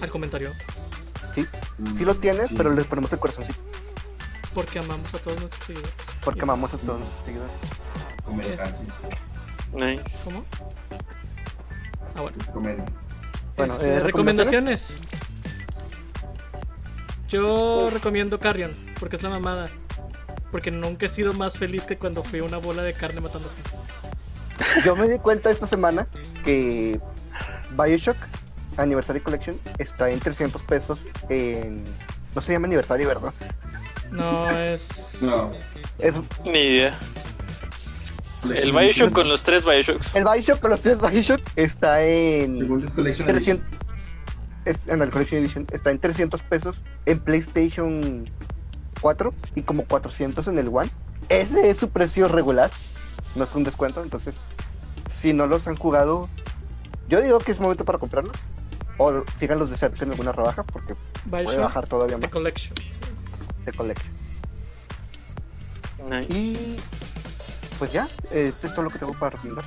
[0.00, 0.52] al comentario.
[1.32, 1.46] Sí,
[1.96, 2.54] sí lo tiene, Sí.
[2.56, 3.58] pero les ponemos el corazoncito.
[4.54, 5.92] Porque amamos a todos nuestros seguidores.
[6.24, 7.52] Porque amamos a todos nuestros seguidores.
[8.24, 8.74] Comentar,
[9.72, 10.02] Nice.
[10.24, 10.44] ¿Cómo?
[12.14, 12.36] Ah, bueno.
[13.56, 14.96] Bueno, Este, eh, recomendaciones.
[17.28, 19.68] Yo recomiendo Carrion, porque es la mamada.
[20.50, 23.50] Porque nunca he sido más feliz que cuando fui a una bola de carne matando
[23.50, 24.84] gente.
[24.84, 26.06] Yo me di cuenta esta semana
[26.44, 26.98] que
[27.76, 28.16] Bioshock
[28.78, 31.84] Anniversary Collection está en 300 pesos en...
[32.34, 33.32] No se llama aniversario, ¿verdad?
[34.10, 35.18] No es.
[35.20, 35.50] No.
[35.98, 36.14] Es
[36.44, 36.98] Ni idea.
[38.44, 40.14] El Bioshock con los tres Bioshocks.
[40.14, 42.56] el Bioshock con los tres Bioshock está en...
[42.56, 43.66] Según es Collection 300,
[44.64, 48.30] es, en el Collection Edition está en 300 pesos en PlayStation
[49.00, 50.90] 4 y como 400 en el One.
[51.28, 52.70] Ese es su precio regular,
[53.34, 54.36] no es un descuento, entonces
[55.20, 56.28] si no los han jugado,
[57.08, 58.36] yo digo que es momento para comprarlos.
[59.00, 60.96] O síganlos de cerca en alguna rebaja porque
[61.30, 62.74] puede bajar todavía The más Collection.
[63.64, 64.12] de Collection.
[66.10, 66.32] Nice.
[66.32, 66.76] Y
[67.78, 69.64] pues ya, eh, esto es todo lo que tengo para recomendar.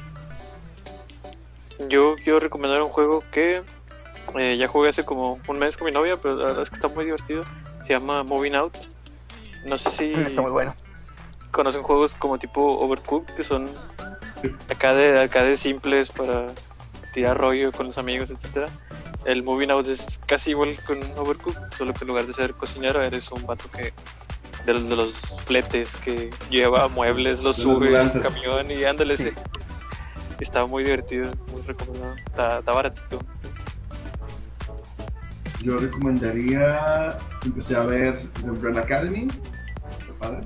[1.89, 3.63] Yo quiero recomendar un juego que
[4.37, 6.75] eh, ya jugué hace como un mes con mi novia, pero la verdad es que
[6.75, 7.41] está muy divertido.
[7.85, 8.75] Se llama Moving Out.
[9.65, 10.75] No sé si Está muy bueno.
[11.51, 13.69] conocen juegos como tipo Overcooked, que son
[14.69, 16.47] acá de, acá de simples para
[17.13, 18.67] tirar rollo con los amigos, etcétera.
[19.25, 23.01] El Moving Out es casi igual con Overcooked, solo que en lugar de ser cocinero
[23.03, 23.93] eres un vato que
[24.65, 25.13] de los, de los
[25.45, 29.17] fletes que lleva muebles, los sube en camión y ándale.
[29.17, 29.29] Sí.
[30.39, 32.15] Está muy divertido, muy recomendado.
[32.25, 33.19] Está, está baratito.
[35.61, 37.17] Yo recomendaría.
[37.45, 39.27] Empecé a ver The Umbrella Academy.
[40.19, 40.41] Padre.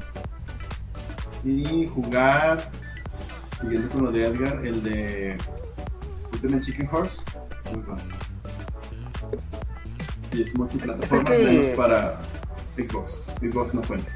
[1.43, 2.69] Y jugar,
[3.61, 5.37] siguiendo con lo de Edgar, el de
[6.33, 7.21] Ultimate Chicken Horse.
[7.71, 8.01] Muy bueno.
[10.33, 12.19] Y es multiplataforma, Es el que- menos para
[12.77, 13.23] Xbox.
[13.41, 14.11] Xbox no cuenta.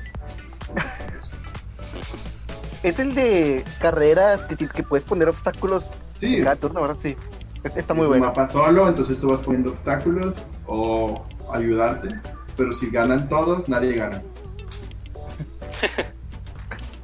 [2.84, 6.98] Es el de carreras que, que puedes poner obstáculos Sí, en cada turno, ¿verdad?
[7.02, 7.16] Sí.
[7.64, 8.26] Es- está muy es un bueno.
[8.28, 12.10] mapa solo, entonces tú vas poniendo obstáculos o ayudarte.
[12.56, 14.22] Pero si ganan todos, nadie gana.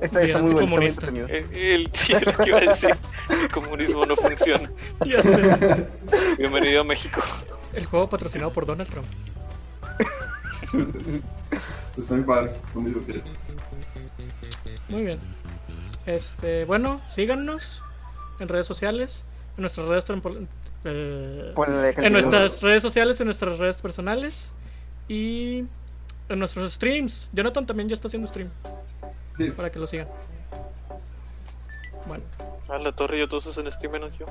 [0.02, 0.68] Está, está Bien muy bueno.
[0.68, 1.08] Está muy anticomunista.
[1.08, 1.28] entretenido.
[1.58, 2.96] El, el, sí, lo que iba a decir.
[3.30, 4.70] El comunismo no funciona.
[5.06, 5.88] Ya sé.
[6.38, 7.22] Bienvenido a México.
[7.74, 9.08] El juego patrocinado por Donald Trump.
[11.98, 13.22] Está muy padre, está muy divertido.
[14.90, 15.20] Muy bien.
[16.06, 17.82] Este, bueno, síganos
[18.40, 19.24] en redes sociales,
[19.58, 20.04] en nuestras redes
[20.84, 21.54] eh,
[21.98, 24.52] en nuestras redes sociales, en nuestras redes personales
[25.08, 25.66] y
[26.30, 27.30] en nuestros streams.
[27.34, 28.50] Jonathan también ya está haciendo stream
[29.38, 30.08] Sí, para que lo sigan.
[32.08, 32.24] Bueno,
[32.70, 34.26] A la torre, yo todos en stream menos yo.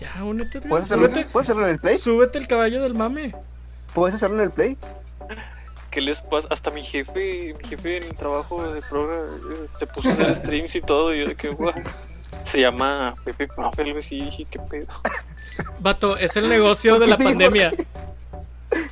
[0.00, 0.60] ya únete.
[0.62, 1.98] ¿Puedes hacerlo, Súbete, ¿Puedes hacerlo en el Play?
[1.98, 3.34] súbete el caballo del mame.
[3.94, 4.76] ¿Puedes hacerlo en el Play?
[5.90, 6.46] ¿Qué les pasa?
[6.50, 10.36] Hasta mi jefe, mi jefe en el trabajo de programa eh, se puso a hacer
[10.36, 11.14] streams y todo.
[11.14, 11.72] Y yo de que, guau.
[12.44, 14.02] Se llama Pepe Puffel, güey.
[14.02, 14.86] Sí, dije, qué pedo.
[15.80, 17.72] Vato, es el negocio de la Sí, pandemia.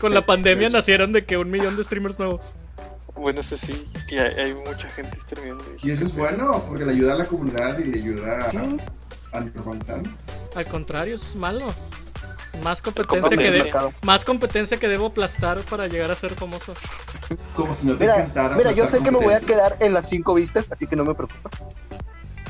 [0.01, 2.41] Con la pandemia nacieron de que un millón de streamers nuevos.
[3.15, 5.65] Bueno, eso sí, que hay, hay mucha gente streameando.
[5.83, 8.57] y eso es bueno, porque le ayuda a la comunidad y le ayuda a, Sí.
[9.33, 10.59] a.
[10.59, 11.67] Al contrario, eso es malo.
[12.63, 13.73] Más competencia que de-
[14.03, 16.75] más competencia que debo aplastar para llegar a ser famoso.
[17.55, 18.57] Como si no te Mira, encantara.
[18.57, 21.05] mira, yo sé que me voy a quedar en las cinco vistas, así que no
[21.05, 21.51] me preocupa.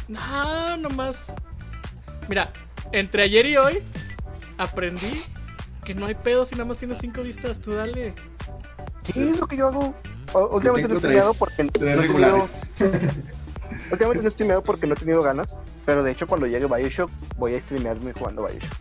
[0.08, 1.32] No, nomás.
[2.28, 2.52] Mira,
[2.92, 3.82] entre ayer y hoy
[4.58, 5.22] aprendí
[5.84, 7.58] que no hay pedo si nada más tienes cinco vistas.
[7.58, 8.14] Tú dale.
[9.02, 9.94] Sí, es lo que yo hago.
[10.32, 12.48] O- Últimamente no he streameado porque no he tenido...
[13.90, 15.56] Últimamente no he streameado porque no he tenido ganas.
[15.84, 18.72] Pero de hecho cuando llegue Bioshock voy a streamearme jugando Bioshock.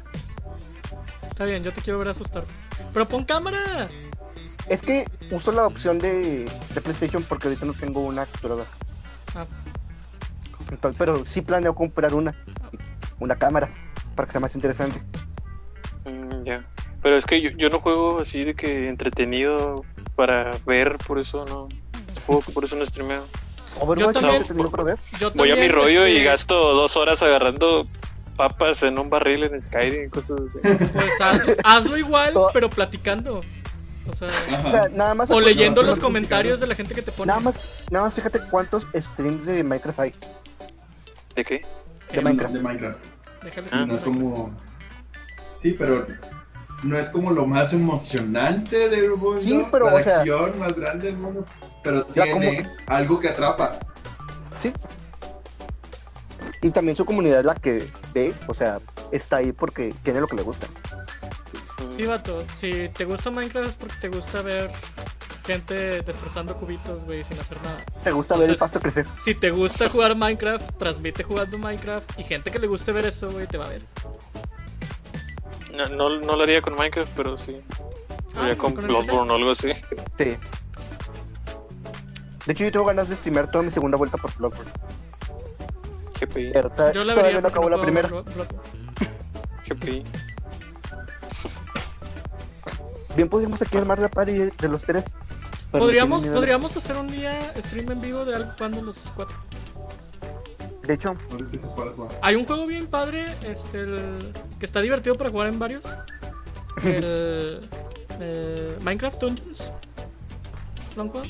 [1.36, 2.45] Está bien, yo te quiero ver asustar.
[2.94, 3.90] Pero pon cámara.
[4.70, 8.70] Es que uso la opción de, de PlayStation porque ahorita no tengo una capturadora.
[9.36, 9.45] Ah,
[10.72, 12.34] Entonces, pero sí planeo comprar una.
[13.20, 13.70] Una cámara.
[14.16, 15.02] Para que sea más interesante.
[16.06, 16.64] Mm, ya.
[17.03, 19.84] Pero es que yo, yo no juego así de que entretenido
[20.16, 21.68] para ver, por eso no.
[22.26, 23.26] Juego que por eso no streameo.
[23.82, 24.44] Overwatch también.
[24.56, 27.90] no yo Voy a mi rollo y este, gasto dos horas agarrando
[28.36, 30.60] papas en un barril en Skyrim y cosas así.
[30.94, 33.41] Pues hazlo, hazlo igual, pero platicando.
[34.07, 34.28] O sea,
[34.64, 35.32] O sea, nada más.
[35.32, 37.28] o leyendo los comentarios de la gente que te pone.
[37.30, 40.14] Nada más, nada más fíjate cuántos streams de Minecraft hay.
[41.36, 41.66] ¿De qué?
[42.12, 42.53] de Minecraft.
[42.53, 43.06] De Minecraft.
[43.44, 44.52] Déjale Ah, no es como.
[45.57, 46.06] Sí, pero
[46.84, 49.40] no es como lo más emocionante del mundo.
[49.40, 51.44] Sí, pero, la o sea- acción más grande del mundo.
[51.84, 53.80] Pero tiene algo que atrapa.
[54.62, 54.72] Sí.
[56.61, 58.80] Y también su comunidad es la que ve, o sea,
[59.11, 60.68] está ahí porque tiene lo que le gusta.
[61.98, 62.44] Sí, vato.
[62.60, 64.72] Si te gusta Minecraft es porque te gusta ver
[65.45, 67.84] gente destrozando cubitos, güey, sin hacer nada.
[68.03, 69.06] Te gusta ver el pasto crecer.
[69.23, 73.32] Si te gusta jugar Minecraft, transmite jugando Minecraft y gente que le guste ver eso,
[73.32, 73.82] güey, te va a ver.
[75.73, 77.61] No, no, no lo haría con Minecraft, pero sí.
[78.34, 78.86] Lo Ah, haría con con.
[78.88, 79.73] Bloodborne o algo así.
[79.73, 80.36] Sí.
[82.45, 84.72] De hecho, yo tengo ganas de streamear toda mi segunda vuelta por Bloodborne.
[86.20, 86.52] GPI.
[86.54, 88.46] Pero Yo la todavía vería no acabó porque la puedo primera.
[89.68, 90.04] GPI.
[93.16, 95.04] Bien, podríamos aquí armar la party de los tres.
[95.72, 96.36] Pero Podríamos, no tienen miedo.
[96.36, 99.36] podríamos hacer un día stream en vivo de algo cuando los cuatro.
[100.84, 101.16] De hecho,
[101.54, 101.94] se jugar.
[102.22, 105.86] Hay un juego bien padre, este, el- que está divertido para jugar en varios.
[106.84, 107.68] El
[108.20, 109.72] eh, Minecraft Dungeons.
[110.96, 111.28] ¿Lo han jugado?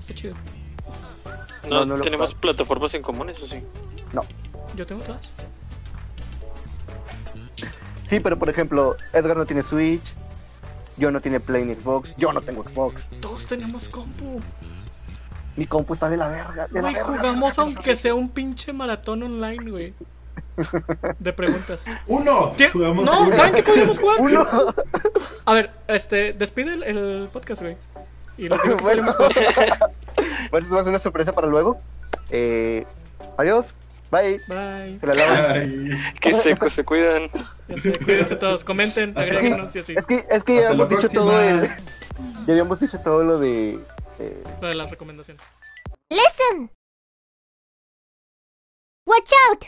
[0.00, 0.34] Está chido.
[1.68, 3.62] No, No, no tenemos plataformas en común, eso sí.
[4.74, 5.22] Yo tengo todas.
[8.08, 10.14] sí, pero por ejemplo, Edgar no tiene Switch.
[10.96, 12.14] Yo no tiene Play ni Xbox.
[12.16, 13.08] Yo no tengo Xbox.
[13.20, 14.40] Todos tenemos compu.
[15.56, 16.66] Mi compu está de la verga.
[16.68, 17.04] De la Güey, verga.
[17.08, 19.94] jugamos aunque sea un pinche maratón online, güey.
[21.18, 21.84] De preguntas.
[22.06, 22.54] ¡Uno!
[22.74, 23.32] No, uno.
[23.34, 24.20] ¿saben qué podemos jugar?
[24.20, 24.74] Uno.
[25.44, 27.76] A ver, este, despide el, el podcast, güey.
[28.38, 29.14] Y que bueno,
[30.50, 31.80] bueno, eso va a ser una sorpresa para luego.
[32.30, 32.84] Eh,
[33.38, 33.72] adiós.
[34.10, 34.40] Bye.
[34.48, 35.00] Bye.
[35.00, 35.50] Se la lavan.
[35.50, 35.90] Ay,
[36.20, 37.28] Qué secos, se cuidan.
[37.68, 38.62] Ya sé, cuídense todos.
[38.62, 39.94] Comenten, agréguenos y así.
[39.96, 41.22] Es que, es que ya habíamos dicho próxima.
[41.24, 41.66] todo el.
[42.46, 43.80] Ya habíamos dicho todo lo de.
[44.20, 45.42] eh, Lo de las recomendaciones.
[46.08, 46.70] Listen!
[49.06, 49.64] Watch out!